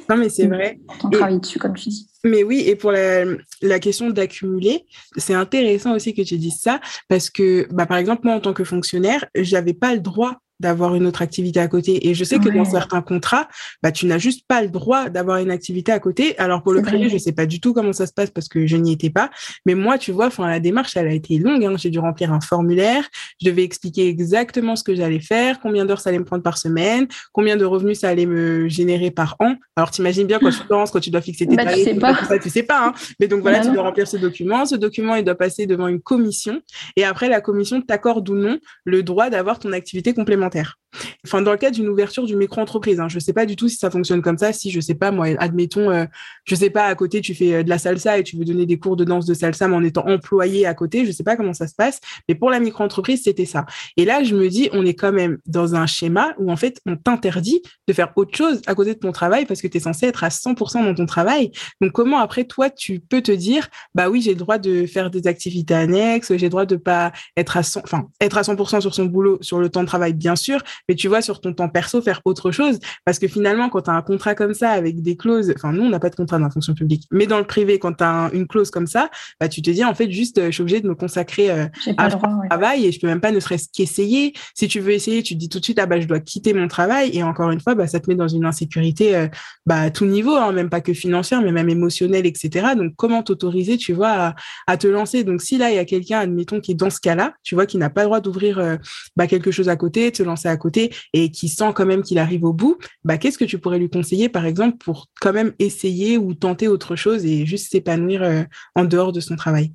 non, 0.09 0.17
mais 0.17 0.29
c'est 0.29 0.47
vrai. 0.47 0.79
On 1.03 1.09
travaille 1.09 1.39
dessus, 1.39 1.59
comme 1.59 1.75
tu 1.75 1.89
dis. 1.89 2.09
Mais 2.23 2.43
oui, 2.43 2.63
et 2.65 2.75
pour 2.75 2.91
la, 2.91 3.25
la 3.61 3.79
question 3.79 4.09
d'accumuler, 4.09 4.85
c'est 5.17 5.33
intéressant 5.33 5.93
aussi 5.93 6.13
que 6.13 6.21
tu 6.21 6.37
dises 6.37 6.59
ça, 6.59 6.79
parce 7.09 7.29
que, 7.29 7.67
bah, 7.73 7.85
par 7.85 7.97
exemple, 7.97 8.21
moi, 8.23 8.35
en 8.35 8.39
tant 8.39 8.53
que 8.53 8.63
fonctionnaire, 8.63 9.25
j'avais 9.35 9.73
pas 9.73 9.93
le 9.93 9.99
droit 9.99 10.37
d'avoir 10.59 10.95
une 10.95 11.05
autre 11.05 11.21
activité 11.21 11.59
à 11.59 11.67
côté. 11.67 12.07
Et 12.07 12.13
je 12.13 12.23
sais 12.23 12.39
que 12.39 12.49
dans 12.49 12.65
certains 12.65 13.01
contrats, 13.01 13.47
bah, 13.83 13.91
tu 13.91 14.05
n'as 14.05 14.17
juste 14.17 14.45
pas 14.47 14.61
le 14.61 14.69
droit 14.69 15.09
d'avoir 15.09 15.37
une 15.37 15.51
activité 15.51 15.91
à 15.91 15.99
côté. 15.99 16.37
Alors 16.39 16.63
pour 16.63 16.73
le 16.73 16.81
privé, 16.81 17.09
je 17.09 17.17
sais 17.17 17.31
pas 17.31 17.45
du 17.45 17.59
tout 17.59 17.73
comment 17.73 17.93
ça 17.93 18.07
se 18.07 18.13
passe 18.13 18.31
parce 18.31 18.47
que 18.47 18.65
je 18.65 18.77
n'y 18.77 18.93
étais 18.93 19.09
pas. 19.09 19.29
Mais 19.65 19.75
moi, 19.75 19.97
tu 19.97 20.11
vois, 20.11 20.27
enfin, 20.27 20.47
la 20.47 20.59
démarche, 20.59 20.97
elle 20.97 21.07
a 21.07 21.13
été 21.13 21.37
longue. 21.37 21.63
Hein. 21.63 21.75
J'ai 21.77 21.89
dû 21.89 21.99
remplir 21.99 22.33
un 22.33 22.41
formulaire. 22.41 23.03
Je 23.41 23.49
devais 23.49 23.63
expliquer 23.63 24.07
exactement 24.07 24.75
ce 24.75 24.83
que 24.83 24.95
j'allais 24.95 25.19
faire, 25.19 25.59
combien 25.59 25.85
d'heures 25.85 25.99
ça 25.99 26.09
allait 26.09 26.19
me 26.19 26.25
prendre 26.25 26.43
par 26.43 26.57
semaine, 26.57 27.07
combien 27.33 27.55
de 27.55 27.65
revenus 27.65 27.99
ça 27.99 28.09
allait 28.09 28.25
me 28.25 28.67
générer 28.67 29.11
par 29.11 29.35
an. 29.39 29.55
Alors 29.75 29.91
t'imagines 29.91 30.27
bien 30.27 30.39
quand 30.39 30.49
tu 30.49 30.65
penses, 30.67 30.91
quand 30.91 30.99
tu 30.99 31.11
dois 31.11 31.21
fixer 31.21 31.45
tes 31.45 31.55
bah, 31.55 31.65
tarifs, 31.65 31.85
tu 31.85 31.93
sais 31.93 31.99
pas. 31.99 32.15
Ça, 32.25 32.39
tu 32.39 32.49
sais 32.49 32.63
pas. 32.63 32.87
Hein. 32.87 32.93
Mais 33.19 33.27
donc 33.27 33.41
voilà, 33.41 33.59
bah 33.59 33.65
tu 33.65 33.73
dois 33.73 33.83
remplir 33.83 34.07
ce 34.07 34.17
document. 34.17 34.65
Ce 34.65 34.75
document, 34.75 35.15
il 35.15 35.23
doit 35.23 35.35
passer 35.35 35.67
devant 35.67 35.87
une 35.87 36.01
commission. 36.01 36.61
Et 36.95 37.03
après, 37.03 37.29
la 37.29 37.41
commission 37.41 37.81
t'accorde 37.81 38.27
ou 38.29 38.35
non 38.35 38.57
le 38.85 39.03
droit 39.03 39.29
d'avoir 39.29 39.59
ton 39.59 39.71
activité 39.71 40.13
complémentaire 40.13 40.46
complémentaires. 40.49 40.86
Enfin, 41.25 41.41
dans 41.41 41.51
le 41.51 41.57
cadre 41.57 41.75
d'une 41.75 41.89
ouverture 41.89 42.25
d'une 42.25 42.37
micro-entreprise, 42.37 42.99
hein, 42.99 43.09
je 43.09 43.15
ne 43.15 43.19
sais 43.19 43.33
pas 43.33 43.45
du 43.45 43.55
tout 43.55 43.67
si 43.67 43.77
ça 43.77 43.89
fonctionne 43.91 44.21
comme 44.21 44.37
ça. 44.37 44.53
Si 44.53 44.71
je 44.71 44.79
sais 44.79 44.95
pas, 44.95 45.11
moi, 45.11 45.27
admettons, 45.39 45.91
je 45.91 45.95
euh, 45.95 46.05
je 46.45 46.55
sais 46.55 46.69
pas, 46.69 46.85
à 46.85 46.95
côté, 46.95 47.21
tu 47.21 47.35
fais 47.35 47.55
euh, 47.55 47.63
de 47.63 47.69
la 47.69 47.77
salsa 47.77 48.17
et 48.17 48.23
tu 48.23 48.37
veux 48.37 48.45
donner 48.45 48.65
des 48.65 48.79
cours 48.79 48.95
de 48.95 49.03
danse 49.03 49.25
de 49.25 49.33
salsa, 49.33 49.67
mais 49.67 49.75
en 49.75 49.83
étant 49.83 50.07
employé 50.07 50.65
à 50.65 50.73
côté, 50.73 51.03
je 51.03 51.07
ne 51.07 51.13
sais 51.13 51.23
pas 51.23 51.35
comment 51.35 51.53
ça 51.53 51.67
se 51.67 51.75
passe. 51.75 51.99
Mais 52.27 52.35
pour 52.35 52.49
la 52.49 52.59
micro-entreprise, 52.59 53.23
c'était 53.23 53.45
ça. 53.45 53.65
Et 53.97 54.05
là, 54.05 54.23
je 54.23 54.35
me 54.35 54.47
dis, 54.49 54.69
on 54.71 54.85
est 54.85 54.93
quand 54.93 55.11
même 55.11 55.37
dans 55.45 55.75
un 55.75 55.85
schéma 55.85 56.33
où 56.37 56.51
en 56.51 56.55
fait, 56.55 56.79
on 56.85 56.95
t'interdit 56.95 57.61
de 57.87 57.93
faire 57.93 58.11
autre 58.15 58.35
chose 58.35 58.61
à 58.65 58.75
côté 58.75 58.93
de 58.93 58.99
ton 58.99 59.11
travail 59.11 59.45
parce 59.45 59.61
que 59.61 59.67
tu 59.67 59.77
es 59.77 59.81
censé 59.81 60.05
être 60.07 60.23
à 60.23 60.29
100% 60.29 60.83
dans 60.83 60.95
ton 60.95 61.05
travail. 61.05 61.51
Donc, 61.81 61.91
comment 61.91 62.19
après, 62.19 62.45
toi, 62.45 62.69
tu 62.69 62.99
peux 62.99 63.21
te 63.21 63.31
dire, 63.31 63.67
bah 63.93 64.09
oui, 64.09 64.21
j'ai 64.21 64.31
le 64.31 64.39
droit 64.39 64.57
de 64.57 64.85
faire 64.85 65.09
des 65.09 65.27
activités 65.27 65.73
annexes, 65.73 66.31
j'ai 66.35 66.45
le 66.45 66.49
droit 66.49 66.65
de 66.65 66.75
pas 66.75 67.11
être 67.35 67.57
à 67.57 67.63
100, 67.63 67.81
enfin, 67.83 68.07
être 68.21 68.37
à 68.37 68.41
100% 68.41 68.81
sur 68.81 68.93
son 68.93 69.05
boulot, 69.05 69.37
sur 69.41 69.59
le 69.59 69.69
temps 69.69 69.81
de 69.81 69.87
travail, 69.87 70.13
bien 70.13 70.35
sûr, 70.35 70.61
mais 70.87 70.95
tu 70.95 71.07
vois, 71.07 71.21
sur 71.21 71.41
ton 71.41 71.53
temps 71.53 71.69
perso, 71.69 72.01
faire 72.01 72.21
autre 72.25 72.51
chose. 72.51 72.79
Parce 73.05 73.19
que 73.19 73.27
finalement, 73.27 73.69
quand 73.69 73.83
tu 73.83 73.89
as 73.89 73.93
un 73.93 74.01
contrat 74.01 74.35
comme 74.35 74.53
ça 74.53 74.71
avec 74.71 75.01
des 75.01 75.17
clauses, 75.17 75.53
enfin, 75.55 75.71
nous, 75.73 75.83
on 75.83 75.89
n'a 75.89 75.99
pas 75.99 76.09
de 76.09 76.15
contrat 76.15 76.37
dans 76.37 76.45
la 76.45 76.51
fonction 76.51 76.73
publique, 76.73 77.03
mais 77.11 77.27
dans 77.27 77.39
le 77.39 77.45
privé, 77.45 77.79
quand 77.79 77.93
tu 77.93 78.03
as 78.03 78.29
une 78.33 78.47
clause 78.47 78.71
comme 78.71 78.87
ça, 78.87 79.09
bah, 79.39 79.47
tu 79.47 79.61
te 79.61 79.69
dis, 79.69 79.83
en 79.83 79.95
fait, 79.95 80.11
juste, 80.11 80.41
je 80.43 80.51
suis 80.51 80.61
obligée 80.61 80.81
de 80.81 80.87
me 80.87 80.95
consacrer 80.95 81.51
euh, 81.51 81.67
à 81.97 82.09
mon 82.09 82.47
travail 82.47 82.85
et 82.85 82.91
je 82.91 82.99
peux 82.99 83.07
même 83.07 83.21
pas 83.21 83.31
ne 83.31 83.39
serait-ce 83.39 83.67
qu'essayer. 83.73 84.33
Si 84.53 84.67
tu 84.67 84.79
veux 84.79 84.91
essayer, 84.91 85.23
tu 85.23 85.33
te 85.35 85.39
dis 85.39 85.49
tout 85.49 85.59
de 85.59 85.63
suite, 85.63 85.79
ah, 85.79 85.85
bah, 85.85 85.99
je 85.99 86.07
dois 86.07 86.19
quitter 86.19 86.53
mon 86.53 86.67
travail. 86.67 87.11
Et 87.13 87.23
encore 87.23 87.51
une 87.51 87.59
fois, 87.59 87.75
bah, 87.75 87.87
ça 87.87 87.99
te 87.99 88.09
met 88.09 88.15
dans 88.15 88.27
une 88.27 88.45
insécurité, 88.45 89.15
euh, 89.15 89.27
bah, 89.65 89.81
à 89.81 89.91
tout 89.91 90.05
niveau, 90.05 90.35
hein, 90.35 90.51
même 90.51 90.69
pas 90.69 90.81
que 90.81 90.93
financière, 90.93 91.41
mais 91.41 91.51
même 91.51 91.69
émotionnelle, 91.69 92.25
etc. 92.25 92.75
Donc, 92.75 92.93
comment 92.95 93.23
t'autoriser, 93.23 93.77
tu 93.77 93.93
vois, 93.93 94.35
à, 94.67 94.77
te 94.77 94.87
lancer? 94.87 95.23
Donc, 95.23 95.41
si 95.41 95.57
là, 95.57 95.69
il 95.69 95.75
y 95.75 95.79
a 95.79 95.85
quelqu'un, 95.85 96.19
admettons, 96.19 96.59
qui 96.59 96.71
est 96.71 96.75
dans 96.75 96.89
ce 96.89 96.99
cas-là, 96.99 97.33
tu 97.43 97.55
vois, 97.55 97.65
qui 97.65 97.77
n'a 97.77 97.89
pas 97.89 98.01
le 98.01 98.07
droit 98.07 98.19
d'ouvrir, 98.19 98.59
euh, 98.59 98.77
bah, 99.15 99.27
quelque 99.27 99.51
chose 99.51 99.69
à 99.69 99.75
côté, 99.75 100.11
de 100.11 100.15
se 100.15 100.23
lancer 100.23 100.47
à 100.47 100.57
côté 100.57 100.66
et 101.13 101.31
qui 101.31 101.49
sent 101.49 101.71
quand 101.75 101.85
même 101.85 102.03
qu'il 102.03 102.19
arrive 102.19 102.43
au 102.43 102.53
bout, 102.53 102.77
bah, 103.03 103.17
qu'est-ce 103.17 103.37
que 103.37 103.45
tu 103.45 103.59
pourrais 103.59 103.79
lui 103.79 103.89
conseiller, 103.89 104.29
par 104.29 104.45
exemple, 104.45 104.77
pour 104.77 105.07
quand 105.21 105.33
même 105.33 105.53
essayer 105.59 106.17
ou 106.17 106.33
tenter 106.33 106.67
autre 106.67 106.95
chose 106.95 107.25
et 107.25 107.45
juste 107.45 107.71
s'épanouir 107.71 108.23
euh, 108.23 108.43
en 108.75 108.85
dehors 108.85 109.11
de 109.11 109.19
son 109.19 109.35
travail? 109.35 109.71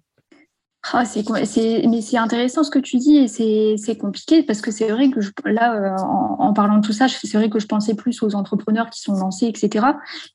Ah, 0.93 1.05
c'est, 1.05 2.17
intéressant 2.17 2.65
ce 2.65 2.71
que 2.71 2.81
tu 2.81 2.97
dis 2.97 3.17
et 3.17 3.29
c'est, 3.29 3.97
compliqué 3.97 4.43
parce 4.43 4.61
que 4.61 4.73
c'est 4.73 4.91
vrai 4.91 5.11
que 5.11 5.21
là, 5.49 5.77
euh, 5.77 5.97
en, 6.41 6.53
parlant 6.53 6.79
de 6.79 6.85
tout 6.85 6.93
ça, 6.93 7.07
c'est 7.07 7.39
vrai 7.39 7.49
que 7.49 7.61
je 7.61 7.69
pensais 7.69 7.95
plus 7.95 8.21
aux 8.25 8.35
entrepreneurs 8.35 8.91
qui 8.91 9.01
sont 9.01 9.15
lancés, 9.15 9.47
etc. 9.47 9.87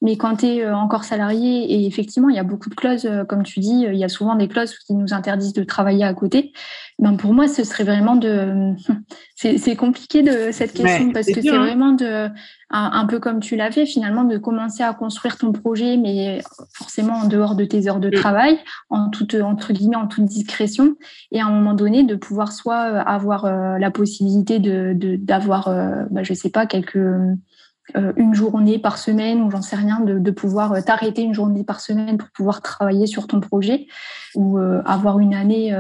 Mais 0.02 0.15
quand 0.15 0.38
tu 0.38 0.46
es 0.46 0.63
euh, 0.63 0.74
encore 0.74 1.04
salarié 1.04 1.74
et 1.74 1.86
effectivement, 1.86 2.30
il 2.30 2.38
y 2.38 2.39
a 2.39 2.46
beaucoup 2.46 2.70
de 2.70 2.76
clauses, 2.76 3.10
comme 3.28 3.43
tu 3.43 3.60
dis, 3.60 3.86
il 3.91 3.98
y 3.98 4.06
a 4.06 4.10
souvent 4.10 4.36
des 4.36 4.48
clauses 4.48 4.74
qui 4.80 4.93
nous 4.93 5.13
interdisent 5.13 5.52
de 5.52 5.65
travailler 5.65 6.06
à 6.06 6.13
côté. 6.13 6.54
Ben 6.99 7.15
pour 7.15 7.33
moi, 7.33 7.47
ce 7.47 7.63
serait 7.63 7.83
vraiment 7.83 8.15
de. 8.15 8.73
C'est 9.36 9.75
compliqué 9.75 10.23
de 10.23 10.51
cette 10.51 10.73
question 10.73 11.12
parce 11.12 11.27
que 11.27 11.41
c'est 11.41 11.51
hein. 11.51 11.60
vraiment 11.60 11.91
de 11.91 12.27
un, 12.71 13.05
peu 13.05 13.19
comme 13.19 13.39
tu 13.39 13.55
l'as 13.55 13.71
fait 13.71 13.86
finalement 13.86 14.23
de 14.23 14.39
commencer 14.39 14.81
à 14.81 14.93
construire 14.95 15.38
ton 15.38 15.51
projet, 15.51 15.95
mais 15.95 16.41
forcément 16.73 17.13
en 17.13 17.27
dehors 17.27 17.55
de 17.55 17.63
tes 17.63 17.88
heures 17.88 17.99
de 17.99 18.07
mm. 18.07 18.13
travail, 18.13 18.60
en 18.89 19.10
toute 19.10 19.36
entre 19.36 19.73
guillemets 19.73 19.95
en 19.95 20.07
toute 20.07 20.25
discrétion, 20.25 20.95
et 21.31 21.39
à 21.39 21.45
un 21.45 21.51
moment 21.51 21.75
donné 21.75 22.03
de 22.03 22.15
pouvoir 22.15 22.51
soit 22.51 22.81
avoir 22.81 23.45
euh, 23.45 23.77
la 23.77 23.91
possibilité 23.91 24.57
de 24.57 24.95
d'avoir, 25.17 25.67
euh, 25.67 26.03
ben, 26.10 26.23
je 26.23 26.33
sais 26.33 26.49
pas 26.49 26.65
quelques 26.65 26.95
euh, 26.95 27.36
une 27.95 28.34
journée 28.36 28.80
par 28.80 28.97
semaine 28.97 29.41
ou 29.41 29.50
j'en 29.50 29.62
sais 29.62 29.76
rien, 29.76 30.02
de, 30.02 30.32
pouvoir 30.32 30.73
euh, 30.73 30.82
t'arrêter 30.82 31.21
une 31.21 31.34
journée 31.34 31.63
par 31.63 31.80
semaine 31.80 32.17
pour 32.17 32.30
pouvoir 32.30 32.62
travailler 32.62 33.08
sur 33.08 33.28
ton 33.28 33.39
projet 33.39 33.88
ou 34.36 34.58
euh, 34.58 34.82
avoir 34.86 35.19
une 35.19 35.34
année 35.34 35.76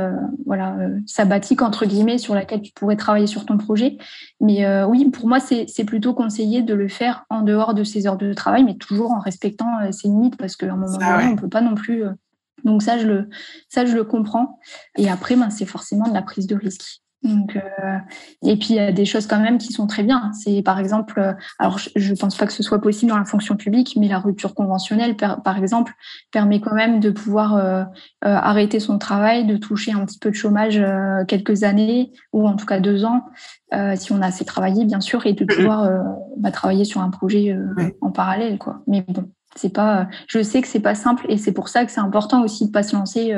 voilà 0.45 0.77
sabbatique 1.05 1.61
entre 1.61 1.85
guillemets 1.85 2.17
sur 2.17 2.33
laquelle 2.33 2.61
tu 2.61 2.71
pourrais 2.73 2.95
travailler 2.95 3.27
sur 3.27 3.45
ton 3.45 3.57
projet. 3.57 3.97
Mais 4.39 4.65
oui, 4.85 5.09
pour 5.09 5.27
moi, 5.27 5.39
c'est 5.39 5.85
plutôt 5.85 6.13
conseillé 6.13 6.61
de 6.61 6.73
le 6.73 6.87
faire 6.87 7.25
en 7.29 7.41
dehors 7.41 7.73
de 7.73 7.83
ses 7.83 8.07
heures 8.07 8.17
de 8.17 8.33
travail, 8.33 8.63
mais 8.63 8.75
toujours 8.75 9.11
en 9.11 9.19
respectant 9.19 9.91
ses 9.91 10.07
limites 10.07 10.37
parce 10.37 10.55
qu'à 10.55 10.67
un 10.67 10.75
moment 10.75 10.97
donné, 10.97 11.25
on 11.31 11.35
peut 11.35 11.49
pas 11.49 11.61
non 11.61 11.75
plus. 11.75 12.03
donc 12.63 12.81
ça, 12.81 12.97
je 12.97 13.07
le 13.07 13.29
ça 13.69 13.85
je 13.85 13.95
le 13.95 14.03
comprends. 14.03 14.59
Et 14.97 15.09
après, 15.09 15.35
ben, 15.35 15.49
c'est 15.49 15.65
forcément 15.65 16.07
de 16.07 16.13
la 16.13 16.21
prise 16.21 16.47
de 16.47 16.55
risque. 16.55 17.01
Donc, 17.23 17.55
euh, 17.55 17.97
et 18.43 18.57
puis 18.57 18.67
il 18.71 18.75
y 18.75 18.79
a 18.79 18.91
des 18.91 19.05
choses 19.05 19.25
quand 19.25 19.39
même 19.39 19.57
qui 19.57 19.73
sont 19.73 19.87
très 19.87 20.03
bien. 20.03 20.31
C'est 20.33 20.61
par 20.61 20.79
exemple, 20.79 21.19
euh, 21.19 21.33
alors 21.57 21.79
je 21.79 22.11
ne 22.11 22.17
pense 22.17 22.37
pas 22.37 22.45
que 22.45 22.53
ce 22.53 22.61
soit 22.61 22.79
possible 22.79 23.09
dans 23.09 23.17
la 23.17 23.25
fonction 23.25 23.55
publique, 23.55 23.97
mais 23.99 24.07
la 24.07 24.19
rupture 24.19 24.53
conventionnelle, 24.53 25.15
par, 25.15 25.57
exemple, 25.57 25.93
permet 26.31 26.61
quand 26.61 26.75
même 26.75 26.99
de 26.99 27.09
pouvoir 27.09 27.55
euh, 27.55 27.83
arrêter 28.21 28.79
son 28.79 28.99
travail, 28.99 29.45
de 29.45 29.57
toucher 29.57 29.93
un 29.93 30.05
petit 30.05 30.19
peu 30.19 30.29
de 30.29 30.35
chômage 30.35 30.81
quelques 31.27 31.63
années 31.63 32.11
ou 32.33 32.47
en 32.47 32.55
tout 32.55 32.65
cas 32.65 32.79
deux 32.79 33.03
ans, 33.03 33.23
si 33.95 34.11
on 34.11 34.21
a 34.21 34.27
assez 34.27 34.45
travaillé 34.45 34.85
bien 34.85 35.01
sûr, 35.01 35.25
et 35.25 35.33
de 35.33 35.45
pouvoir 35.45 35.89
bah, 36.37 36.51
travailler 36.51 36.85
sur 36.85 37.01
un 37.01 37.09
projet 37.09 37.57
en 38.01 38.11
parallèle, 38.11 38.57
quoi. 38.57 38.81
Mais 38.87 39.03
bon, 39.07 39.29
c'est 39.55 39.73
pas. 39.73 40.07
je 40.27 40.41
sais 40.43 40.61
que 40.61 40.67
c'est 40.67 40.79
pas 40.79 40.95
simple 40.95 41.25
et 41.29 41.37
c'est 41.37 41.51
pour 41.53 41.69
ça 41.69 41.85
que 41.85 41.91
c'est 41.91 41.99
important 41.99 42.43
aussi 42.43 42.67
de 42.67 42.71
pas 42.71 42.83
se 42.83 42.95
lancer 42.95 43.33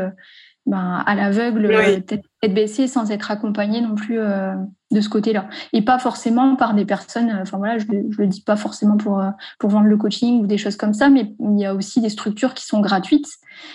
ben, 0.69 1.03
à 1.03 1.15
l'aveugle, 1.15 2.03
tête, 2.05 2.53
baissée, 2.53 2.87
sans 2.87 3.09
être 3.09 3.31
accompagné 3.31 3.81
non 3.81 3.95
plus 3.95 4.19
euh, 4.19 4.53
de 4.91 5.01
ce 5.01 5.09
côté-là. 5.09 5.47
Et 5.73 5.81
pas 5.81 5.97
forcément 5.97 6.55
par 6.55 6.75
des 6.75 6.85
personnes, 6.85 7.35
enfin 7.41 7.57
voilà, 7.57 7.79
je 7.79 7.87
ne 7.87 8.15
le 8.15 8.27
dis 8.27 8.41
pas 8.41 8.55
forcément 8.55 8.95
pour, 8.95 9.19
euh, 9.19 9.31
pour 9.57 9.71
vendre 9.71 9.87
le 9.87 9.97
coaching 9.97 10.43
ou 10.43 10.45
des 10.45 10.59
choses 10.59 10.77
comme 10.77 10.93
ça, 10.93 11.09
mais 11.09 11.33
il 11.39 11.59
y 11.59 11.65
a 11.65 11.73
aussi 11.73 12.01
des 12.01 12.09
structures 12.09 12.53
qui 12.53 12.67
sont 12.67 12.81
gratuites. 12.81 13.27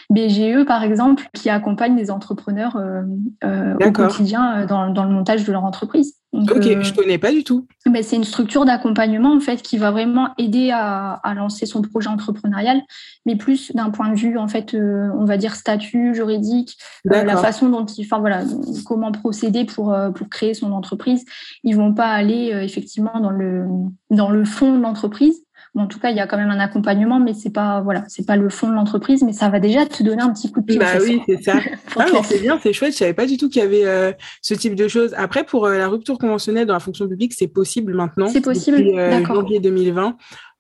BGE, 0.09 0.64
par 0.66 0.85
exemple, 0.85 1.28
qui 1.33 1.50
accompagnent 1.50 1.96
des 1.96 2.12
entrepreneurs 2.12 2.76
euh, 2.76 3.74
au 3.85 3.90
quotidien 3.90 4.64
dans, 4.64 4.88
dans, 4.88 5.04
le 5.04 5.11
montage 5.11 5.44
de 5.44 5.50
leur 5.50 5.64
entreprise. 5.64 6.14
Ok, 6.35 6.62
je 6.62 6.90
ne 6.90 6.97
connais 6.97 7.18
pas 7.18 7.33
du 7.33 7.44
tout. 7.44 7.66
Mais 7.90 8.03
c'est 8.03 8.16
une 8.16 8.25
structure 8.25 8.64
d'accompagnement 8.64 9.35
en 9.35 9.40
fait 9.40 9.62
qui 9.62 9.79
va 9.79 9.90
vraiment 9.90 10.31
aider 10.38 10.70
à, 10.73 11.12
à 11.12 11.35
lancer 11.35 11.66
son 11.66 11.83
projet 11.83 12.09
entrepreneurial, 12.09 12.83
mais 13.27 13.37
plus 13.37 13.73
d'un 13.73 13.90
point 13.90 14.09
de 14.09 14.16
vue 14.16 14.37
en 14.38 14.49
fait, 14.49 14.75
on 14.75 15.25
va 15.25 15.37
dire 15.37 15.55
statut 15.55 16.14
juridique, 16.14 16.77
la 17.05 17.37
façon 17.37 17.68
dont 17.68 17.87
il, 17.87 18.05
enfin 18.05 18.18
voilà, 18.18 18.42
comment 18.87 19.12
procéder 19.12 19.64
pour, 19.64 19.94
pour 20.14 20.29
créer 20.29 20.55
son 20.55 20.73
entreprise 20.73 21.25
ils 21.62 21.77
vont 21.77 21.94
pas 21.94 22.09
aller 22.09 22.53
euh, 22.53 22.62
effectivement 22.62 23.20
dans 23.20 23.31
le, 23.31 23.66
dans 24.11 24.31
le 24.31 24.44
fond 24.44 24.77
de 24.77 24.83
l'entreprise. 24.83 25.43
En 25.76 25.87
tout 25.87 25.98
cas, 25.98 26.10
il 26.10 26.16
y 26.16 26.20
a 26.20 26.26
quand 26.26 26.37
même 26.37 26.50
un 26.50 26.60
accompagnement, 26.60 27.18
mais 27.18 27.34
c'est 27.34 27.50
pas 27.50 27.80
voilà, 27.80 28.04
c'est 28.06 28.24
pas 28.24 28.37
le 28.37 28.48
fond 28.48 28.68
de 28.68 28.74
l'entreprise, 28.74 29.22
mais 29.24 29.32
ça 29.32 29.48
va 29.48 29.58
déjà 29.58 29.87
te 29.87 30.02
donner 30.04 30.22
un 30.22 30.32
petit 30.32 30.52
coup 30.52 30.60
de 30.60 30.66
pied. 30.66 30.78
Bah 30.78 30.98
oui, 31.00 31.20
c'est 31.26 31.42
ça. 31.42 31.54
ah, 31.98 32.06
c'est 32.24 32.40
bien, 32.40 32.60
c'est 32.62 32.72
chouette. 32.72 32.92
Je 32.92 32.98
savais 32.98 33.14
pas 33.14 33.26
du 33.26 33.37
tout 33.37 33.48
qu'il 33.48 33.60
y 33.60 33.64
avait 33.64 33.84
euh, 33.84 34.12
ce 34.40 34.54
type 34.54 34.76
de 34.76 34.87
choses. 34.87 35.14
Après, 35.16 35.42
pour 35.42 35.66
euh, 35.66 35.76
la 35.76 35.88
rupture 35.88 36.18
conventionnelle 36.18 36.66
dans 36.66 36.74
la 36.74 36.80
fonction 36.80 37.08
publique, 37.08 37.32
c'est 37.32 37.48
possible 37.48 37.94
maintenant. 37.94 38.28
C'est 38.28 38.40
possible. 38.40 38.78
Depuis 38.78 39.24
janvier 39.26 39.60
2020 39.60 40.16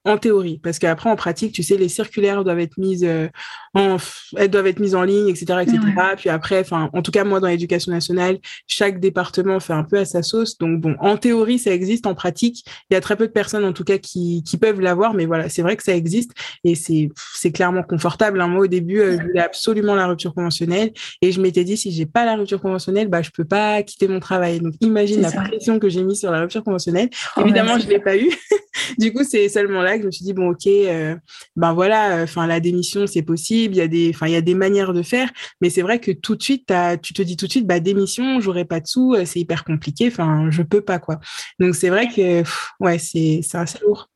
en 0.06 0.18
théorie, 0.18 0.60
parce 0.62 0.78
qu'après 0.78 1.08
en 1.08 1.16
pratique, 1.16 1.52
tu 1.52 1.62
sais, 1.62 1.76
les 1.76 1.88
circulaires 1.88 2.44
doivent 2.44 2.58
être 2.58 2.76
mises 2.76 3.04
euh, 3.04 3.28
en, 3.74 3.96
elles 4.36 4.48
doivent 4.48 4.68
être 4.68 4.78
mises 4.78 4.94
en 4.94 5.02
ligne, 5.02 5.28
etc., 5.28 5.58
etc. 5.62 5.78
Puis 6.16 6.30
après, 6.30 6.60
enfin, 6.60 6.90
en 6.92 7.02
tout 7.02 7.10
cas 7.10 7.24
moi 7.24 7.40
dans 7.40 7.48
l'éducation 7.48 7.92
nationale, 7.92 8.38
chaque 8.66 9.00
département 9.00 9.58
fait 9.60 9.72
un 9.72 9.82
peu 9.82 9.98
à 9.98 10.04
sa 10.04 10.22
sauce. 10.22 10.58
Donc 10.58 10.80
bon, 10.80 10.94
en 11.00 11.16
théorie, 11.16 11.58
ça 11.58 11.72
existe. 11.72 12.06
En 12.06 12.14
pratique, 12.14 12.64
il 12.90 12.94
y 12.94 12.96
a 12.96 13.00
très 13.00 13.16
peu 13.16 13.26
de 13.26 13.32
personnes 13.32 13.64
en 13.64 13.72
tout 13.72 13.84
cas 13.84 13.98
qui, 13.98 14.42
qui 14.44 14.56
peuvent 14.58 14.80
l'avoir, 14.80 15.14
mais 15.14 15.26
voilà, 15.26 15.48
c'est 15.48 15.62
vrai 15.62 15.76
que 15.76 15.82
ça 15.82 15.94
existe 15.94 16.32
et 16.62 16.74
c'est 16.74 17.10
c'est 17.34 17.50
clairement 17.50 17.82
confortable. 17.82 18.40
Hein. 18.40 18.48
Moi 18.48 18.64
au 18.64 18.66
début, 18.66 19.00
euh, 19.00 19.18
je 19.18 19.26
voulais 19.26 19.40
absolument 19.40 19.94
la 19.94 20.06
rupture 20.06 20.34
conventionnelle 20.34 20.92
et 21.20 21.32
je 21.32 21.40
m'étais 21.40 21.64
dit 21.64 21.76
si 21.76 21.90
j'ai 21.90 22.06
pas 22.06 22.24
la 22.24 22.36
rupture 22.36 22.60
conventionnelle, 22.60 23.08
bah 23.08 23.22
je 23.22 23.30
peux 23.30 23.44
pas 23.44 23.82
quitter 23.82 24.06
mon 24.08 24.20
travail. 24.20 24.60
Donc 24.60 24.74
imagine 24.80 25.20
la 25.20 25.32
pression 25.32 25.78
que 25.78 25.88
j'ai 25.88 26.04
mise 26.04 26.20
sur 26.20 26.30
la 26.30 26.40
rupture 26.40 26.62
conventionnelle. 26.62 27.10
Oh, 27.36 27.40
Évidemment, 27.40 27.78
je 27.78 27.88
l'ai 27.88 27.98
pas 27.98 28.16
eu. 28.16 28.30
du 28.98 29.12
coup, 29.12 29.24
c'est 29.24 29.48
seulement 29.48 29.82
là 29.82 29.96
que 29.96 30.02
je 30.02 30.06
me 30.06 30.12
suis 30.12 30.24
dit 30.24 30.32
bon 30.32 30.50
ok 30.50 30.66
euh, 30.66 31.16
ben 31.56 31.72
voilà 31.72 32.20
enfin 32.22 32.46
la 32.46 32.60
démission 32.60 33.06
c'est 33.06 33.22
possible 33.22 33.63
il 33.72 33.76
y 33.76 33.80
a 33.80 33.88
des 33.88 34.10
enfin 34.14 34.26
il 34.26 34.32
y 34.32 34.36
a 34.36 34.40
des 34.40 34.54
manières 34.54 34.92
de 34.92 35.02
faire 35.02 35.30
mais 35.60 35.70
c'est 35.70 35.82
vrai 35.82 36.00
que 36.00 36.10
tout 36.10 36.36
de 36.36 36.42
suite 36.42 36.72
tu 37.02 37.14
te 37.14 37.22
dis 37.22 37.36
tout 37.36 37.46
de 37.46 37.50
suite 37.50 37.66
bah 37.66 37.80
démission 37.80 38.40
j'aurai 38.40 38.64
pas 38.64 38.80
de 38.80 38.86
sous 38.86 39.14
euh, 39.14 39.24
c'est 39.24 39.40
hyper 39.40 39.64
compliqué 39.64 40.08
enfin 40.08 40.50
je 40.50 40.62
peux 40.62 40.80
pas 40.80 40.98
quoi. 40.98 41.20
Donc 41.58 41.74
c'est 41.74 41.90
vrai 41.90 42.08
que 42.08 42.42
ouais 42.80 42.98
c'est 42.98 43.40
c'est 43.42 43.58
assez 43.58 43.78
lourd. 43.80 44.08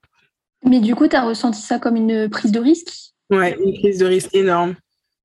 Mais 0.64 0.80
du 0.80 0.94
coup 0.94 1.08
tu 1.08 1.16
as 1.16 1.24
ressenti 1.24 1.60
ça 1.60 1.78
comme 1.78 1.96
une 1.96 2.28
prise 2.28 2.52
de 2.52 2.60
risque? 2.60 2.92
Ouais 3.30 3.56
une 3.64 3.74
prise 3.78 3.98
de 3.98 4.06
risque 4.06 4.34
énorme. 4.34 4.74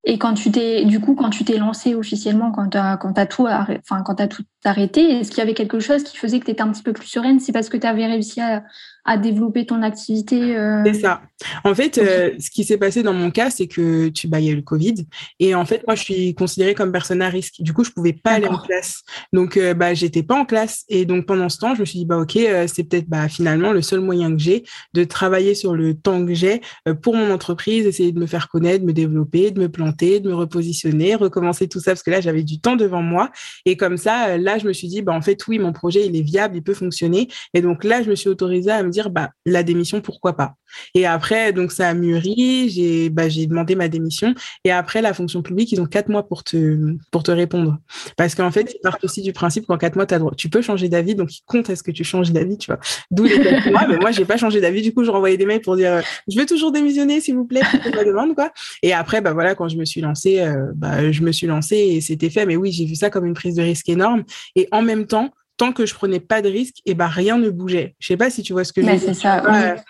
Et 0.05 0.17
quand 0.17 0.33
tu 0.33 0.51
t'es, 0.51 0.83
du 0.83 0.99
coup, 0.99 1.15
quand 1.15 1.29
tu 1.29 1.45
t'es 1.45 1.57
lancé 1.57 1.95
officiellement, 1.95 2.51
quand 2.51 2.69
tu 2.69 2.77
as, 2.77 2.97
quand 2.97 3.17
as 3.17 3.25
tout, 3.25 3.47
enfin, 3.47 4.01
quand 4.03 4.19
as 4.19 4.27
tout 4.27 4.43
arrêté, 4.65 5.01
est-ce 5.01 5.29
qu'il 5.29 5.39
y 5.39 5.41
avait 5.41 5.53
quelque 5.53 5.79
chose 5.79 6.03
qui 6.03 6.17
faisait 6.17 6.39
que 6.39 6.45
tu 6.45 6.51
étais 6.51 6.61
un 6.61 6.71
petit 6.71 6.83
peu 6.83 6.93
plus 6.93 7.07
sereine? 7.07 7.39
C'est 7.39 7.51
parce 7.51 7.69
que 7.69 7.77
tu 7.77 7.87
avais 7.87 8.05
réussi 8.05 8.41
à, 8.41 8.63
à 9.05 9.17
développer 9.17 9.65
ton 9.65 9.81
activité 9.81 10.55
euh... 10.55 10.81
C'est 10.85 11.01
ça. 11.01 11.21
En 11.65 11.75
fait, 11.75 11.97
euh, 11.97 12.31
ce 12.39 12.49
qui 12.49 12.63
s'est 12.63 12.77
passé 12.77 13.03
dans 13.03 13.13
mon 13.13 13.31
cas, 13.31 13.49
c'est 13.49 13.67
que 13.67 14.07
tu 14.07 14.27
bah, 14.27 14.39
y 14.39 14.47
a 14.47 14.51
eu 14.51 14.55
le 14.55 14.61
Covid. 14.61 14.95
Et 15.39 15.55
en 15.55 15.65
fait, 15.65 15.83
moi, 15.85 15.95
je 15.95 16.03
suis 16.03 16.35
considérée 16.35 16.73
comme 16.73 16.91
personne 16.91 17.21
à 17.21 17.27
risque. 17.27 17.55
Du 17.59 17.73
coup, 17.73 17.83
je 17.83 17.91
pouvais 17.91 18.13
pas 18.13 18.31
aller 18.31 18.47
en 18.47 18.57
classe. 18.57 19.01
Donc, 19.33 19.57
euh, 19.57 19.73
bah, 19.73 19.93
j'étais 19.93 20.23
pas 20.23 20.35
en 20.35 20.45
classe. 20.45 20.85
Et 20.87 21.03
donc, 21.05 21.25
pendant 21.25 21.49
ce 21.49 21.57
temps, 21.57 21.75
je 21.75 21.81
me 21.81 21.85
suis 21.85 21.99
dit, 21.99 22.05
bah, 22.05 22.17
OK, 22.17 22.37
euh, 22.37 22.65
c'est 22.73 22.85
peut-être 22.85 23.09
bah, 23.09 23.27
finalement 23.27 23.73
le 23.73 23.81
seul 23.81 23.99
moyen 23.99 24.31
que 24.31 24.41
j'ai 24.41 24.63
de 24.93 25.03
travailler 25.03 25.53
sur 25.53 25.75
le 25.75 25.95
temps 25.95 26.25
que 26.25 26.33
j'ai 26.33 26.61
pour 27.01 27.15
mon 27.15 27.31
entreprise, 27.31 27.85
essayer 27.85 28.11
de 28.13 28.19
me 28.19 28.25
faire 28.25 28.47
connaître, 28.47 28.81
de 28.81 28.85
me 28.85 28.93
développer, 28.93 29.51
de 29.51 29.59
me 29.59 29.69
planter, 29.69 30.21
de 30.21 30.29
me 30.29 30.35
repositionner, 30.35 31.15
recommencer 31.15 31.67
tout 31.67 31.79
ça, 31.79 31.91
parce 31.91 32.03
que 32.03 32.11
là, 32.11 32.21
j'avais 32.21 32.43
du 32.43 32.59
temps 32.59 32.77
devant 32.77 33.01
moi. 33.01 33.31
Et 33.65 33.75
comme 33.75 33.97
ça, 33.97 34.37
là, 34.37 34.52
je 34.57 34.67
me 34.67 34.73
suis 34.73 34.87
dit, 34.87 35.01
bah, 35.01 35.13
en 35.13 35.21
fait, 35.21 35.45
oui, 35.47 35.59
mon 35.59 35.73
projet, 35.73 36.05
il 36.05 36.15
est 36.15 36.21
viable, 36.21 36.57
il 36.57 36.63
peut 36.63 36.73
fonctionner. 36.73 37.27
Et 37.53 37.61
donc 37.61 37.83
là, 37.83 38.01
je 38.01 38.09
me 38.09 38.15
suis 38.15 38.29
autorisée 38.29 38.71
à 38.71 38.83
me 38.83 38.89
dire, 38.89 39.09
bah, 39.09 39.29
la 39.45 39.63
démission, 39.63 40.01
pourquoi 40.01 40.33
pas. 40.33 40.55
Et 40.93 41.05
après, 41.05 41.53
donc 41.53 41.71
ça 41.71 41.89
a 41.89 41.93
mûri, 41.93 42.69
j'ai 42.69 43.09
bah, 43.09 43.27
demandé 43.27 43.75
ma 43.75 43.87
démission. 43.87 44.33
Et 44.63 44.71
après, 44.71 45.01
la 45.01 45.13
fonction 45.13 45.41
publique, 45.41 45.71
ils 45.71 45.81
ont 45.81 45.85
quatre 45.85 46.09
mois 46.09 46.27
pour 46.27 46.43
te, 46.43 46.95
pour 47.11 47.23
te 47.23 47.31
répondre. 47.31 47.77
Parce 48.17 48.35
qu'en 48.35 48.51
fait, 48.51 48.73
ils 48.75 48.81
partent 48.81 49.03
aussi 49.03 49.21
du 49.21 49.33
principe 49.33 49.65
qu'en 49.65 49.77
quatre 49.77 49.95
mois, 49.95 50.11
as 50.11 50.19
droit, 50.19 50.33
tu 50.35 50.49
peux 50.49 50.61
changer 50.61 50.89
d'avis, 50.89 51.15
donc 51.15 51.35
ils 51.35 51.41
comptent 51.45 51.69
à 51.69 51.75
ce 51.75 51.83
que 51.83 51.91
tu 51.91 52.03
changes 52.03 52.31
d'avis, 52.31 52.57
tu 52.57 52.67
vois. 52.67 52.79
D'où 53.11 53.23
les 53.23 53.39
quatre 53.39 53.69
mois. 53.71 53.87
Mais 53.87 53.97
moi, 53.97 54.11
j'ai 54.11 54.25
pas 54.25 54.37
changé 54.37 54.61
d'avis. 54.61 54.81
Du 54.81 54.93
coup, 54.93 55.03
je 55.03 55.11
renvoyais 55.11 55.37
des 55.37 55.45
mails 55.45 55.61
pour 55.61 55.75
dire, 55.75 56.01
je 56.27 56.39
veux 56.39 56.45
toujours 56.45 56.71
démissionner, 56.71 57.21
s'il 57.21 57.35
vous 57.35 57.45
plaît, 57.45 57.61
pour 57.83 57.95
ma 57.95 58.03
demande, 58.03 58.35
quoi. 58.35 58.51
Et 58.81 58.93
après, 58.93 59.21
bah 59.21 59.33
voilà, 59.33 59.55
quand 59.55 59.67
je 59.67 59.77
me 59.77 59.85
suis 59.85 60.01
lancée, 60.01 60.39
euh, 60.39 60.71
bah, 60.75 61.11
je 61.11 61.21
me 61.21 61.31
suis 61.31 61.47
lancée 61.47 61.77
et 61.77 62.01
c'était 62.01 62.29
fait. 62.29 62.45
Mais 62.45 62.55
oui, 62.55 62.71
j'ai 62.71 62.85
vu 62.85 62.95
ça 62.95 63.09
comme 63.09 63.25
une 63.25 63.33
prise 63.33 63.55
de 63.55 63.61
risque 63.61 63.89
énorme. 63.89 64.23
Et 64.55 64.67
en 64.71 64.81
même 64.81 65.05
temps, 65.05 65.29
tant 65.57 65.71
que 65.71 65.85
je 65.85 65.93
prenais 65.93 66.19
pas 66.19 66.41
de 66.41 66.49
risque, 66.49 66.77
et 66.85 66.91
eh 66.91 66.93
ben 66.93 67.07
rien 67.07 67.37
ne 67.37 67.49
bougeait. 67.49 67.95
Je 67.99 68.07
sais 68.07 68.17
pas 68.17 68.29
si 68.29 68.41
tu 68.41 68.53
vois 68.53 68.63
ce 68.63 68.73
que 68.73 68.81
je 68.81 68.87
veux 68.87 68.97
dire. 68.97 69.15
Ça, 69.15 69.43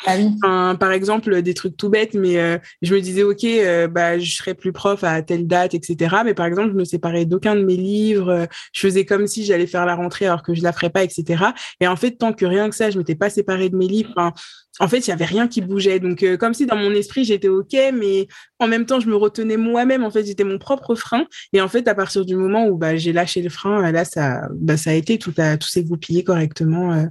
oui. 0.08 0.30
Ah 0.43 0.76
par 0.80 0.91
exemple, 0.91 1.41
des 1.41 1.54
trucs 1.54 1.78
tout 1.78 1.89
bêtes, 1.89 2.13
mais 2.13 2.38
euh, 2.38 2.58
je 2.82 2.93
me 2.93 3.02
disais 3.02 3.23
ok, 3.23 3.43
euh, 3.43 3.88
bah 3.88 4.19
je 4.19 4.36
serais 4.36 4.54
plus 4.54 4.73
prof 4.73 5.04
à 5.04 5.21
telle 5.21 5.47
date, 5.47 5.73
etc. 5.73 6.15
Mais 6.26 6.34
par 6.34 6.45
exemple, 6.45 6.69
je 6.69 6.78
me 6.78 6.86
séparais 6.86 7.26
d'aucun 7.26 7.56
de 7.56 7.63
mes 7.63 7.78
livres. 7.78 8.30
Euh, 8.30 8.45
je 8.73 8.82
faisais 8.82 9.06
comme 9.06 9.28
si 9.28 9.45
j'allais 9.45 9.67
faire 9.67 9.86
la 9.86 9.95
rentrée 9.95 10.26
alors 10.26 10.43
que 10.43 10.54
je 10.54 10.62
la 10.63 10.73
ferais 10.73 10.89
pas, 10.89 11.04
etc. 11.04 11.43
Et 11.80 11.88
en 11.88 11.95
fait, 11.95 12.12
tant 12.12 12.34
que 12.34 12.45
rien 12.45 12.69
que 12.69 12.76
ça, 12.76 12.89
je 12.89 12.97
m'étais 12.97 13.15
pas 13.15 13.30
séparée 13.30 13.69
de 13.69 13.78
mes 13.78 13.88
livres 13.88 14.13
en 14.80 14.88
fait, 14.88 15.00
il 15.00 15.10
y 15.10 15.14
avait 15.14 15.26
rien 15.26 15.48
qui 15.48 15.62
bougeait. 15.62 16.00
Donc, 16.00 16.24
euh, 16.24 16.36
comme 16.36 16.54
si 16.54 16.66
dans 16.66 16.76
mon 16.76 16.92
esprit, 16.92 17.24
j'étais 17.26 17.48
OK, 17.48 17.76
mais 17.94 18.28
en 18.60 18.68
même 18.68 18.86
temps, 18.86 19.00
je 19.00 19.08
me 19.08 19.16
retenais 19.16 19.58
moi-même. 19.58 20.04
En 20.04 20.10
fait, 20.10 20.26
j'étais 20.26 20.44
mon 20.44 20.58
propre 20.58 20.96
frein. 20.96 21.26
Et 21.54 21.62
en 21.62 21.68
fait, 21.68 21.88
à 21.88 21.94
partir 21.94 22.26
du 22.26 22.36
moment 22.36 22.66
où 22.68 22.78
bah, 22.78 22.96
j'ai 22.98 23.14
lâché 23.14 23.42
le 23.42 23.50
frein, 23.50 23.92
là, 23.92 24.04
ça, 24.04 24.48
bah, 24.56 24.78
ça 24.78 24.90
a 24.90 24.94
été 24.94 25.20
tout, 25.20 25.34
à, 25.38 25.58
tout 25.58 25.68
s'est 25.68 25.84
goupillé 25.84 26.24
correctement. 26.24 26.94
Euh. 26.94 27.06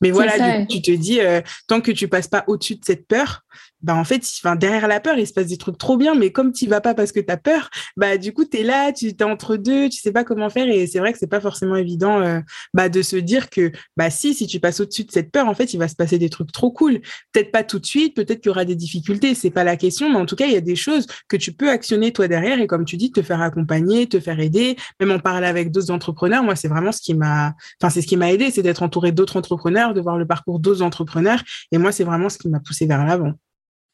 Mais 0.00 0.10
voilà, 0.10 0.66
tu 0.66 0.82
te 0.82 0.90
dis, 0.90 1.20
euh, 1.20 1.40
tant 1.68 1.80
que 1.80 1.92
tu 1.92 2.08
passes 2.08 2.28
pas 2.28 2.44
au-dessus 2.48 2.74
de 2.74 2.84
cette 2.84 3.06
peur, 3.06 3.42
bah 3.84 3.94
en 3.94 4.04
fait, 4.04 4.26
enfin, 4.42 4.56
derrière 4.56 4.88
la 4.88 4.98
peur, 4.98 5.18
il 5.18 5.26
se 5.26 5.34
passe 5.34 5.48
des 5.48 5.58
trucs 5.58 5.76
trop 5.76 5.98
bien, 5.98 6.14
mais 6.14 6.32
comme 6.32 6.52
tu 6.52 6.66
vas 6.66 6.80
pas 6.80 6.94
parce 6.94 7.12
que 7.12 7.20
tu 7.20 7.30
as 7.30 7.36
peur, 7.36 7.68
bah 7.98 8.16
du 8.16 8.32
coup, 8.32 8.46
tu 8.46 8.60
es 8.60 8.62
là, 8.62 8.92
tu 8.92 9.08
es 9.08 9.22
entre 9.22 9.56
deux, 9.56 9.90
tu 9.90 10.00
sais 10.00 10.10
pas 10.10 10.24
comment 10.24 10.48
faire. 10.48 10.66
Et 10.68 10.86
c'est 10.86 11.00
vrai 11.00 11.12
que 11.12 11.18
c'est 11.18 11.26
pas 11.26 11.40
forcément 11.40 11.76
évident 11.76 12.18
euh, 12.22 12.40
bah, 12.72 12.88
de 12.88 13.02
se 13.02 13.16
dire 13.16 13.50
que 13.50 13.72
bah 13.98 14.08
si, 14.08 14.32
si 14.32 14.46
tu 14.46 14.58
passes 14.58 14.80
au-dessus 14.80 15.04
de 15.04 15.10
cette 15.10 15.30
peur, 15.30 15.48
en 15.48 15.54
fait, 15.54 15.74
il 15.74 15.78
va 15.78 15.86
se 15.88 15.96
passer 15.96 16.18
des 16.18 16.30
trucs 16.30 16.50
trop 16.50 16.70
cool. 16.70 17.02
Peut-être 17.32 17.52
pas 17.52 17.62
tout 17.62 17.78
de 17.78 17.84
suite, 17.84 18.16
peut-être 18.16 18.40
qu'il 18.40 18.48
y 18.48 18.52
aura 18.52 18.64
des 18.64 18.74
difficultés, 18.74 19.34
c'est 19.34 19.50
pas 19.50 19.64
la 19.64 19.76
question, 19.76 20.08
mais 20.08 20.16
en 20.16 20.24
tout 20.24 20.36
cas, 20.36 20.46
il 20.46 20.54
y 20.54 20.56
a 20.56 20.62
des 20.62 20.76
choses 20.76 21.06
que 21.28 21.36
tu 21.36 21.52
peux 21.52 21.68
actionner 21.68 22.10
toi 22.10 22.26
derrière 22.26 22.60
et 22.60 22.66
comme 22.66 22.86
tu 22.86 22.96
dis, 22.96 23.12
te 23.12 23.20
faire 23.20 23.42
accompagner, 23.42 24.06
te 24.06 24.18
faire 24.18 24.40
aider, 24.40 24.76
même 24.98 25.10
en 25.10 25.18
parler 25.18 25.46
avec 25.46 25.70
d'autres 25.70 25.90
entrepreneurs. 25.90 26.42
Moi, 26.42 26.56
c'est 26.56 26.68
vraiment 26.68 26.92
ce 26.92 27.02
qui 27.02 27.12
m'a, 27.12 27.54
enfin, 27.82 27.90
c'est 27.90 28.00
ce 28.00 28.06
qui 28.06 28.16
m'a 28.16 28.32
aidé, 28.32 28.50
c'est 28.50 28.62
d'être 28.62 28.82
entouré 28.82 29.12
d'autres 29.12 29.36
entrepreneurs, 29.36 29.92
de 29.92 30.00
voir 30.00 30.16
le 30.16 30.26
parcours 30.26 30.58
d'autres 30.58 30.80
entrepreneurs. 30.80 31.42
Et 31.70 31.76
moi, 31.76 31.92
c'est 31.92 32.04
vraiment 32.04 32.30
ce 32.30 32.38
qui 32.38 32.48
m'a 32.48 32.60
poussé 32.60 32.86
vers 32.86 33.04
l'avant. 33.04 33.34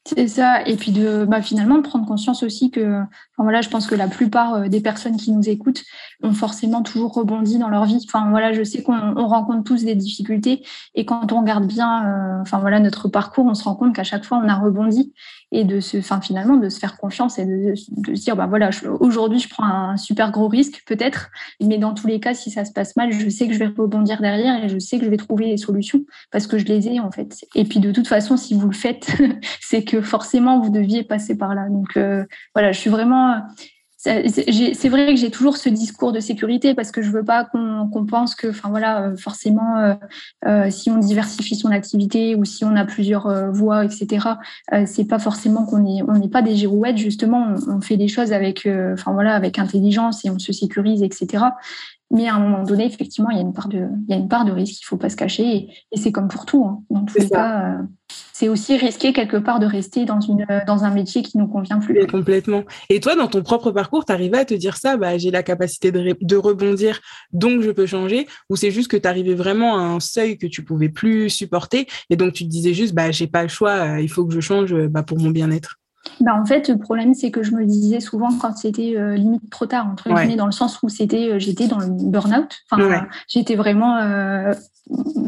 C'est 0.03 0.27
ça, 0.27 0.63
et 0.65 0.77
puis 0.77 0.91
de 0.91 1.25
bah, 1.25 1.43
finalement 1.43 1.79
prendre 1.83 2.07
conscience 2.07 2.41
aussi 2.41 2.71
que, 2.71 3.01
enfin 3.01 3.43
voilà, 3.43 3.61
je 3.61 3.69
pense 3.69 3.85
que 3.85 3.93
la 3.93 4.07
plupart 4.07 4.55
euh, 4.55 4.67
des 4.67 4.81
personnes 4.81 5.15
qui 5.15 5.31
nous 5.31 5.47
écoutent 5.47 5.83
ont 6.23 6.33
forcément 6.33 6.81
toujours 6.81 7.13
rebondi 7.13 7.59
dans 7.59 7.69
leur 7.69 7.85
vie. 7.85 8.03
Enfin 8.07 8.31
voilà, 8.31 8.51
je 8.51 8.63
sais 8.63 8.81
qu'on 8.81 9.13
rencontre 9.27 9.63
tous 9.63 9.85
des 9.85 9.93
difficultés, 9.93 10.65
et 10.95 11.05
quand 11.05 11.31
on 11.31 11.41
regarde 11.41 11.67
bien, 11.67 12.07
euh, 12.07 12.41
enfin 12.41 12.57
voilà, 12.57 12.79
notre 12.79 13.09
parcours, 13.09 13.45
on 13.45 13.53
se 13.53 13.63
rend 13.63 13.75
compte 13.75 13.93
qu'à 13.93 14.03
chaque 14.03 14.25
fois 14.25 14.41
on 14.43 14.49
a 14.49 14.55
rebondi, 14.55 15.13
et 15.51 15.65
de 15.65 15.79
se, 15.79 15.97
enfin 15.97 16.21
finalement 16.21 16.57
de 16.57 16.69
se 16.69 16.79
faire 16.79 16.97
confiance 16.97 17.37
et 17.37 17.45
de, 17.45 17.73
de 17.89 18.15
se 18.15 18.23
dire, 18.23 18.35
bah 18.35 18.47
voilà, 18.47 18.69
aujourd'hui 18.99 19.39
je 19.39 19.49
prends 19.49 19.65
un 19.65 19.97
super 19.97 20.31
gros 20.31 20.47
risque 20.47 20.83
peut-être, 20.85 21.29
mais 21.61 21.77
dans 21.77 21.93
tous 21.93 22.07
les 22.07 22.19
cas, 22.19 22.33
si 22.33 22.51
ça 22.51 22.65
se 22.65 22.71
passe 22.71 22.95
mal, 22.95 23.11
je 23.11 23.29
sais 23.29 23.47
que 23.47 23.53
je 23.53 23.59
vais 23.59 23.67
rebondir 23.67 24.21
derrière 24.21 24.63
et 24.63 24.69
je 24.69 24.79
sais 24.79 24.97
que 24.97 25.05
je 25.05 25.09
vais 25.09 25.17
trouver 25.17 25.47
des 25.47 25.57
solutions 25.57 26.03
parce 26.31 26.47
que 26.47 26.57
je 26.57 26.65
les 26.65 26.87
ai 26.87 26.99
en 26.99 27.11
fait. 27.11 27.45
Et 27.55 27.65
puis 27.65 27.79
de 27.79 27.91
toute 27.91 28.07
façon, 28.07 28.37
si 28.37 28.53
vous 28.53 28.67
le 28.67 28.75
faites, 28.75 29.11
c'est 29.61 29.83
que 29.83 30.01
forcément 30.01 30.59
vous 30.59 30.69
deviez 30.69 31.03
passer 31.03 31.37
par 31.37 31.53
là. 31.53 31.67
Donc 31.69 31.97
euh, 31.97 32.25
voilà, 32.55 32.71
je 32.71 32.79
suis 32.79 32.89
vraiment 32.89 33.41
c'est 34.03 34.89
vrai 34.89 35.13
que 35.13 35.15
j'ai 35.15 35.29
toujours 35.29 35.57
ce 35.57 35.69
discours 35.69 36.11
de 36.11 36.19
sécurité 36.19 36.73
parce 36.73 36.91
que 36.91 37.03
je 37.03 37.11
veux 37.11 37.23
pas 37.23 37.45
qu'on 37.45 38.05
pense 38.07 38.33
que, 38.33 38.47
enfin 38.47 38.69
voilà, 38.69 39.03
euh, 39.03 39.15
forcément, 39.15 39.77
euh, 39.77 39.93
euh, 40.47 40.71
si 40.71 40.89
on 40.89 40.97
diversifie 40.97 41.55
son 41.55 41.69
activité 41.69 42.33
ou 42.33 42.43
si 42.43 42.65
on 42.65 42.75
a 42.75 42.83
plusieurs 42.83 43.51
voies, 43.51 43.85
etc. 43.85 44.27
C'est 44.87 45.05
pas 45.05 45.19
forcément 45.19 45.65
qu'on 45.65 45.85
est, 45.85 46.01
n'est 46.19 46.29
pas 46.29 46.41
des 46.41 46.55
girouettes 46.55 46.97
justement. 46.97 47.53
On, 47.67 47.77
on 47.77 47.81
fait 47.81 47.97
des 47.97 48.07
choses 48.07 48.33
avec, 48.33 48.67
enfin 48.93 49.13
voilà, 49.13 49.35
avec 49.35 49.59
intelligence 49.59 50.25
et 50.25 50.31
on 50.31 50.39
se 50.39 50.51
sécurise, 50.51 51.03
etc. 51.03 51.43
Mais 52.11 52.27
à 52.27 52.35
un 52.35 52.39
moment 52.39 52.63
donné, 52.63 52.85
effectivement, 52.85 53.29
il 53.29 53.37
y 53.37 53.39
a 53.39 53.43
une 53.43 53.53
part 53.53 53.69
de, 53.69 53.87
il 54.07 54.11
y 54.11 54.13
a 54.13 54.17
une 54.17 54.27
part 54.27 54.45
de 54.45 54.51
risque. 54.51 54.81
Il 54.81 54.85
faut 54.85 54.97
pas 54.97 55.09
se 55.09 55.15
cacher. 55.15 55.43
Et, 55.43 55.69
et 55.91 55.97
c'est 55.97 56.11
comme 56.11 56.27
pour 56.27 56.45
tout. 56.45 56.65
Hein. 56.65 56.83
Dans 56.89 57.05
tous 57.05 57.17
les 57.17 57.29
cas, 57.29 57.63
euh, 57.63 57.83
c'est 58.33 58.49
aussi 58.49 58.75
risqué 58.75 59.13
quelque 59.13 59.37
part 59.37 59.59
de 59.59 59.65
rester 59.65 60.05
dans, 60.05 60.19
une, 60.19 60.45
dans 60.67 60.83
un 60.83 60.89
métier 60.89 61.21
qui 61.21 61.37
nous 61.37 61.47
convient 61.47 61.79
plus. 61.79 61.97
Et 61.97 62.07
complètement. 62.07 62.63
Et 62.89 62.99
toi, 62.99 63.15
dans 63.15 63.27
ton 63.27 63.43
propre 63.43 63.71
parcours, 63.71 64.03
tu 64.03 64.11
arrivais 64.11 64.39
à 64.39 64.45
te 64.45 64.53
dire 64.53 64.77
ça, 64.77 64.97
bah, 64.97 65.17
j'ai 65.17 65.31
la 65.31 65.43
capacité 65.43 65.91
de, 65.91 66.15
de, 66.19 66.35
rebondir, 66.35 66.99
donc 67.33 67.61
je 67.61 67.69
peux 67.69 67.85
changer, 67.85 68.27
ou 68.49 68.55
c'est 68.55 68.71
juste 68.71 68.89
que 68.89 68.97
tu 68.97 69.07
arrivais 69.07 69.35
vraiment 69.35 69.77
à 69.77 69.81
un 69.81 69.99
seuil 69.99 70.37
que 70.37 70.47
tu 70.47 70.63
pouvais 70.63 70.89
plus 70.89 71.29
supporter, 71.29 71.87
et 72.09 72.15
donc 72.15 72.33
tu 72.33 72.43
te 72.45 72.49
disais 72.49 72.73
juste, 72.73 72.95
bah, 72.95 73.11
j'ai 73.11 73.27
pas 73.27 73.43
le 73.43 73.49
choix, 73.49 73.73
euh, 73.73 74.01
il 74.01 74.09
faut 74.09 74.25
que 74.25 74.33
je 74.33 74.39
change 74.39 74.73
bah, 74.87 75.03
pour 75.03 75.19
mon 75.19 75.29
bien-être? 75.29 75.80
Bah 76.19 76.35
en 76.39 76.45
fait, 76.45 76.69
le 76.69 76.77
problème, 76.77 77.13
c'est 77.13 77.31
que 77.31 77.43
je 77.43 77.51
me 77.51 77.65
disais 77.65 77.99
souvent 77.99 78.29
quand 78.39 78.55
c'était 78.55 78.95
euh, 78.97 79.15
limite 79.15 79.49
trop 79.49 79.65
tard, 79.65 79.87
entre 79.87 80.09
guillemets, 80.13 80.35
dans 80.35 80.45
le 80.45 80.51
sens 80.51 80.79
où 80.83 80.89
c'était, 80.89 81.31
euh, 81.31 81.39
j'étais 81.39 81.67
dans 81.67 81.79
le 81.79 81.87
burn-out. 81.89 82.57
Enfin, 82.69 82.83
ouais. 82.87 83.01
j'étais 83.27 83.55
vraiment 83.55 83.97
euh, 83.97 84.53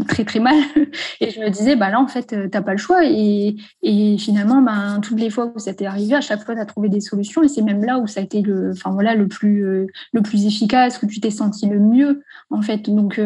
très 0.07 0.23
très 0.23 0.39
mal. 0.39 0.55
Et 1.19 1.31
je 1.31 1.39
me 1.39 1.49
disais, 1.49 1.75
bah 1.75 1.89
là, 1.89 1.99
en 1.99 2.07
fait, 2.07 2.35
t'as 2.51 2.61
pas 2.61 2.71
le 2.71 2.77
choix. 2.77 3.05
Et, 3.05 3.55
et 3.81 4.17
finalement, 4.17 4.61
bah, 4.61 4.99
toutes 5.01 5.19
les 5.19 5.29
fois 5.29 5.51
où 5.55 5.59
ça 5.59 5.73
t'est 5.73 5.85
arrivé, 5.85 6.15
à 6.15 6.21
chaque 6.21 6.43
fois, 6.43 6.53
tu 6.55 6.61
as 6.61 6.65
trouvé 6.65 6.89
des 6.89 7.01
solutions. 7.01 7.43
Et 7.43 7.47
c'est 7.47 7.63
même 7.63 7.83
là 7.83 7.97
où 7.97 8.05
ça 8.05 8.19
a 8.19 8.23
été 8.23 8.41
le, 8.41 8.71
enfin 8.71 8.91
voilà, 8.91 9.15
le 9.15 9.27
plus, 9.27 9.87
le 10.11 10.21
plus 10.21 10.45
efficace, 10.45 11.01
où 11.01 11.07
tu 11.07 11.19
t'es 11.21 11.31
senti 11.31 11.67
le 11.67 11.79
mieux, 11.79 12.23
en 12.51 12.61
fait. 12.61 12.89
Donc, 12.89 13.19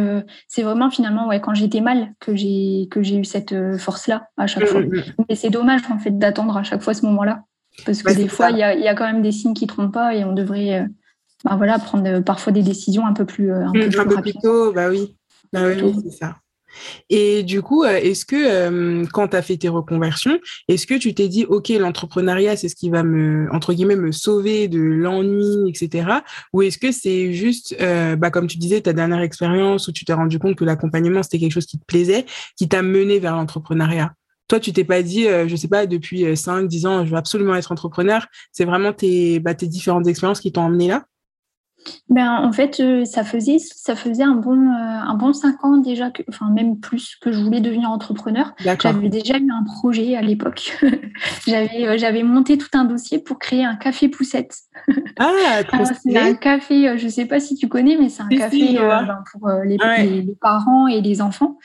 c'est 0.47 0.63
vraiment 0.63 0.89
finalement, 0.89 1.27
ouais, 1.27 1.41
quand 1.41 1.53
j'étais 1.53 1.81
mal, 1.81 2.13
que 2.19 2.35
j'ai 2.35 2.87
que 2.91 3.01
j'ai 3.01 3.17
eu 3.17 3.25
cette 3.25 3.55
force-là 3.77 4.29
à 4.37 4.47
chaque 4.47 4.65
fois. 4.65 4.81
Mais 5.29 5.35
c'est 5.35 5.49
dommage, 5.49 5.81
en 5.91 5.99
fait, 5.99 6.17
d'attendre 6.17 6.55
à 6.57 6.63
chaque 6.63 6.81
fois 6.81 6.93
ce 6.93 7.05
moment-là. 7.05 7.36
Parce 7.85 8.03
que 8.03 8.09
ouais, 8.09 8.15
des 8.15 8.27
fois, 8.27 8.49
il 8.51 8.57
y 8.57 8.63
a, 8.63 8.73
y 8.75 8.87
a, 8.87 8.95
quand 8.95 9.05
même 9.05 9.21
des 9.21 9.31
signes 9.31 9.53
qui 9.53 9.65
ne 9.65 9.69
trompent 9.69 9.93
pas 9.93 10.13
et 10.15 10.23
on 10.23 10.33
devrait 10.33 10.79
euh, 10.79 10.85
bah, 11.45 11.55
voilà, 11.55 11.79
prendre 11.79 12.19
parfois 12.21 12.51
des 12.51 12.63
décisions 12.63 13.05
un 13.05 13.13
peu 13.13 13.25
plus, 13.25 13.51
un 13.51 13.71
peu 13.71 13.85
mmh, 13.85 13.89
plus 13.89 13.99
un 13.99 14.05
peu 14.05 14.21
plus 14.21 14.33
tôt, 14.33 14.73
bah 14.73 14.89
oui. 14.89 15.15
Bah 15.53 15.61
oui, 15.65 15.81
oui 15.81 15.95
c'est 16.03 16.17
ça. 16.17 16.37
Et 17.09 17.43
du 17.43 17.61
coup, 17.61 17.83
est-ce 17.85 18.25
que 18.25 18.35
euh, 18.35 19.05
quand 19.11 19.29
tu 19.29 19.35
as 19.35 19.41
fait 19.41 19.57
tes 19.57 19.69
reconversions, 19.69 20.39
est-ce 20.67 20.85
que 20.85 20.95
tu 20.95 21.13
t'es 21.13 21.27
dit, 21.27 21.45
OK, 21.45 21.69
l'entrepreneuriat, 21.69 22.55
c'est 22.55 22.69
ce 22.69 22.75
qui 22.75 22.89
va 22.89 23.03
me, 23.03 23.47
entre 23.51 23.73
guillemets, 23.73 23.95
me 23.95 24.11
sauver 24.11 24.67
de 24.67 24.79
l'ennui, 24.79 25.69
etc. 25.69 26.09
Ou 26.53 26.63
est-ce 26.63 26.77
que 26.77 26.91
c'est 26.91 27.33
juste, 27.33 27.75
euh, 27.81 28.15
bah, 28.15 28.31
comme 28.31 28.47
tu 28.47 28.57
disais, 28.57 28.81
ta 28.81 28.93
dernière 28.93 29.21
expérience 29.21 29.87
où 29.87 29.91
tu 29.91 30.05
t'es 30.05 30.13
rendu 30.13 30.39
compte 30.39 30.55
que 30.55 30.65
l'accompagnement, 30.65 31.23
c'était 31.23 31.39
quelque 31.39 31.53
chose 31.53 31.65
qui 31.65 31.79
te 31.79 31.85
plaisait, 31.85 32.25
qui 32.57 32.67
t'a 32.67 32.81
mené 32.81 33.19
vers 33.19 33.35
l'entrepreneuriat? 33.35 34.13
Toi, 34.47 34.59
tu 34.59 34.73
t'es 34.73 34.83
pas 34.83 35.01
dit, 35.01 35.27
euh, 35.27 35.47
je 35.47 35.55
sais 35.55 35.67
pas, 35.67 35.85
depuis 35.85 36.35
5, 36.35 36.67
10 36.67 36.85
ans, 36.85 37.05
je 37.05 37.11
veux 37.11 37.17
absolument 37.17 37.55
être 37.55 37.71
entrepreneur. 37.71 38.25
C'est 38.51 38.65
vraiment 38.65 38.93
tes, 38.93 39.39
bah, 39.39 39.53
tes 39.53 39.67
différentes 39.67 40.07
expériences 40.07 40.39
qui 40.39 40.51
t'ont 40.51 40.61
emmené 40.61 40.87
là? 40.87 41.05
Ben, 42.09 42.41
en 42.43 42.51
fait, 42.51 42.79
euh, 42.79 43.05
ça 43.05 43.23
faisait, 43.23 43.57
ça 43.59 43.95
faisait 43.95 44.23
un 44.23 44.35
bon, 44.35 44.57
euh, 44.57 44.73
un 44.73 45.15
bon 45.15 45.33
cinq 45.33 45.63
ans 45.63 45.77
déjà, 45.77 46.09
que, 46.09 46.23
enfin 46.29 46.49
même 46.49 46.79
plus, 46.79 47.15
que 47.21 47.31
je 47.31 47.39
voulais 47.39 47.61
devenir 47.61 47.89
entrepreneur. 47.89 48.53
J'avais 48.59 49.09
déjà 49.09 49.37
eu 49.37 49.49
un 49.51 49.63
projet 49.63 50.15
à 50.15 50.21
l'époque. 50.21 50.77
j'avais, 51.47 51.87
euh, 51.87 51.97
j'avais 51.97 52.23
monté 52.23 52.57
tout 52.57 52.69
un 52.73 52.85
dossier 52.85 53.19
pour 53.19 53.39
créer 53.39 53.63
un 53.63 53.75
café 53.75 54.09
poussette. 54.09 54.55
Ah, 55.17 55.31
c'est 56.03 56.17
un 56.17 56.33
café, 56.33 56.97
je 56.97 57.05
ne 57.05 57.09
sais 57.09 57.25
pas 57.25 57.39
si 57.39 57.55
tu 57.55 57.67
connais, 57.67 57.97
mais 57.97 58.09
c'est 58.09 58.23
un 58.23 58.29
café 58.29 58.57
si, 58.57 58.77
ben, 58.77 59.23
pour 59.31 59.49
les, 59.65 59.77
ouais. 59.77 60.03
les, 60.03 60.21
les, 60.21 60.35
parents 60.35 60.87
et 60.87 61.01
les 61.01 61.21
enfants. 61.21 61.57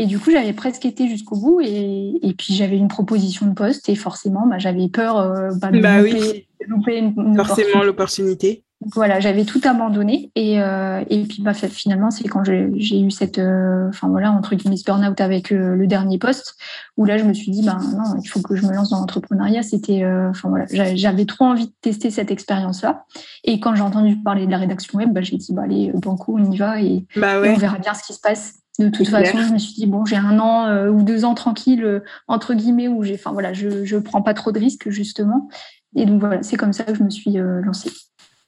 Et 0.00 0.06
du 0.06 0.18
coup, 0.18 0.30
j'avais 0.30 0.52
presque 0.52 0.86
été 0.86 1.08
jusqu'au 1.08 1.36
bout. 1.36 1.60
Et, 1.60 2.18
et 2.22 2.34
puis, 2.34 2.54
j'avais 2.54 2.76
une 2.76 2.88
proposition 2.88 3.46
de 3.46 3.54
poste 3.54 3.88
et 3.88 3.94
forcément, 3.94 4.46
bah, 4.46 4.58
j'avais 4.58 4.88
peur 4.88 5.16
bah, 5.60 5.70
de 5.70 5.80
bah, 5.80 6.00
louper, 6.00 6.20
oui. 6.20 6.46
de 6.60 6.70
louper 6.70 6.98
une, 6.98 7.14
une 7.16 7.36
forcément 7.36 7.82
l'opportunité. 7.82 8.64
Voilà, 8.94 9.20
j'avais 9.20 9.44
tout 9.44 9.60
abandonné 9.64 10.32
et, 10.34 10.58
euh, 10.58 11.04
et 11.10 11.24
puis 11.24 11.42
bah, 11.42 11.52
finalement 11.52 12.10
c'est 12.10 12.26
quand 12.26 12.42
j'ai 12.44 12.98
eu 12.98 13.10
cette, 13.10 13.38
euh, 13.38 13.90
enfin 13.90 14.08
voilà 14.08 14.32
entre 14.32 14.54
guillemets 14.54 14.76
burn-out 14.86 15.20
avec 15.20 15.52
euh, 15.52 15.74
le 15.74 15.86
dernier 15.86 16.16
poste 16.16 16.56
où 16.96 17.04
là 17.04 17.18
je 17.18 17.24
me 17.24 17.34
suis 17.34 17.50
dit 17.50 17.62
ben 17.62 17.78
non 17.94 18.18
il 18.24 18.26
faut 18.26 18.40
que 18.40 18.56
je 18.56 18.66
me 18.66 18.72
lance 18.72 18.88
dans 18.88 19.00
l'entrepreneuriat. 19.00 19.62
C'était, 19.62 20.02
euh, 20.02 20.30
enfin 20.30 20.48
voilà, 20.48 20.64
j'avais 20.94 21.26
trop 21.26 21.44
envie 21.44 21.66
de 21.66 21.72
tester 21.82 22.10
cette 22.10 22.30
expérience 22.30 22.80
là 22.80 23.04
et 23.44 23.60
quand 23.60 23.74
j'ai 23.74 23.82
entendu 23.82 24.16
parler 24.16 24.46
de 24.46 24.50
la 24.50 24.56
rédaction 24.56 24.98
web, 24.98 25.12
bah, 25.12 25.20
j'ai 25.20 25.36
dit 25.36 25.52
bah 25.52 25.64
allez 25.64 25.92
banco 25.94 26.36
on 26.38 26.50
y 26.50 26.56
va 26.56 26.80
et, 26.80 27.04
bah 27.16 27.38
ouais. 27.38 27.50
et, 27.50 27.50
on 27.50 27.58
verra 27.58 27.76
bien 27.76 27.92
ce 27.92 28.02
qui 28.02 28.14
se 28.14 28.20
passe. 28.20 28.60
De 28.80 28.88
toute 28.88 29.08
façon, 29.08 29.38
je 29.38 29.52
me 29.52 29.58
suis 29.58 29.74
dit 29.74 29.86
bon 29.86 30.04
j'ai 30.04 30.16
un 30.16 30.38
an 30.38 30.66
euh, 30.66 30.88
ou 30.88 31.02
deux 31.02 31.24
ans 31.24 31.34
tranquille 31.34 32.02
entre 32.28 32.54
guillemets 32.54 32.88
où 32.88 33.02
j'ai, 33.02 33.14
enfin 33.14 33.32
voilà, 33.32 33.52
je 33.52 33.84
je 33.84 33.96
prends 33.96 34.22
pas 34.22 34.34
trop 34.34 34.52
de 34.52 34.58
risques 34.58 34.88
justement 34.88 35.48
et 35.96 36.06
donc 36.06 36.20
voilà 36.20 36.42
c'est 36.42 36.56
comme 36.56 36.72
ça 36.72 36.84
que 36.84 36.94
je 36.94 37.02
me 37.02 37.10
suis 37.10 37.38
euh, 37.38 37.60
lancée. 37.62 37.90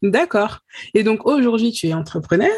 D'accord. 0.03 0.59
Et 0.95 1.05
donc 1.05 1.27
aujourd'hui, 1.27 1.71
tu 1.71 1.87
es 1.87 1.95
entrepreneur. 1.95 2.51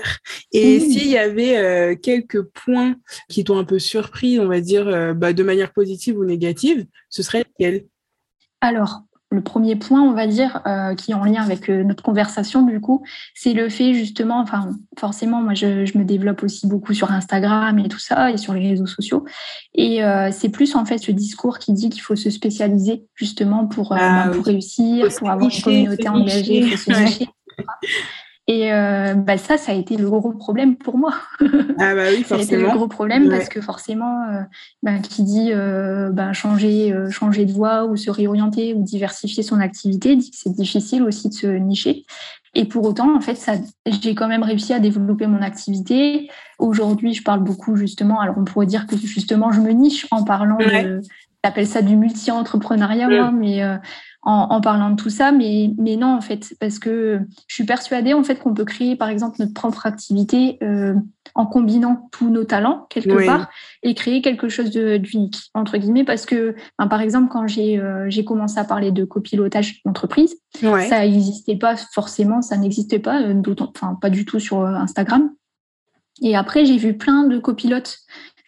Et 0.53 0.79
mmh. 0.79 0.81
s'il 0.81 1.09
y 1.09 1.19
avait 1.19 1.59
euh, 1.59 1.95
quelques 1.95 2.43
points 2.43 2.97
qui 3.29 3.45
t'ont 3.45 3.59
un 3.59 3.65
peu 3.65 3.79
surpris, 3.79 4.41
on 4.41 4.49
va 4.49 4.63
dire, 4.63 4.89
euh, 4.89 5.13
bah, 5.13 5.35
de 5.35 5.43
manière 5.43 5.73
positive 5.73 6.19
ou 6.19 6.25
négative, 6.25 6.87
ce 7.11 7.23
serait 7.23 7.45
lesquels? 7.45 7.85
Alors, 8.63 9.03
le 9.35 9.43
premier 9.43 9.77
point, 9.77 10.01
on 10.01 10.13
va 10.13 10.27
dire, 10.27 10.63
euh, 10.67 10.95
qui 10.95 11.11
est 11.11 11.15
en 11.15 11.25
lien 11.25 11.43
avec 11.43 11.69
euh, 11.69 11.83
notre 11.83 12.03
conversation, 12.03 12.63
du 12.63 12.81
coup, 12.81 13.03
c'est 13.35 13.53
le 13.53 13.69
fait 13.69 13.95
justement, 13.95 14.41
enfin, 14.41 14.71
forcément, 14.99 15.43
moi, 15.43 15.55
je, 15.55 15.85
je, 15.85 15.99
me 15.99 16.05
développe 16.05 16.43
aussi 16.43 16.67
beaucoup 16.67 16.95
sur 16.95 17.11
Instagram 17.11 17.79
et 17.79 17.89
tout 17.89 17.99
ça, 17.99 18.31
et 18.31 18.37
sur 18.37 18.55
les 18.55 18.69
réseaux 18.69 18.87
sociaux. 18.87 19.25
Et 19.75 20.03
euh, 20.03 20.31
c'est 20.33 20.49
plus, 20.49 20.75
en 20.77 20.85
fait, 20.85 20.99
ce 20.99 21.11
discours 21.13 21.59
qui 21.59 21.73
dit 21.73 21.91
qu'il 21.91 22.03
faut 22.03 22.17
se 22.17 22.31
spécialiser, 22.31 23.05
justement, 23.15 23.67
pour, 23.67 23.93
ah, 23.93 24.29
pour 24.33 24.47
oui. 24.47 24.53
réussir, 24.53 25.09
pour 25.19 25.31
avoir 25.31 25.51
une 25.51 25.63
communauté 25.63 26.09
engagée, 26.09 26.59
il 26.59 26.77
faut 26.77 26.93
se 26.93 27.03
nicher. 27.03 27.29
Et 28.47 28.73
euh, 28.73 29.15
bah 29.15 29.39
ça, 29.39 29.57
ça 29.57 29.73
a 29.73 29.75
été 29.75 29.97
le 29.97 30.09
gros 30.11 30.33
problème 30.33 30.77
pour 30.77 30.99
moi. 30.99 31.15
Ah 31.79 31.95
bah 31.95 32.03
oui, 32.11 32.23
forcément. 32.23 32.27
ça 32.29 32.35
a 32.35 32.41
été 32.43 32.57
le 32.57 32.69
gros 32.69 32.89
problème 32.89 33.25
ouais. 33.25 33.31
parce 33.31 33.49
que 33.49 33.63
forcément, 33.63 34.23
euh, 34.29 34.43
bah, 34.83 34.99
qui 34.99 35.23
dit 35.23 35.51
euh, 35.51 36.11
bah, 36.11 36.35
changer, 36.35 36.93
euh, 36.93 37.11
changer 37.11 37.47
de 37.47 37.53
voie 37.53 37.87
ou 37.87 37.97
se 37.97 38.11
réorienter 38.11 38.75
ou 38.75 38.83
diversifier 38.83 39.43
son 39.43 39.61
activité, 39.61 40.15
dit 40.17 40.31
que 40.31 40.37
c'est 40.37 40.53
difficile 40.53 41.03
aussi 41.05 41.31
de 41.31 41.35
se 41.35 41.47
nicher. 41.47 42.05
Et 42.55 42.67
pour 42.67 42.85
autant, 42.87 43.17
en 43.17 43.21
fait, 43.21 43.35
ça, 43.35 43.55
j'ai 43.87 44.15
quand 44.15 44.29
même 44.29 44.43
réussi 44.43 44.75
à 44.75 44.79
développer 44.79 45.27
mon 45.27 45.41
activité. 45.41 46.31
Aujourd'hui, 46.59 47.15
je 47.15 47.23
parle 47.23 47.41
beaucoup 47.41 47.77
justement. 47.77 48.21
Alors, 48.21 48.37
on 48.39 48.45
pourrait 48.45 48.67
dire 48.67 48.87
que 48.87 48.97
justement, 48.97 49.53
je 49.53 49.61
me 49.61 49.71
niche 49.71 50.07
en 50.11 50.23
parlant 50.23 50.59
ouais. 50.59 50.85
de 50.85 51.01
j'appelle 51.43 51.67
ça 51.67 51.83
du 51.83 51.97
multi-entrepreneuriat, 51.97 53.09
moi, 53.09 53.31
mais 53.33 53.63
en, 54.27 54.61
parlant 54.61 54.91
de 54.91 54.97
tout 54.97 55.11
ça, 55.11 55.33
mais, 55.33 55.71
mais 55.77 55.97
non, 55.97 56.17
en 56.17 56.21
fait, 56.23 56.55
parce 56.59 56.79
que 56.79 57.21
je 57.47 57.55
suis 57.55 57.65
persuadée, 57.65 58.15
en 58.15 58.25
fait, 58.25 58.37
qu'on 58.37 58.55
peut 58.55 58.65
créer, 58.65 58.97
par 58.97 59.11
exemple, 59.11 59.37
notre 59.39 59.53
propre 59.53 59.85
activité 59.85 60.57
euh, 60.63 60.95
en 61.35 61.45
combinant 61.45 62.09
tous 62.11 62.31
nos 62.31 62.45
talents, 62.45 62.87
quelque 62.89 63.27
part, 63.27 63.51
et 63.83 63.95
créer 63.95 64.23
quelque 64.23 64.49
chose 64.49 64.71
d'unique, 64.71 65.37
entre 65.53 65.77
guillemets, 65.77 66.05
parce 66.05 66.25
que, 66.25 66.55
ben, 66.79 66.87
par 66.87 67.03
exemple, 67.03 67.29
quand 67.31 67.47
j'ai 67.47 67.79
euh, 67.79 68.07
j'ai 68.09 68.25
commencé 68.25 68.59
à 68.59 68.65
parler 68.65 68.93
de 68.93 69.05
copilotage 69.05 69.83
d'entreprise, 69.85 70.35
ça 70.61 71.01
n'existait 71.01 71.57
pas 71.57 71.77
forcément, 71.77 72.41
ça 72.41 72.57
n'existait 72.57 73.01
pas, 73.01 73.21
euh, 73.21 73.43
enfin, 73.59 73.99
pas 74.01 74.11
du 74.11 74.25
tout 74.25 74.41
sur 74.41 74.65
Instagram. 74.65 75.31
Et 76.23 76.37
après, 76.37 76.65
j'ai 76.65 76.79
vu 76.79 76.97
plein 76.97 77.25
de 77.25 77.39
copilotes 77.39 77.99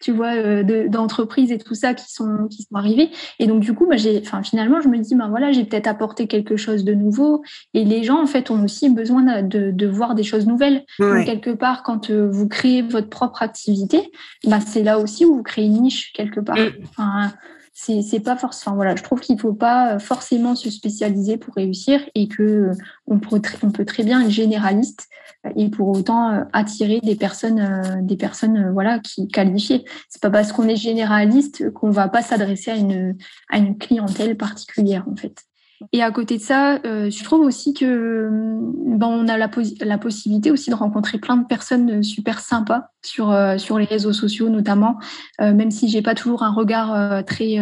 tu 0.00 0.12
vois, 0.12 0.34
euh, 0.34 0.88
d'entreprises 0.88 1.50
et 1.52 1.58
tout 1.58 1.74
ça 1.74 1.94
qui 1.94 2.12
sont, 2.12 2.48
qui 2.50 2.62
sont 2.62 2.74
arrivés. 2.74 3.10
Et 3.38 3.46
donc, 3.46 3.60
du 3.60 3.72
coup, 3.72 3.86
bah, 3.86 3.96
j'ai, 3.96 4.20
enfin, 4.20 4.42
finalement, 4.42 4.80
je 4.80 4.88
me 4.88 4.98
dis, 4.98 5.14
ben 5.14 5.28
voilà, 5.28 5.52
j'ai 5.52 5.64
peut-être 5.64 5.86
apporté 5.86 6.26
quelque 6.26 6.56
chose 6.56 6.84
de 6.84 6.92
nouveau. 6.92 7.42
Et 7.74 7.84
les 7.84 8.04
gens, 8.04 8.20
en 8.22 8.26
fait, 8.26 8.50
ont 8.50 8.62
aussi 8.64 8.90
besoin 8.90 9.42
de, 9.42 9.70
de 9.70 9.86
voir 9.86 10.14
des 10.14 10.22
choses 10.24 10.46
nouvelles. 10.46 10.84
Donc, 10.98 11.24
quelque 11.24 11.50
part, 11.50 11.82
quand 11.82 12.10
euh, 12.10 12.28
vous 12.30 12.48
créez 12.48 12.82
votre 12.82 13.08
propre 13.08 13.42
activité, 13.42 14.10
bah, 14.44 14.60
c'est 14.60 14.82
là 14.82 14.98
aussi 14.98 15.24
où 15.24 15.36
vous 15.36 15.42
créez 15.42 15.64
une 15.64 15.82
niche, 15.82 16.12
quelque 16.12 16.40
part. 16.40 16.56
Mm. 16.56 16.70
Enfin, 16.90 17.32
c'est 17.78 18.20
pas 18.20 18.36
forcément 18.36 18.74
voilà 18.74 18.96
je 18.96 19.02
trouve 19.02 19.20
qu'il 19.20 19.38
faut 19.38 19.52
pas 19.52 19.98
forcément 19.98 20.54
se 20.54 20.70
spécialiser 20.70 21.36
pour 21.36 21.54
réussir 21.54 22.00
et 22.14 22.26
que 22.26 22.42
euh, 22.42 22.72
on 23.06 23.18
peut, 23.18 23.40
on 23.62 23.70
peut 23.70 23.84
très 23.84 24.02
bien 24.02 24.22
être 24.22 24.30
généraliste 24.30 25.08
et 25.56 25.68
pour 25.68 25.88
autant 25.88 26.32
euh, 26.32 26.44
attirer 26.54 27.00
des 27.00 27.16
personnes 27.16 27.60
euh, 27.60 28.00
des 28.00 28.16
personnes 28.16 28.72
voilà 28.72 28.98
qui 28.98 29.28
qualifiées. 29.28 29.84
C'est 30.08 30.22
pas 30.22 30.30
parce 30.30 30.52
qu'on 30.52 30.66
est 30.68 30.76
généraliste 30.76 31.70
qu'on 31.72 31.90
va 31.90 32.08
pas 32.08 32.22
s'adresser 32.22 32.70
à 32.70 32.76
une 32.76 33.16
à 33.50 33.58
une 33.58 33.76
clientèle 33.76 34.38
particulière 34.38 35.04
en 35.10 35.14
fait 35.14 35.44
et 35.92 36.02
à 36.02 36.10
côté 36.10 36.38
de 36.38 36.42
ça, 36.42 36.78
euh, 36.86 37.10
je 37.10 37.24
trouve 37.24 37.40
aussi 37.40 37.74
que 37.74 38.28
ben, 38.30 39.06
on 39.06 39.28
a 39.28 39.36
la, 39.36 39.50
la, 39.80 39.98
possibilité 39.98 40.50
aussi 40.50 40.70
de 40.70 40.74
rencontrer 40.74 41.18
plein 41.18 41.36
de 41.36 41.46
personnes 41.46 42.02
super 42.02 42.40
sympas 42.40 42.88
sur, 43.04 43.30
euh, 43.30 43.58
sur 43.58 43.78
les 43.78 43.84
réseaux 43.84 44.12
sociaux 44.12 44.48
notamment, 44.48 44.98
euh, 45.40 45.52
même 45.52 45.70
si 45.70 45.88
j'ai 45.88 46.02
pas 46.02 46.14
toujours 46.14 46.42
un 46.42 46.52
regard 46.52 47.24
très, 47.24 47.56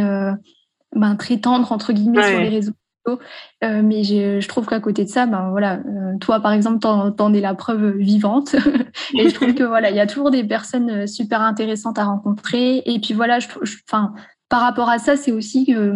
ben, 0.94 1.16
très 1.16 1.38
tendre 1.38 1.72
entre 1.72 1.92
guillemets 1.92 2.22
sur 2.22 2.40
les 2.40 2.48
réseaux 2.48 2.72
sociaux. 3.04 3.20
mais 3.62 4.04
je 4.04 4.48
trouve 4.48 4.66
qu'à 4.66 4.80
côté 4.80 5.04
de 5.04 5.10
ça, 5.10 5.26
ben 5.26 5.50
voilà, 5.50 5.80
toi 6.20 6.40
par 6.40 6.52
exemple, 6.52 6.78
t'en, 6.78 7.14
en 7.18 7.34
es 7.34 7.40
la 7.40 7.54
preuve 7.54 7.96
vivante. 7.96 8.54
et 9.14 9.28
je 9.28 9.34
trouve 9.34 9.54
que 9.54 9.64
voilà, 9.64 9.90
il 9.90 9.96
y 9.96 10.00
a 10.00 10.06
toujours 10.06 10.30
des 10.30 10.44
personnes 10.44 11.06
super 11.08 11.40
intéressantes 11.40 11.98
à 11.98 12.04
rencontrer. 12.04 12.82
Et 12.86 13.00
puis 13.00 13.12
voilà, 13.12 13.40
je, 13.40 13.48
enfin, 13.88 14.14
par 14.48 14.60
rapport 14.60 14.88
à 14.88 14.98
ça, 14.98 15.16
c'est 15.16 15.32
aussi 15.32 15.66
que 15.66 15.94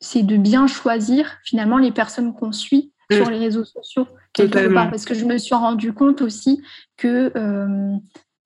c'est 0.00 0.22
de 0.22 0.36
bien 0.36 0.66
choisir 0.66 1.38
finalement 1.44 1.78
les 1.78 1.92
personnes 1.92 2.34
qu'on 2.34 2.52
suit 2.52 2.92
mm. 3.10 3.14
sur 3.14 3.30
les 3.30 3.38
réseaux 3.38 3.64
sociaux 3.64 4.06
quelque 4.32 4.72
part 4.72 4.90
parce 4.90 5.04
que 5.04 5.14
je 5.14 5.24
me 5.24 5.38
suis 5.38 5.54
rendu 5.54 5.92
compte 5.92 6.22
aussi 6.22 6.62
que 6.96 7.30
euh, 7.36 7.96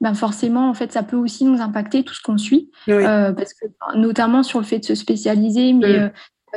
ben 0.00 0.14
forcément 0.14 0.68
en 0.68 0.74
fait 0.74 0.92
ça 0.92 1.02
peut 1.02 1.16
aussi 1.16 1.44
nous 1.44 1.60
impacter 1.60 2.02
tout 2.02 2.14
ce 2.14 2.22
qu'on 2.22 2.38
suit 2.38 2.70
euh, 2.88 3.32
parce 3.32 3.54
que 3.54 3.66
notamment 3.96 4.42
sur 4.42 4.58
le 4.58 4.64
fait 4.64 4.80
de 4.80 4.84
se 4.84 4.94
spécialiser 4.94 5.72
mais 5.72 5.98
mm. 5.98 6.02
euh, 6.02 6.08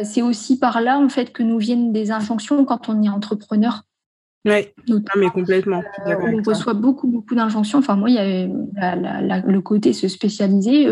c'est 0.04 0.22
aussi 0.22 0.60
par 0.60 0.82
là 0.82 0.98
en 0.98 1.10
fait 1.10 1.32
que 1.32 1.44
nous 1.44 1.58
viennent 1.58 1.94
des 1.94 2.12
injonctions 2.12 2.66
quand 2.66 2.90
on 2.90 3.02
est 3.02 3.10
entrepreneur 3.10 3.84
oui, 4.46 4.68
mais 5.18 5.30
complètement. 5.30 5.84
on 6.06 6.42
reçoit 6.42 6.74
beaucoup, 6.74 7.08
beaucoup 7.08 7.36
d'injonctions. 7.36 7.80
Enfin, 7.80 7.98
moi, 7.98 8.10
il 8.10 8.16
y 8.16 8.18
a 8.18 9.42
le 9.42 9.60
côté 9.60 9.92
se 9.92 10.08
spécialiser 10.08 10.88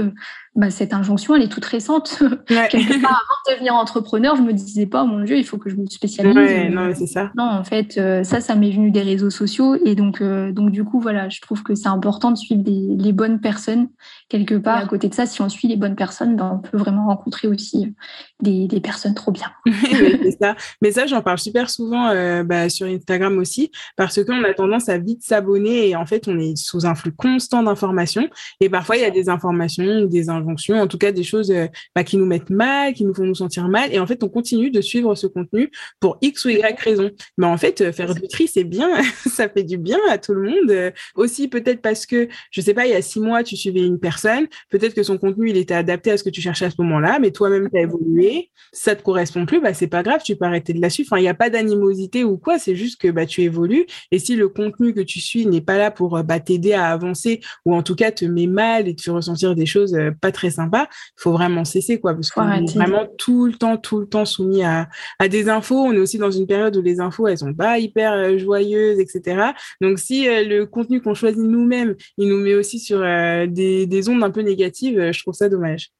bah, 0.55 0.69
cette 0.69 0.93
injonction, 0.93 1.35
elle 1.35 1.41
est 1.41 1.51
toute 1.51 1.65
récente. 1.65 2.17
Quelque 2.47 3.01
part, 3.01 3.11
avant 3.29 3.41
de 3.47 3.53
devenir 3.53 3.73
entrepreneur, 3.73 4.37
je 4.37 4.41
me 4.41 4.53
disais 4.53 4.85
pas, 4.85 5.03
oh 5.03 5.07
mon 5.07 5.19
Dieu, 5.19 5.37
il 5.37 5.43
faut 5.43 5.57
que 5.57 5.69
je 5.69 5.75
me 5.75 5.85
spécialise. 5.85 6.33
non, 6.71 6.91
c'est 6.95 7.07
ça. 7.07 7.31
Non, 7.35 7.43
en 7.43 7.63
fait, 7.65 7.97
euh, 7.97 8.23
ça, 8.23 8.39
ça 8.39 8.55
m'est 8.55 8.71
venu 8.71 8.89
des 8.89 9.01
réseaux 9.01 9.29
sociaux. 9.29 9.75
Et 9.83 9.95
donc, 9.95 10.21
euh, 10.21 10.53
donc 10.53 10.71
du 10.71 10.85
coup, 10.85 11.01
voilà, 11.01 11.27
je 11.27 11.41
trouve 11.41 11.61
que 11.61 11.75
c'est 11.75 11.89
important 11.89 12.31
de 12.31 12.37
suivre 12.37 12.63
les 12.65 13.11
bonnes 13.11 13.41
personnes 13.41 13.89
quelque 14.29 14.55
part. 14.55 14.77
à 14.77 14.85
côté 14.85 15.09
de 15.09 15.13
ça, 15.13 15.25
si 15.25 15.41
on 15.41 15.49
suit 15.49 15.67
les 15.67 15.75
bonnes 15.75 15.95
personnes, 15.95 16.37
ben, 16.37 16.51
on 16.53 16.59
peut 16.59 16.77
vraiment 16.77 17.07
rencontrer 17.07 17.49
aussi 17.49 17.93
des, 18.41 18.67
des 18.67 18.79
personnes 18.79 19.13
trop 19.13 19.31
bien. 19.31 19.51
c'est 19.91 20.37
ça. 20.41 20.55
Mais 20.81 20.91
ça, 20.91 21.05
j'en 21.05 21.21
parle 21.21 21.37
super 21.37 21.69
souvent 21.69 22.07
euh, 22.07 22.43
bah, 22.43 22.69
sur 22.69 22.87
Instagram 22.87 23.37
aussi, 23.37 23.71
parce 23.97 24.23
qu'on 24.23 24.43
a 24.43 24.53
tendance 24.53 24.87
à 24.87 24.97
vite 24.97 25.21
s'abonner 25.21 25.89
et 25.89 25.95
en 25.97 26.05
fait, 26.05 26.29
on 26.29 26.39
est 26.39 26.55
sous 26.55 26.85
un 26.85 26.95
flux 26.95 27.11
constant 27.11 27.61
d'informations. 27.61 28.27
Et 28.61 28.69
parfois, 28.69 28.95
il 28.95 29.01
y 29.01 29.05
a 29.05 29.11
des 29.11 29.27
informations, 29.27 30.05
des 30.05 30.29
injonctions 30.29 30.44
en 30.73 30.87
tout 30.87 30.97
cas 30.97 31.11
des 31.11 31.23
choses 31.23 31.51
euh, 31.51 31.67
bah, 31.95 32.03
qui 32.03 32.17
nous 32.17 32.25
mettent 32.25 32.49
mal, 32.49 32.93
qui 32.93 33.05
nous 33.05 33.13
font 33.13 33.25
nous 33.25 33.35
sentir 33.35 33.67
mal. 33.67 33.93
Et 33.93 33.99
en 33.99 34.07
fait, 34.07 34.23
on 34.23 34.29
continue 34.29 34.71
de 34.71 34.81
suivre 34.81 35.15
ce 35.15 35.27
contenu 35.27 35.71
pour 35.99 36.17
X 36.21 36.45
ou 36.45 36.49
Y 36.49 36.79
raison. 36.79 37.11
Mais 37.37 37.45
en 37.45 37.57
fait, 37.57 37.81
euh, 37.81 37.91
faire 37.91 38.13
du 38.13 38.27
tri, 38.27 38.47
c'est 38.47 38.63
bien, 38.63 38.89
ça 39.27 39.49
fait 39.49 39.63
du 39.63 39.77
bien 39.77 39.97
à 40.09 40.17
tout 40.17 40.33
le 40.33 40.49
monde. 40.49 40.71
Euh, 40.71 40.91
aussi, 41.15 41.47
peut-être 41.47 41.81
parce 41.81 42.05
que, 42.05 42.27
je 42.51 42.61
sais 42.61 42.73
pas, 42.73 42.85
il 42.85 42.91
y 42.91 42.95
a 42.95 43.01
six 43.01 43.19
mois, 43.19 43.43
tu 43.43 43.55
suivais 43.55 43.85
une 43.85 43.99
personne, 43.99 44.47
peut-être 44.69 44.93
que 44.93 45.03
son 45.03 45.17
contenu, 45.17 45.49
il 45.49 45.57
était 45.57 45.73
adapté 45.73 46.11
à 46.11 46.17
ce 46.17 46.23
que 46.23 46.29
tu 46.29 46.41
cherchais 46.41 46.65
à 46.65 46.69
ce 46.69 46.75
moment-là, 46.79 47.19
mais 47.19 47.31
toi-même, 47.31 47.69
tu 47.69 47.77
as 47.77 47.81
évolué, 47.81 48.51
ça 48.71 48.95
te 48.95 49.01
correspond 49.01 49.45
plus, 49.45 49.61
bah, 49.61 49.73
c'est 49.73 49.87
pas 49.87 50.03
grave, 50.03 50.21
tu 50.23 50.35
peux 50.35 50.45
arrêter 50.45 50.73
de 50.73 50.81
la 50.81 50.89
suivre. 50.89 51.09
Enfin, 51.11 51.19
il 51.19 51.23
n'y 51.23 51.29
a 51.29 51.33
pas 51.33 51.49
d'animosité 51.49 52.23
ou 52.23 52.37
quoi, 52.37 52.59
c'est 52.59 52.75
juste 52.75 52.99
que 52.99 53.09
bah, 53.09 53.25
tu 53.25 53.41
évolues. 53.41 53.85
Et 54.11 54.19
si 54.19 54.35
le 54.35 54.49
contenu 54.49 54.93
que 54.93 55.01
tu 55.01 55.19
suis 55.19 55.45
n'est 55.45 55.61
pas 55.61 55.77
là 55.77 55.91
pour 55.91 56.23
bah, 56.23 56.39
t'aider 56.39 56.73
à 56.73 56.87
avancer 56.87 57.41
ou 57.65 57.73
en 57.75 57.83
tout 57.83 57.95
cas 57.95 58.11
te 58.11 58.25
met 58.25 58.47
mal 58.47 58.87
et 58.87 58.95
te 58.95 59.01
fait 59.01 59.11
ressentir 59.11 59.55
des 59.55 59.65
choses 59.65 59.95
pas 60.21 60.31
très 60.35 60.51
sympa, 60.51 60.87
il 60.91 61.21
faut 61.21 61.31
vraiment 61.31 61.65
cesser, 61.65 61.99
quoi, 61.99 62.13
parce 62.13 62.29
qu'on 62.29 62.51
est 62.51 62.75
vraiment 62.75 63.07
tout 63.17 63.47
le 63.47 63.53
temps, 63.53 63.77
tout 63.77 63.99
le 63.99 64.07
temps 64.07 64.25
soumis 64.25 64.63
à, 64.63 64.87
à, 65.17 65.27
des 65.27 65.49
infos. 65.49 65.77
On 65.77 65.93
est 65.93 65.97
aussi 65.97 66.17
dans 66.17 66.29
une 66.29 66.45
période 66.45 66.75
où 66.77 66.81
les 66.81 66.99
infos, 66.99 67.27
elles 67.27 67.39
sont 67.39 67.53
pas 67.53 67.79
hyper 67.79 68.13
euh, 68.13 68.37
joyeuses, 68.37 68.99
etc. 68.99 69.51
Donc, 69.81 69.97
si 69.99 70.27
euh, 70.27 70.43
le 70.43 70.65
contenu 70.65 71.01
qu'on 71.01 71.13
choisit 71.13 71.39
nous-mêmes, 71.39 71.95
il 72.17 72.29
nous 72.29 72.39
met 72.39 72.53
aussi 72.53 72.79
sur 72.79 73.01
euh, 73.01 73.47
des, 73.47 73.87
des 73.87 74.09
ondes 74.09 74.23
un 74.23 74.31
peu 74.31 74.41
négatives, 74.41 75.11
je 75.11 75.19
trouve 75.21 75.33
ça 75.33 75.49
dommage. 75.49 75.94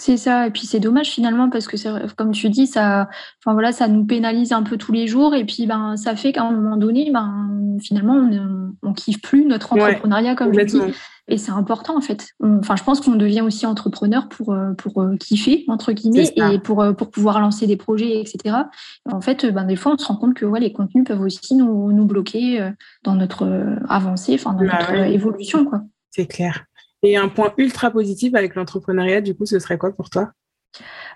C'est 0.00 0.16
ça, 0.16 0.46
et 0.46 0.50
puis 0.50 0.62
c'est 0.66 0.80
dommage 0.80 1.10
finalement 1.10 1.50
parce 1.50 1.66
que 1.66 2.14
comme 2.14 2.32
tu 2.32 2.48
dis, 2.48 2.66
ça, 2.66 3.10
enfin 3.38 3.52
voilà, 3.52 3.70
ça 3.70 3.86
nous 3.86 4.06
pénalise 4.06 4.50
un 4.52 4.62
peu 4.62 4.78
tous 4.78 4.92
les 4.92 5.06
jours, 5.06 5.34
et 5.34 5.44
puis 5.44 5.66
ben 5.66 5.98
ça 5.98 6.16
fait 6.16 6.32
qu'à 6.32 6.42
un 6.42 6.52
moment 6.52 6.78
donné, 6.78 7.10
ben 7.12 7.76
finalement 7.82 8.14
on, 8.14 8.72
on 8.82 8.92
kiffe 8.94 9.20
plus 9.20 9.44
notre 9.44 9.74
entrepreneuriat 9.74 10.34
comme 10.36 10.54
je 10.54 10.60
dis, 10.64 10.80
et 11.28 11.36
c'est 11.36 11.50
important 11.50 11.98
en 11.98 12.00
fait. 12.00 12.28
Enfin, 12.42 12.76
je 12.76 12.82
pense 12.82 13.02
qu'on 13.02 13.14
devient 13.14 13.42
aussi 13.42 13.66
entrepreneur 13.66 14.30
pour 14.30 14.54
euh, 14.54 14.72
pour 14.72 15.02
euh, 15.02 15.16
kiffer 15.16 15.66
entre 15.68 15.92
guillemets 15.92 16.32
et 16.34 16.58
pour 16.58 16.80
euh, 16.80 16.94
pour 16.94 17.10
pouvoir 17.10 17.38
lancer 17.38 17.66
des 17.66 17.76
projets, 17.76 18.22
etc. 18.22 18.56
en 19.04 19.20
fait, 19.20 19.44
ben 19.52 19.64
des 19.64 19.76
fois 19.76 19.92
on 19.92 19.98
se 19.98 20.06
rend 20.06 20.16
compte 20.16 20.32
que 20.32 20.46
ouais, 20.46 20.60
les 20.60 20.72
contenus 20.72 21.04
peuvent 21.06 21.20
aussi 21.20 21.56
nous, 21.56 21.92
nous 21.92 22.06
bloquer 22.06 22.72
dans 23.04 23.16
notre 23.16 23.76
avancée, 23.86 24.32
enfin 24.32 24.54
dans 24.54 24.64
bah 24.64 24.78
notre 24.78 24.94
évolution 24.94 25.66
quoi. 25.66 25.82
C'est 26.10 26.26
clair. 26.26 26.64
Et 27.02 27.16
un 27.16 27.28
point 27.28 27.52
ultra 27.56 27.90
positif 27.90 28.34
avec 28.34 28.54
l'entrepreneuriat, 28.54 29.20
du 29.20 29.34
coup, 29.34 29.46
ce 29.46 29.58
serait 29.58 29.78
quoi 29.78 29.92
pour 29.92 30.10
toi? 30.10 30.32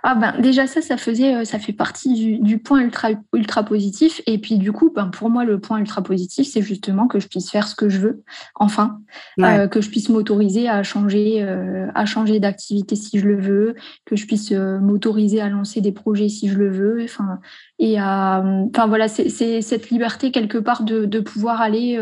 Ah 0.06 0.14
ben 0.14 0.38
déjà 0.38 0.66
ça, 0.66 0.82
ça 0.82 0.98
faisait, 0.98 1.34
euh, 1.34 1.44
ça 1.46 1.58
fait 1.58 1.72
partie 1.72 2.38
du, 2.38 2.58
point 2.58 2.80
ultra 2.82 3.08
ultra 3.32 3.62
positif. 3.62 4.20
Et 4.26 4.36
puis 4.36 4.58
du 4.58 4.70
coup, 4.70 4.92
ben 4.94 5.06
pour 5.06 5.30
moi 5.30 5.44
le 5.44 5.58
point 5.58 5.78
ultra 5.78 6.02
positif, 6.02 6.46
c'est 6.46 6.60
justement 6.60 7.06
que 7.06 7.18
je 7.20 7.26
puisse 7.26 7.50
faire 7.50 7.66
ce 7.66 7.74
que 7.74 7.88
je 7.88 8.00
veux, 8.00 8.22
enfin, 8.54 9.00
euh, 9.40 9.66
que 9.66 9.80
je 9.80 9.88
puisse 9.88 10.10
m'autoriser 10.10 10.68
à 10.68 10.82
changer, 10.82 11.42
euh, 11.42 11.86
à 11.94 12.04
changer 12.04 12.38
d'activité 12.38 12.96
si 12.96 13.18
je 13.18 13.26
le 13.26 13.40
veux, 13.40 13.76
que 14.04 14.14
je 14.14 14.26
puisse 14.26 14.50
m'autoriser 14.52 15.40
à 15.40 15.48
lancer 15.48 15.80
des 15.80 15.92
projets 15.92 16.28
si 16.28 16.48
je 16.48 16.58
le 16.58 16.70
veux, 16.70 17.02
enfin, 17.02 17.38
et 17.78 17.98
enfin 17.98 18.86
voilà, 18.86 19.08
c'est 19.08 19.30
cette 19.62 19.88
liberté 19.88 20.32
quelque 20.32 20.58
part 20.58 20.82
de, 20.82 21.06
de 21.06 21.20
pouvoir 21.20 21.62
aller, 21.62 21.98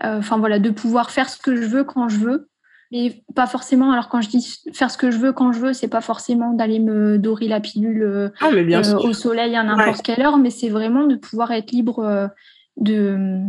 enfin 0.00 0.38
voilà, 0.38 0.60
de 0.60 0.70
pouvoir 0.70 1.10
faire 1.10 1.28
ce 1.28 1.38
que 1.38 1.56
je 1.56 1.66
veux 1.66 1.82
quand 1.82 2.08
je 2.08 2.18
veux 2.18 2.48
mais 2.90 3.22
pas 3.34 3.46
forcément. 3.46 3.92
Alors 3.92 4.08
quand 4.08 4.20
je 4.20 4.28
dis 4.28 4.60
faire 4.72 4.90
ce 4.90 4.96
que 4.96 5.10
je 5.10 5.18
veux 5.18 5.32
quand 5.32 5.52
je 5.52 5.60
veux, 5.60 5.72
c'est 5.72 5.88
pas 5.88 6.00
forcément 6.00 6.52
d'aller 6.52 6.78
me 6.78 7.18
dorer 7.18 7.48
la 7.48 7.60
pilule 7.60 8.02
euh, 8.02 8.28
ah, 8.40 8.48
euh, 8.50 8.98
au 8.98 9.12
soleil 9.12 9.56
à 9.56 9.62
n'importe 9.62 10.02
quelle 10.02 10.22
heure, 10.22 10.38
mais 10.38 10.50
c'est 10.50 10.70
vraiment 10.70 11.06
de 11.06 11.16
pouvoir 11.16 11.52
être 11.52 11.70
libre 11.70 12.00
euh, 12.00 12.28
de, 12.76 13.40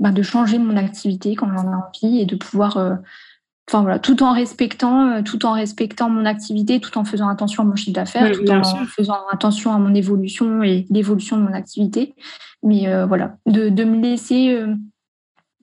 bah, 0.00 0.12
de 0.12 0.22
changer 0.22 0.58
mon 0.58 0.76
activité 0.76 1.34
quand 1.34 1.48
j'en 1.48 1.64
ai 1.64 1.74
envie 1.74 2.20
et 2.20 2.26
de 2.26 2.36
pouvoir, 2.36 2.76
enfin 3.68 3.82
voilà, 3.82 3.98
tout 3.98 4.22
en 4.22 4.32
respectant, 4.32 5.22
tout 5.22 5.44
en 5.46 5.52
respectant 5.52 6.08
mon 6.08 6.24
activité, 6.24 6.78
tout 6.78 6.96
en 6.98 7.04
faisant 7.04 7.28
attention 7.28 7.62
à 7.64 7.66
mon 7.66 7.76
chiffre 7.76 7.94
d'affaires, 7.94 8.30
tout 8.30 8.48
en 8.48 8.62
faisant 8.86 9.26
attention 9.32 9.72
à 9.72 9.78
mon 9.78 9.94
évolution 9.94 10.62
et 10.62 10.86
l'évolution 10.90 11.36
de 11.38 11.42
mon 11.42 11.52
activité. 11.54 12.14
Mais 12.62 12.86
voilà, 13.06 13.36
de, 13.46 13.70
de 13.70 13.84
me 13.84 14.00
laisser 14.00 14.64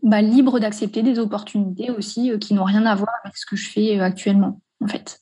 bah, 0.04 0.22
libre 0.22 0.60
d'accepter 0.60 1.04
des 1.04 1.20
opportunités 1.20 1.92
aussi 1.92 2.32
euh, 2.32 2.38
qui 2.38 2.54
n'ont 2.54 2.64
rien 2.64 2.86
à 2.86 2.96
voir 2.96 3.12
avec 3.24 3.38
ce 3.38 3.46
que 3.46 3.56
je 3.56 3.70
fais 3.70 4.00
euh, 4.00 4.04
actuellement, 4.04 4.62
en 4.82 4.88
fait. 4.88 5.20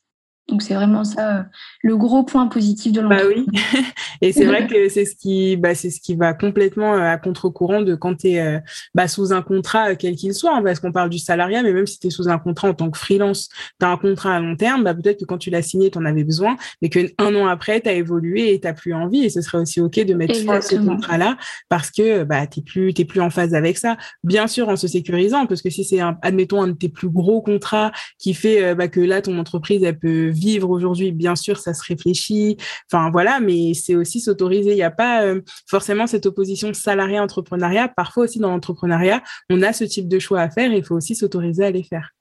Donc 0.49 0.61
c'est 0.61 0.73
vraiment 0.73 1.03
ça 1.03 1.45
le 1.83 1.97
gros 1.97 2.23
point 2.23 2.47
positif 2.47 2.91
de 2.91 3.01
l'entreprise. 3.01 3.45
Bah 3.45 3.61
oui, 3.73 3.83
et 4.21 4.31
c'est 4.31 4.45
vrai 4.45 4.67
que 4.67 4.89
c'est 4.89 5.05
ce 5.05 5.15
qui, 5.15 5.55
bah, 5.57 5.75
c'est 5.75 5.89
ce 5.89 5.99
qui 6.01 6.15
va 6.15 6.33
complètement 6.33 6.93
à 6.93 7.17
contre-courant 7.17 7.81
de 7.81 7.95
quand 7.95 8.15
tu 8.15 8.29
es 8.29 8.61
bah, 8.95 9.07
sous 9.07 9.33
un 9.33 9.41
contrat 9.41 9.95
quel 9.95 10.15
qu'il 10.15 10.33
soit, 10.33 10.55
hein, 10.55 10.61
parce 10.63 10.79
qu'on 10.79 10.91
parle 10.91 11.09
du 11.09 11.19
salariat, 11.19 11.63
mais 11.63 11.73
même 11.73 11.87
si 11.87 11.99
tu 11.99 12.07
es 12.07 12.09
sous 12.09 12.29
un 12.29 12.39
contrat 12.39 12.69
en 12.69 12.73
tant 12.73 12.89
que 12.89 12.97
freelance, 12.97 13.49
tu 13.79 13.85
as 13.85 13.89
un 13.89 13.97
contrat 13.97 14.35
à 14.35 14.39
long 14.39 14.55
terme, 14.55 14.83
bah, 14.83 14.93
peut-être 14.93 15.19
que 15.19 15.25
quand 15.25 15.37
tu 15.37 15.49
l'as 15.49 15.61
signé, 15.61 15.91
tu 15.91 15.97
en 15.97 16.05
avais 16.05 16.23
besoin, 16.23 16.57
mais 16.81 16.89
qu'un 16.89 17.35
an 17.35 17.47
après, 17.47 17.81
tu 17.81 17.89
as 17.89 17.93
évolué 17.93 18.53
et 18.53 18.59
tu 18.59 18.69
plus 18.73 18.93
envie, 18.93 19.25
et 19.25 19.29
ce 19.29 19.41
serait 19.41 19.57
aussi 19.57 19.81
OK 19.81 19.99
de 19.99 20.13
mettre 20.13 20.35
fin 20.45 20.55
à 20.55 20.61
ce 20.61 20.75
contrat-là 20.75 21.37
parce 21.69 21.91
que 21.91 22.23
bah, 22.23 22.45
tu 22.47 22.59
n'es 22.59 22.63
plus, 22.65 22.93
plus 22.93 23.19
en 23.19 23.29
phase 23.29 23.53
avec 23.53 23.77
ça. 23.77 23.97
Bien 24.23 24.47
sûr, 24.47 24.69
en 24.69 24.75
se 24.75 24.87
sécurisant, 24.87 25.45
parce 25.47 25.61
que 25.61 25.69
si 25.69 25.83
c'est, 25.83 25.99
admettons, 26.21 26.61
un 26.61 26.67
de 26.67 26.73
tes 26.73 26.89
plus 26.89 27.09
gros 27.09 27.41
contrats 27.41 27.91
qui 28.17 28.33
fait 28.33 28.75
bah, 28.75 28.87
que 28.87 28.99
là, 28.99 29.21
ton 29.21 29.37
entreprise, 29.39 29.83
elle 29.83 29.97
peut 29.97 30.29
vivre 30.39 30.69
aujourd'hui, 30.69 31.11
bien 31.11 31.35
sûr, 31.35 31.57
ça 31.57 31.73
se 31.73 31.83
réfléchit. 31.87 32.57
Enfin, 32.91 33.11
voilà, 33.11 33.39
mais 33.39 33.73
c'est 33.73 33.95
aussi 33.95 34.19
s'autoriser. 34.19 34.71
Il 34.71 34.75
n'y 34.75 34.83
a 34.83 34.91
pas 34.91 35.23
euh, 35.23 35.41
forcément 35.67 36.07
cette 36.07 36.25
opposition 36.25 36.73
salariat-entrepreneuriat. 36.73 37.89
Parfois 37.89 38.23
aussi 38.23 38.39
dans 38.39 38.49
l'entrepreneuriat, 38.49 39.21
on 39.49 39.61
a 39.61 39.73
ce 39.73 39.83
type 39.83 40.07
de 40.07 40.19
choix 40.19 40.41
à 40.41 40.49
faire 40.49 40.71
et 40.71 40.77
il 40.77 40.83
faut 40.83 40.95
aussi 40.95 41.15
s'autoriser 41.15 41.65
à 41.65 41.71
les 41.71 41.83
faire. 41.83 42.11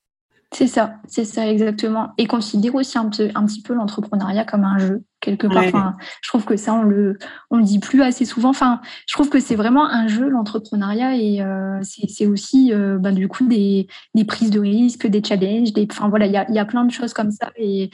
C'est 0.54 0.66
ça, 0.66 0.94
c'est 1.06 1.24
ça 1.24 1.46
exactement. 1.46 2.12
Et 2.16 2.26
considérer 2.26 2.74
aussi 2.74 2.96
un, 2.96 3.10
un 3.34 3.46
petit 3.46 3.60
peu 3.62 3.74
l'entrepreneuriat 3.74 4.44
comme 4.44 4.64
un 4.64 4.78
jeu 4.78 5.04
quelque 5.20 5.46
part. 5.46 5.96
je 6.22 6.28
trouve 6.28 6.44
que 6.44 6.56
ça, 6.56 6.72
on 6.72 6.82
le, 6.82 7.18
on 7.50 7.58
le 7.58 7.64
dit 7.64 7.80
plus 7.80 8.02
assez 8.02 8.24
souvent. 8.24 8.50
Enfin, 8.50 8.80
je 9.06 9.12
trouve 9.14 9.28
que 9.28 9.40
c'est 9.40 9.56
vraiment 9.56 9.86
un 9.86 10.08
jeu, 10.08 10.28
l'entrepreneuriat, 10.28 11.16
et 11.16 11.42
euh, 11.42 11.80
c'est 11.82 12.26
aussi, 12.26 12.72
euh, 12.72 12.98
ben, 12.98 13.14
du 13.14 13.28
coup, 13.28 13.46
des, 13.46 13.88
des, 14.14 14.24
prises 14.24 14.50
de 14.50 14.60
risques, 14.60 15.06
des 15.06 15.22
challenges, 15.22 15.72
des, 15.72 15.86
enfin 15.90 16.08
voilà, 16.08 16.26
il 16.26 16.32
y 16.32 16.36
a, 16.36 16.50
y 16.50 16.58
a, 16.58 16.64
plein 16.64 16.84
de 16.84 16.92
choses 16.92 17.12
comme 17.12 17.30
ça. 17.30 17.50
Et, 17.56 17.90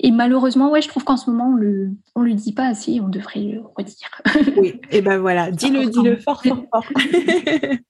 et 0.00 0.10
malheureusement, 0.10 0.70
ouais, 0.70 0.80
je 0.80 0.88
trouve 0.88 1.04
qu'en 1.04 1.16
ce 1.16 1.30
moment, 1.30 1.50
on 1.50 1.56
le, 1.56 1.90
on 2.14 2.22
le 2.22 2.32
dit 2.32 2.54
pas 2.54 2.68
assez, 2.68 3.00
on 3.00 3.08
devrait 3.08 3.40
le 3.40 3.60
redire. 3.76 4.22
oui, 4.56 4.80
et 4.90 5.02
ben 5.02 5.18
voilà, 5.18 5.50
dis-le, 5.50 5.86
dis-le 5.86 6.16
fort, 6.16 6.42
fort, 6.42 6.64
fort. 6.72 6.84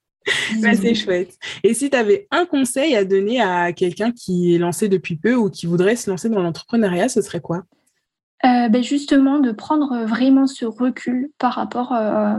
bah, 0.63 0.75
c'est 0.75 0.95
chouette. 0.95 1.37
Et 1.65 1.75
si 1.75 1.91
tu 1.91 1.97
avais 1.97 2.27
un 2.31 2.47
conseil 2.47 2.95
à 2.95 3.05
donner 3.05 3.41
à 3.41 3.73
quelqu'un 3.73 4.13
qui 4.13 4.55
est 4.55 4.59
lancé 4.59 4.89
depuis 4.89 5.17
peu 5.17 5.35
ou 5.35 5.51
qui 5.51 5.67
voudrait 5.67 5.97
se 5.97 6.11
lancer 6.11 6.29
dans 6.29 6.43
l'entrepreneuriat, 6.43 7.09
ce 7.09 7.23
serait 7.23 7.41
quoi? 7.41 7.65
Euh, 8.45 8.69
ben 8.69 8.85
justement 8.85 9.41
de 9.41 9.51
prendre 9.51 10.05
vraiment 10.05 10.47
ce 10.47 10.65
recul 10.65 11.29
par 11.39 11.55
rapport 11.55 11.93
euh, 11.93 12.39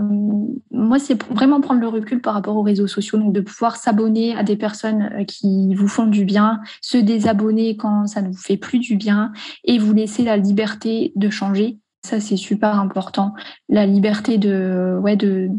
moi 0.71 0.97
c'est 0.97 1.21
vraiment 1.23 1.59
prendre 1.59 1.81
le 1.81 1.89
recul 1.89 2.21
par 2.21 2.35
rapport 2.35 2.55
aux 2.55 2.61
réseaux 2.61 2.87
sociaux 2.87 3.17
donc 3.17 3.33
de 3.33 3.41
pouvoir 3.41 3.75
s'abonner 3.75 4.33
à 4.33 4.43
des 4.43 4.55
personnes 4.55 5.09
euh, 5.13 5.25
qui 5.25 5.75
vous 5.75 5.89
font 5.89 6.05
du 6.05 6.23
bien 6.23 6.61
se 6.81 6.97
désabonner 6.97 7.75
quand 7.75 8.07
ça 8.07 8.21
ne 8.21 8.29
vous 8.29 8.37
fait 8.37 8.55
plus 8.55 8.79
du 8.79 8.95
bien 8.95 9.33
et 9.65 9.77
vous 9.77 9.91
laisser 9.91 10.23
la 10.23 10.37
liberté 10.37 11.11
de 11.17 11.29
changer. 11.29 11.79
Ça 12.05 12.21
c'est 12.21 12.37
super 12.37 12.79
important. 12.79 13.33
La 13.67 13.85
liberté 13.85 14.37
de 14.37 14.97
ouais 15.01 15.17
de 15.17 15.49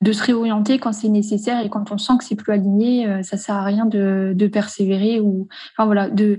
de 0.00 0.12
se 0.12 0.22
réorienter 0.22 0.78
quand 0.78 0.92
c'est 0.92 1.08
nécessaire 1.08 1.64
et 1.64 1.68
quand 1.68 1.92
on 1.92 1.98
sent 1.98 2.14
que 2.18 2.24
c'est 2.24 2.36
plus 2.36 2.52
aligné 2.52 3.22
ça 3.22 3.36
sert 3.36 3.54
à 3.54 3.64
rien 3.64 3.84
de, 3.84 4.32
de 4.34 4.46
persévérer 4.46 5.20
ou 5.20 5.46
enfin 5.72 5.84
voilà 5.84 6.08
de 6.08 6.38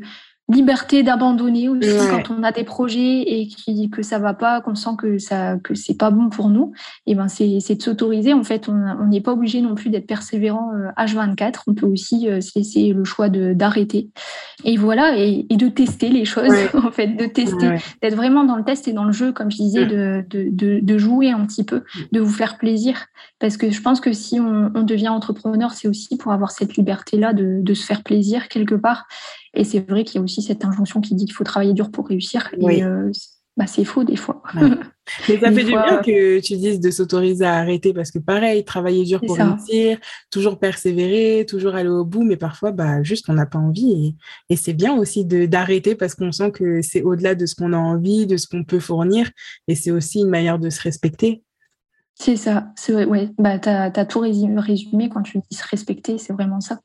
liberté 0.52 1.04
d'abandonner 1.04 1.70
aussi 1.70 1.90
quand 2.10 2.32
on 2.32 2.44
a 2.44 2.52
des 2.52 2.64
projets 2.64 3.22
et 3.22 3.48
qui, 3.48 3.90
que 3.90 4.02
ça 4.02 4.20
va 4.20 4.34
pas, 4.34 4.62
qu'on 4.62 4.76
sent 4.76 4.92
que 4.98 5.18
ça 5.18 5.58
que 5.64 5.76
c'est 5.76 5.98
pas 5.98 6.12
bon 6.12 6.30
pour 6.30 6.50
nous. 6.50 6.74
Et 7.06 7.16
ben 7.16 7.28
c'est 7.28 7.46
de 7.48 7.82
s'autoriser. 7.82 8.34
En 8.34 8.44
fait, 8.44 8.70
on 8.70 9.08
n'est 9.08 9.22
pas 9.22 9.34
obligé 9.34 9.62
non 9.62 9.76
plus 9.76 9.90
d'être 9.90 10.08
persévérant 10.08 10.72
H24. 10.98 11.44
Euh, 11.44 11.52
on 11.68 11.74
peut 11.74 11.86
aussi 11.86 12.30
euh, 12.30 12.42
se 12.42 12.58
laisser 12.58 12.94
le 12.94 13.04
choix 13.04 13.30
d'arrêter. 13.30 14.10
Et 14.64 14.78
voilà, 14.78 15.18
et, 15.18 15.46
de 15.50 15.68
tester 15.68 16.10
les 16.10 16.26
choses. 16.26 16.52
En 16.74 16.92
fait, 16.92 17.08
de 17.08 17.26
tester, 17.26 17.76
d'être 18.02 18.16
vraiment 18.16 18.44
dans 18.44 18.56
le 18.56 18.64
test 18.64 18.88
et 18.88 18.94
dans 18.94 19.04
le 19.04 19.12
jeu, 19.12 19.32
comme 19.32 19.52
je 19.52 19.58
disais, 19.58 19.86
de, 19.86 20.26
de, 20.30 20.80
de, 20.82 20.98
jouer 20.98 21.30
un 21.30 21.46
petit 21.46 21.64
peu, 21.64 21.84
de 22.12 22.20
vous 22.20 22.32
faire 22.32 22.58
plaisir. 22.58 23.06
Parce 23.40 23.56
que 23.56 23.70
je 23.70 23.82
pense 23.82 24.02
que 24.02 24.14
si 24.14 24.40
on, 24.40 24.72
on 24.74 24.84
devient 24.84 25.10
entrepreneur, 25.10 25.72
c'est 25.72 25.88
aussi 25.88 26.18
pour 26.18 26.32
avoir 26.32 26.52
cette 26.52 26.76
liberté 26.76 27.18
là 27.18 27.34
de, 27.34 27.60
de 27.62 27.74
se 27.74 27.86
faire 27.86 28.04
plaisir 28.04 28.48
quelque 28.48 28.76
part 28.76 29.06
et 29.54 29.64
c'est 29.64 29.80
vrai 29.80 30.04
qu'il 30.04 30.16
y 30.16 30.18
a 30.20 30.24
aussi 30.24 30.42
cette 30.42 30.64
injonction 30.64 31.02
qui 31.02 31.16
dit 31.16 31.26
qu'il 31.26 31.34
faut 31.34 31.44
travailler 31.44 31.74
dur 31.74 31.92
pour 31.92 32.08
réussir. 32.08 32.50
Et 32.58 32.84
euh, 32.84 33.12
bah, 33.58 33.68
c'est 33.68 33.84
faux 33.84 34.06
des 34.06 34.16
fois. 34.16 34.42
Mais 35.28 35.38
ça 35.40 35.52
fait 35.52 35.64
du 35.66 35.72
bien 35.72 36.02
que 36.02 36.40
tu 36.40 36.56
dises 36.56 36.80
de 36.80 36.90
s'autoriser 36.90 37.44
à 37.44 37.56
arrêter 37.56 37.94
parce 37.94 38.12
que 38.12 38.20
pareil, 38.20 38.64
travailler 38.64 39.04
dur 39.04 39.20
pour 39.20 39.36
réussir, 39.36 39.98
toujours 40.30 40.58
persévérer, 40.58 41.46
toujours 41.46 41.76
aller 41.76 41.90
au 41.90 42.06
bout, 42.06 42.24
mais 42.24 42.38
parfois, 42.38 42.72
bah, 42.72 43.04
juste, 43.04 43.28
on 43.28 43.34
n'a 43.34 43.46
pas 43.46 43.60
envie. 43.60 44.16
Et, 44.50 44.56
c'est 44.56 44.74
bien 44.74 44.96
aussi 44.96 45.26
d'arrêter 45.26 45.96
parce 45.96 46.16
qu'on 46.16 46.32
sent 46.32 46.52
que 46.52 46.82
c'est 46.82 47.02
au-delà 47.02 47.36
de 47.36 47.46
ce 47.46 47.56
qu'on 47.56 47.74
a 47.74 47.78
envie, 47.78 48.26
de 48.26 48.38
ce 48.38 48.48
qu'on 48.48 48.64
peut 48.64 48.80
fournir. 48.80 49.30
Et 49.68 49.76
c'est 49.76 49.92
aussi 49.92 50.20
une 50.20 50.30
manière 50.30 50.58
de 50.58 50.70
se 50.70 50.82
respecter. 50.82 51.44
C'est 52.16 52.38
ça, 52.38 52.68
c'est 52.76 53.04
ouais. 53.04 53.32
Bah, 53.38 53.60
tu 53.60 53.68
as, 53.68 53.92
as, 53.94 54.06
tout 54.06 54.20
résumé 54.20 55.10
quand 55.10 55.24
tu 55.24 55.40
dis 55.40 55.58
se 55.58 55.68
respecter, 55.68 56.18
c'est 56.20 56.34
vraiment 56.34 56.62
ça. 56.62 56.80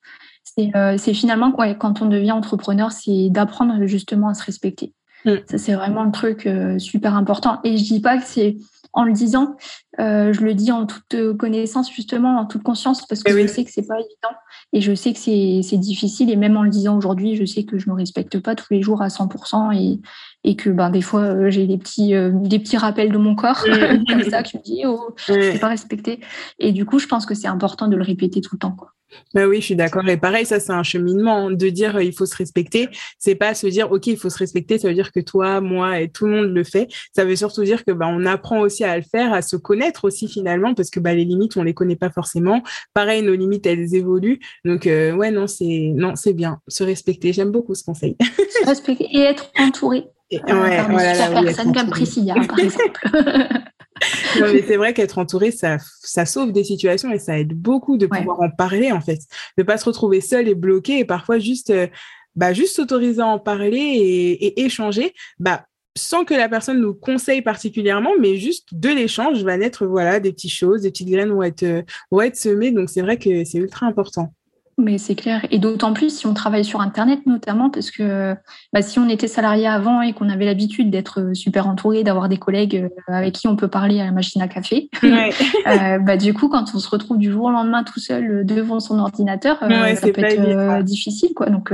Euh, 0.58 0.96
c'est 0.98 1.14
finalement, 1.14 1.54
ouais, 1.58 1.76
quand 1.78 2.02
on 2.02 2.06
devient 2.06 2.32
entrepreneur, 2.32 2.92
c'est 2.92 3.28
d'apprendre 3.30 3.86
justement 3.86 4.28
à 4.28 4.34
se 4.34 4.44
respecter. 4.44 4.94
Mm. 5.24 5.34
Ça, 5.48 5.58
c'est 5.58 5.74
vraiment 5.74 6.02
un 6.02 6.10
truc 6.10 6.46
euh, 6.46 6.78
super 6.78 7.14
important. 7.14 7.60
Et 7.64 7.76
je 7.76 7.84
dis 7.84 8.00
pas 8.00 8.18
que 8.18 8.24
c'est 8.24 8.56
en 8.92 9.04
le 9.04 9.12
disant, 9.12 9.56
euh, 10.00 10.32
je 10.32 10.40
le 10.40 10.54
dis 10.54 10.72
en 10.72 10.86
toute 10.86 11.36
connaissance, 11.36 11.92
justement, 11.92 12.38
en 12.38 12.46
toute 12.46 12.62
conscience, 12.62 13.06
parce 13.06 13.22
que 13.22 13.30
eh 13.30 13.42
je 13.42 13.46
sais 13.46 13.62
que 13.62 13.70
c'est 13.70 13.86
pas 13.86 13.96
évident 13.96 14.34
et 14.72 14.80
je 14.80 14.94
sais 14.94 15.12
que 15.12 15.18
c'est 15.18 15.76
difficile. 15.76 16.30
Et 16.30 16.36
même 16.36 16.56
en 16.56 16.62
le 16.62 16.70
disant 16.70 16.96
aujourd'hui, 16.96 17.36
je 17.36 17.44
sais 17.44 17.64
que 17.64 17.76
je 17.76 17.90
me 17.90 17.94
respecte 17.94 18.40
pas 18.40 18.54
tous 18.54 18.72
les 18.72 18.80
jours 18.80 19.02
à 19.02 19.08
100% 19.08 19.76
et, 19.76 20.00
et 20.46 20.56
que 20.56 20.70
ben, 20.70 20.88
des 20.88 21.02
fois, 21.02 21.50
j'ai 21.50 21.66
des 21.66 21.76
petits, 21.76 22.14
des 22.32 22.58
petits 22.58 22.78
rappels 22.78 23.12
de 23.12 23.18
mon 23.18 23.34
corps, 23.34 23.62
mm. 23.66 24.04
comme 24.08 24.22
ça, 24.30 24.42
qui 24.42 24.56
me 24.56 24.62
dit, 24.62 24.82
oh, 24.86 25.14
je 25.16 25.58
pas 25.58 25.68
respecté. 25.68 26.20
Et 26.58 26.72
du 26.72 26.86
coup, 26.86 26.98
je 26.98 27.06
pense 27.06 27.26
que 27.26 27.34
c'est 27.34 27.48
important 27.48 27.88
de 27.88 27.96
le 27.96 28.02
répéter 28.02 28.40
tout 28.40 28.54
le 28.54 28.58
temps. 28.58 28.72
Quoi. 28.72 28.92
Bah 29.34 29.46
oui, 29.46 29.60
je 29.60 29.66
suis 29.66 29.76
d'accord. 29.76 30.08
Et 30.08 30.16
pareil, 30.16 30.46
ça, 30.46 30.60
c'est 30.60 30.72
un 30.72 30.82
cheminement 30.82 31.50
de 31.50 31.68
dire 31.68 31.96
euh, 31.96 32.02
il 32.02 32.12
faut 32.12 32.26
se 32.26 32.36
respecter. 32.36 32.88
C'est 33.18 33.34
pas 33.34 33.54
se 33.54 33.66
dire 33.66 33.90
OK, 33.92 34.06
il 34.06 34.16
faut 34.16 34.30
se 34.30 34.38
respecter. 34.38 34.78
Ça 34.78 34.88
veut 34.88 34.94
dire 34.94 35.12
que 35.12 35.20
toi, 35.20 35.60
moi 35.60 36.00
et 36.00 36.08
tout 36.08 36.26
le 36.26 36.32
monde 36.32 36.54
le 36.54 36.64
fait. 36.64 36.88
Ça 37.14 37.24
veut 37.24 37.36
surtout 37.36 37.62
dire 37.62 37.84
que 37.84 37.92
bah, 37.92 38.06
on 38.08 38.24
apprend 38.24 38.60
aussi 38.60 38.84
à 38.84 38.96
le 38.96 39.04
faire, 39.04 39.32
à 39.32 39.42
se 39.42 39.56
connaître 39.56 40.04
aussi 40.04 40.28
finalement, 40.28 40.74
parce 40.74 40.90
que 40.90 41.00
bah, 41.00 41.14
les 41.14 41.24
limites, 41.24 41.56
on 41.56 41.62
les 41.62 41.74
connaît 41.74 41.96
pas 41.96 42.10
forcément. 42.10 42.62
Pareil, 42.94 43.22
nos 43.22 43.34
limites, 43.34 43.66
elles 43.66 43.94
évoluent. 43.94 44.40
Donc 44.64 44.86
euh, 44.86 45.12
ouais, 45.12 45.30
non, 45.30 45.46
c'est 45.46 45.92
non, 45.94 46.16
c'est 46.16 46.34
bien. 46.34 46.60
Se 46.68 46.84
respecter. 46.84 47.32
J'aime 47.32 47.50
beaucoup 47.50 47.74
ce 47.74 47.84
conseil. 47.84 48.16
Se 48.20 48.66
respecter 48.66 49.06
et 49.10 49.20
être 49.20 49.50
entouré. 49.58 50.06
Et, 50.30 50.40
voilà, 50.48 51.42
personne 51.42 51.72
comme 51.72 51.90
Priscilla, 51.90 52.34
par 52.34 52.58
exemple. 52.58 53.00
non, 54.40 54.52
mais 54.52 54.62
c'est 54.66 54.76
vrai 54.76 54.92
qu'être 54.92 55.18
entouré, 55.18 55.50
ça, 55.50 55.76
ça 56.02 56.26
sauve 56.26 56.52
des 56.52 56.64
situations 56.64 57.10
et 57.12 57.18
ça 57.18 57.38
aide 57.38 57.54
beaucoup 57.54 57.96
de 57.96 58.06
pouvoir 58.06 58.40
en 58.40 58.50
parler, 58.50 58.92
en 58.92 59.00
fait. 59.00 59.20
De 59.56 59.62
pas 59.62 59.78
se 59.78 59.84
retrouver 59.84 60.20
seul 60.20 60.48
et 60.48 60.54
bloqué 60.54 60.98
et 60.98 61.04
parfois 61.04 61.38
juste, 61.38 61.70
euh, 61.70 61.86
bah, 62.34 62.52
juste 62.52 62.76
s'autoriser 62.76 63.22
à 63.22 63.26
en 63.26 63.38
parler 63.38 63.78
et, 63.78 64.64
échanger, 64.64 65.14
bah, 65.38 65.64
sans 65.96 66.24
que 66.24 66.34
la 66.34 66.48
personne 66.48 66.80
nous 66.80 66.92
conseille 66.92 67.40
particulièrement, 67.40 68.10
mais 68.20 68.36
juste 68.36 68.68
de 68.72 68.90
l'échange 68.90 69.42
va 69.44 69.56
naître, 69.56 69.86
voilà, 69.86 70.20
des 70.20 70.32
petites 70.32 70.52
choses, 70.52 70.82
des 70.82 70.90
petites 70.90 71.08
graines 71.08 71.30
vont 71.30 71.42
être, 71.42 71.62
euh, 71.62 71.82
vont 72.10 72.20
être 72.20 72.36
semées. 72.36 72.72
Donc, 72.72 72.90
c'est 72.90 73.00
vrai 73.00 73.16
que 73.16 73.44
c'est 73.44 73.58
ultra 73.58 73.86
important. 73.86 74.34
Mais 74.78 74.98
c'est 74.98 75.14
clair. 75.14 75.46
Et 75.50 75.58
d'autant 75.58 75.94
plus 75.94 76.18
si 76.18 76.26
on 76.26 76.34
travaille 76.34 76.64
sur 76.64 76.82
Internet, 76.82 77.20
notamment, 77.24 77.70
parce 77.70 77.90
que 77.90 78.34
bah, 78.74 78.82
si 78.82 78.98
on 78.98 79.08
était 79.08 79.26
salarié 79.26 79.66
avant 79.66 80.02
et 80.02 80.12
qu'on 80.12 80.28
avait 80.28 80.44
l'habitude 80.44 80.90
d'être 80.90 81.32
super 81.32 81.66
entouré, 81.66 82.04
d'avoir 82.04 82.28
des 82.28 82.36
collègues 82.36 82.90
euh, 83.08 83.12
avec 83.12 83.34
qui 83.34 83.48
on 83.48 83.56
peut 83.56 83.68
parler 83.68 84.00
à 84.00 84.04
la 84.04 84.12
machine 84.12 84.42
à 84.42 84.48
café, 84.48 84.90
euh, 85.02 85.98
bah, 85.98 86.18
du 86.18 86.34
coup, 86.34 86.48
quand 86.48 86.74
on 86.74 86.78
se 86.78 86.90
retrouve 86.90 87.16
du 87.16 87.32
jour 87.32 87.44
au 87.46 87.50
lendemain 87.50 87.84
tout 87.84 88.00
seul 88.00 88.44
devant 88.44 88.78
son 88.78 88.98
ordinateur, 88.98 89.62
euh, 89.62 89.94
ça 89.94 90.08
peut 90.08 90.22
être 90.22 90.82
difficile. 90.84 91.30
Quoi. 91.34 91.46
Donc, 91.46 91.72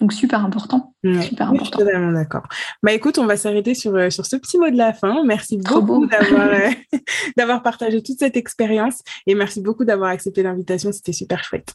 donc 0.00 0.12
super 0.12 0.44
important. 0.44 0.94
super 1.02 1.48
important. 1.48 1.64
Je 1.64 1.64
suis 1.64 1.70
totalement 1.70 2.12
d'accord. 2.12 2.42
Bah 2.82 2.92
écoute, 2.92 3.18
on 3.18 3.26
va 3.26 3.36
s'arrêter 3.36 3.74
sur, 3.74 3.94
euh, 3.94 4.10
sur 4.10 4.26
ce 4.26 4.36
petit 4.36 4.58
mot 4.58 4.68
de 4.68 4.76
la 4.76 4.92
fin. 4.92 5.24
Merci 5.24 5.58
beaucoup 5.58 6.06
d'avoir 6.06 6.48
euh, 6.52 6.70
d'avoir 7.36 7.62
partagé 7.62 8.02
toute 8.02 8.18
cette 8.18 8.36
expérience 8.36 9.00
et 9.26 9.34
merci 9.34 9.60
beaucoup 9.60 9.84
d'avoir 9.84 10.10
accepté 10.10 10.42
l'invitation. 10.42 10.92
C'était 10.92 11.12
super 11.12 11.42
chouette. 11.42 11.74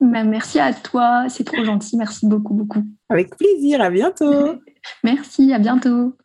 Bah, 0.00 0.24
merci 0.24 0.58
à 0.58 0.74
toi, 0.74 1.26
c'est 1.28 1.44
trop 1.44 1.64
gentil. 1.64 1.96
Merci 1.96 2.26
beaucoup 2.26 2.54
beaucoup. 2.54 2.82
Avec 3.08 3.36
plaisir. 3.36 3.80
À 3.80 3.90
bientôt. 3.90 4.56
merci. 5.04 5.52
À 5.52 5.58
bientôt. 5.58 6.16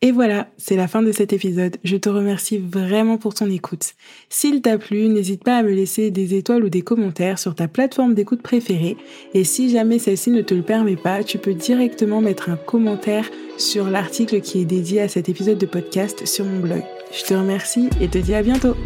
Et 0.00 0.12
voilà, 0.12 0.46
c'est 0.58 0.76
la 0.76 0.86
fin 0.86 1.02
de 1.02 1.10
cet 1.10 1.32
épisode. 1.32 1.76
Je 1.82 1.96
te 1.96 2.08
remercie 2.08 2.56
vraiment 2.56 3.18
pour 3.18 3.34
ton 3.34 3.50
écoute. 3.50 3.94
S'il 4.28 4.62
t'a 4.62 4.78
plu, 4.78 5.08
n'hésite 5.08 5.42
pas 5.42 5.56
à 5.56 5.62
me 5.64 5.72
laisser 5.72 6.12
des 6.12 6.36
étoiles 6.36 6.62
ou 6.62 6.68
des 6.68 6.82
commentaires 6.82 7.40
sur 7.40 7.56
ta 7.56 7.66
plateforme 7.66 8.14
d'écoute 8.14 8.40
préférée. 8.40 8.96
Et 9.34 9.42
si 9.42 9.70
jamais 9.70 9.98
celle-ci 9.98 10.30
ne 10.30 10.42
te 10.42 10.54
le 10.54 10.62
permet 10.62 10.94
pas, 10.94 11.24
tu 11.24 11.38
peux 11.38 11.54
directement 11.54 12.20
mettre 12.20 12.48
un 12.48 12.56
commentaire 12.56 13.28
sur 13.56 13.90
l'article 13.90 14.40
qui 14.40 14.60
est 14.60 14.66
dédié 14.66 15.00
à 15.00 15.08
cet 15.08 15.28
épisode 15.28 15.58
de 15.58 15.66
podcast 15.66 16.26
sur 16.26 16.44
mon 16.44 16.60
blog. 16.60 16.82
Je 17.10 17.24
te 17.24 17.34
remercie 17.34 17.90
et 18.00 18.06
te 18.06 18.18
dis 18.18 18.34
à 18.34 18.42
bientôt. 18.42 18.76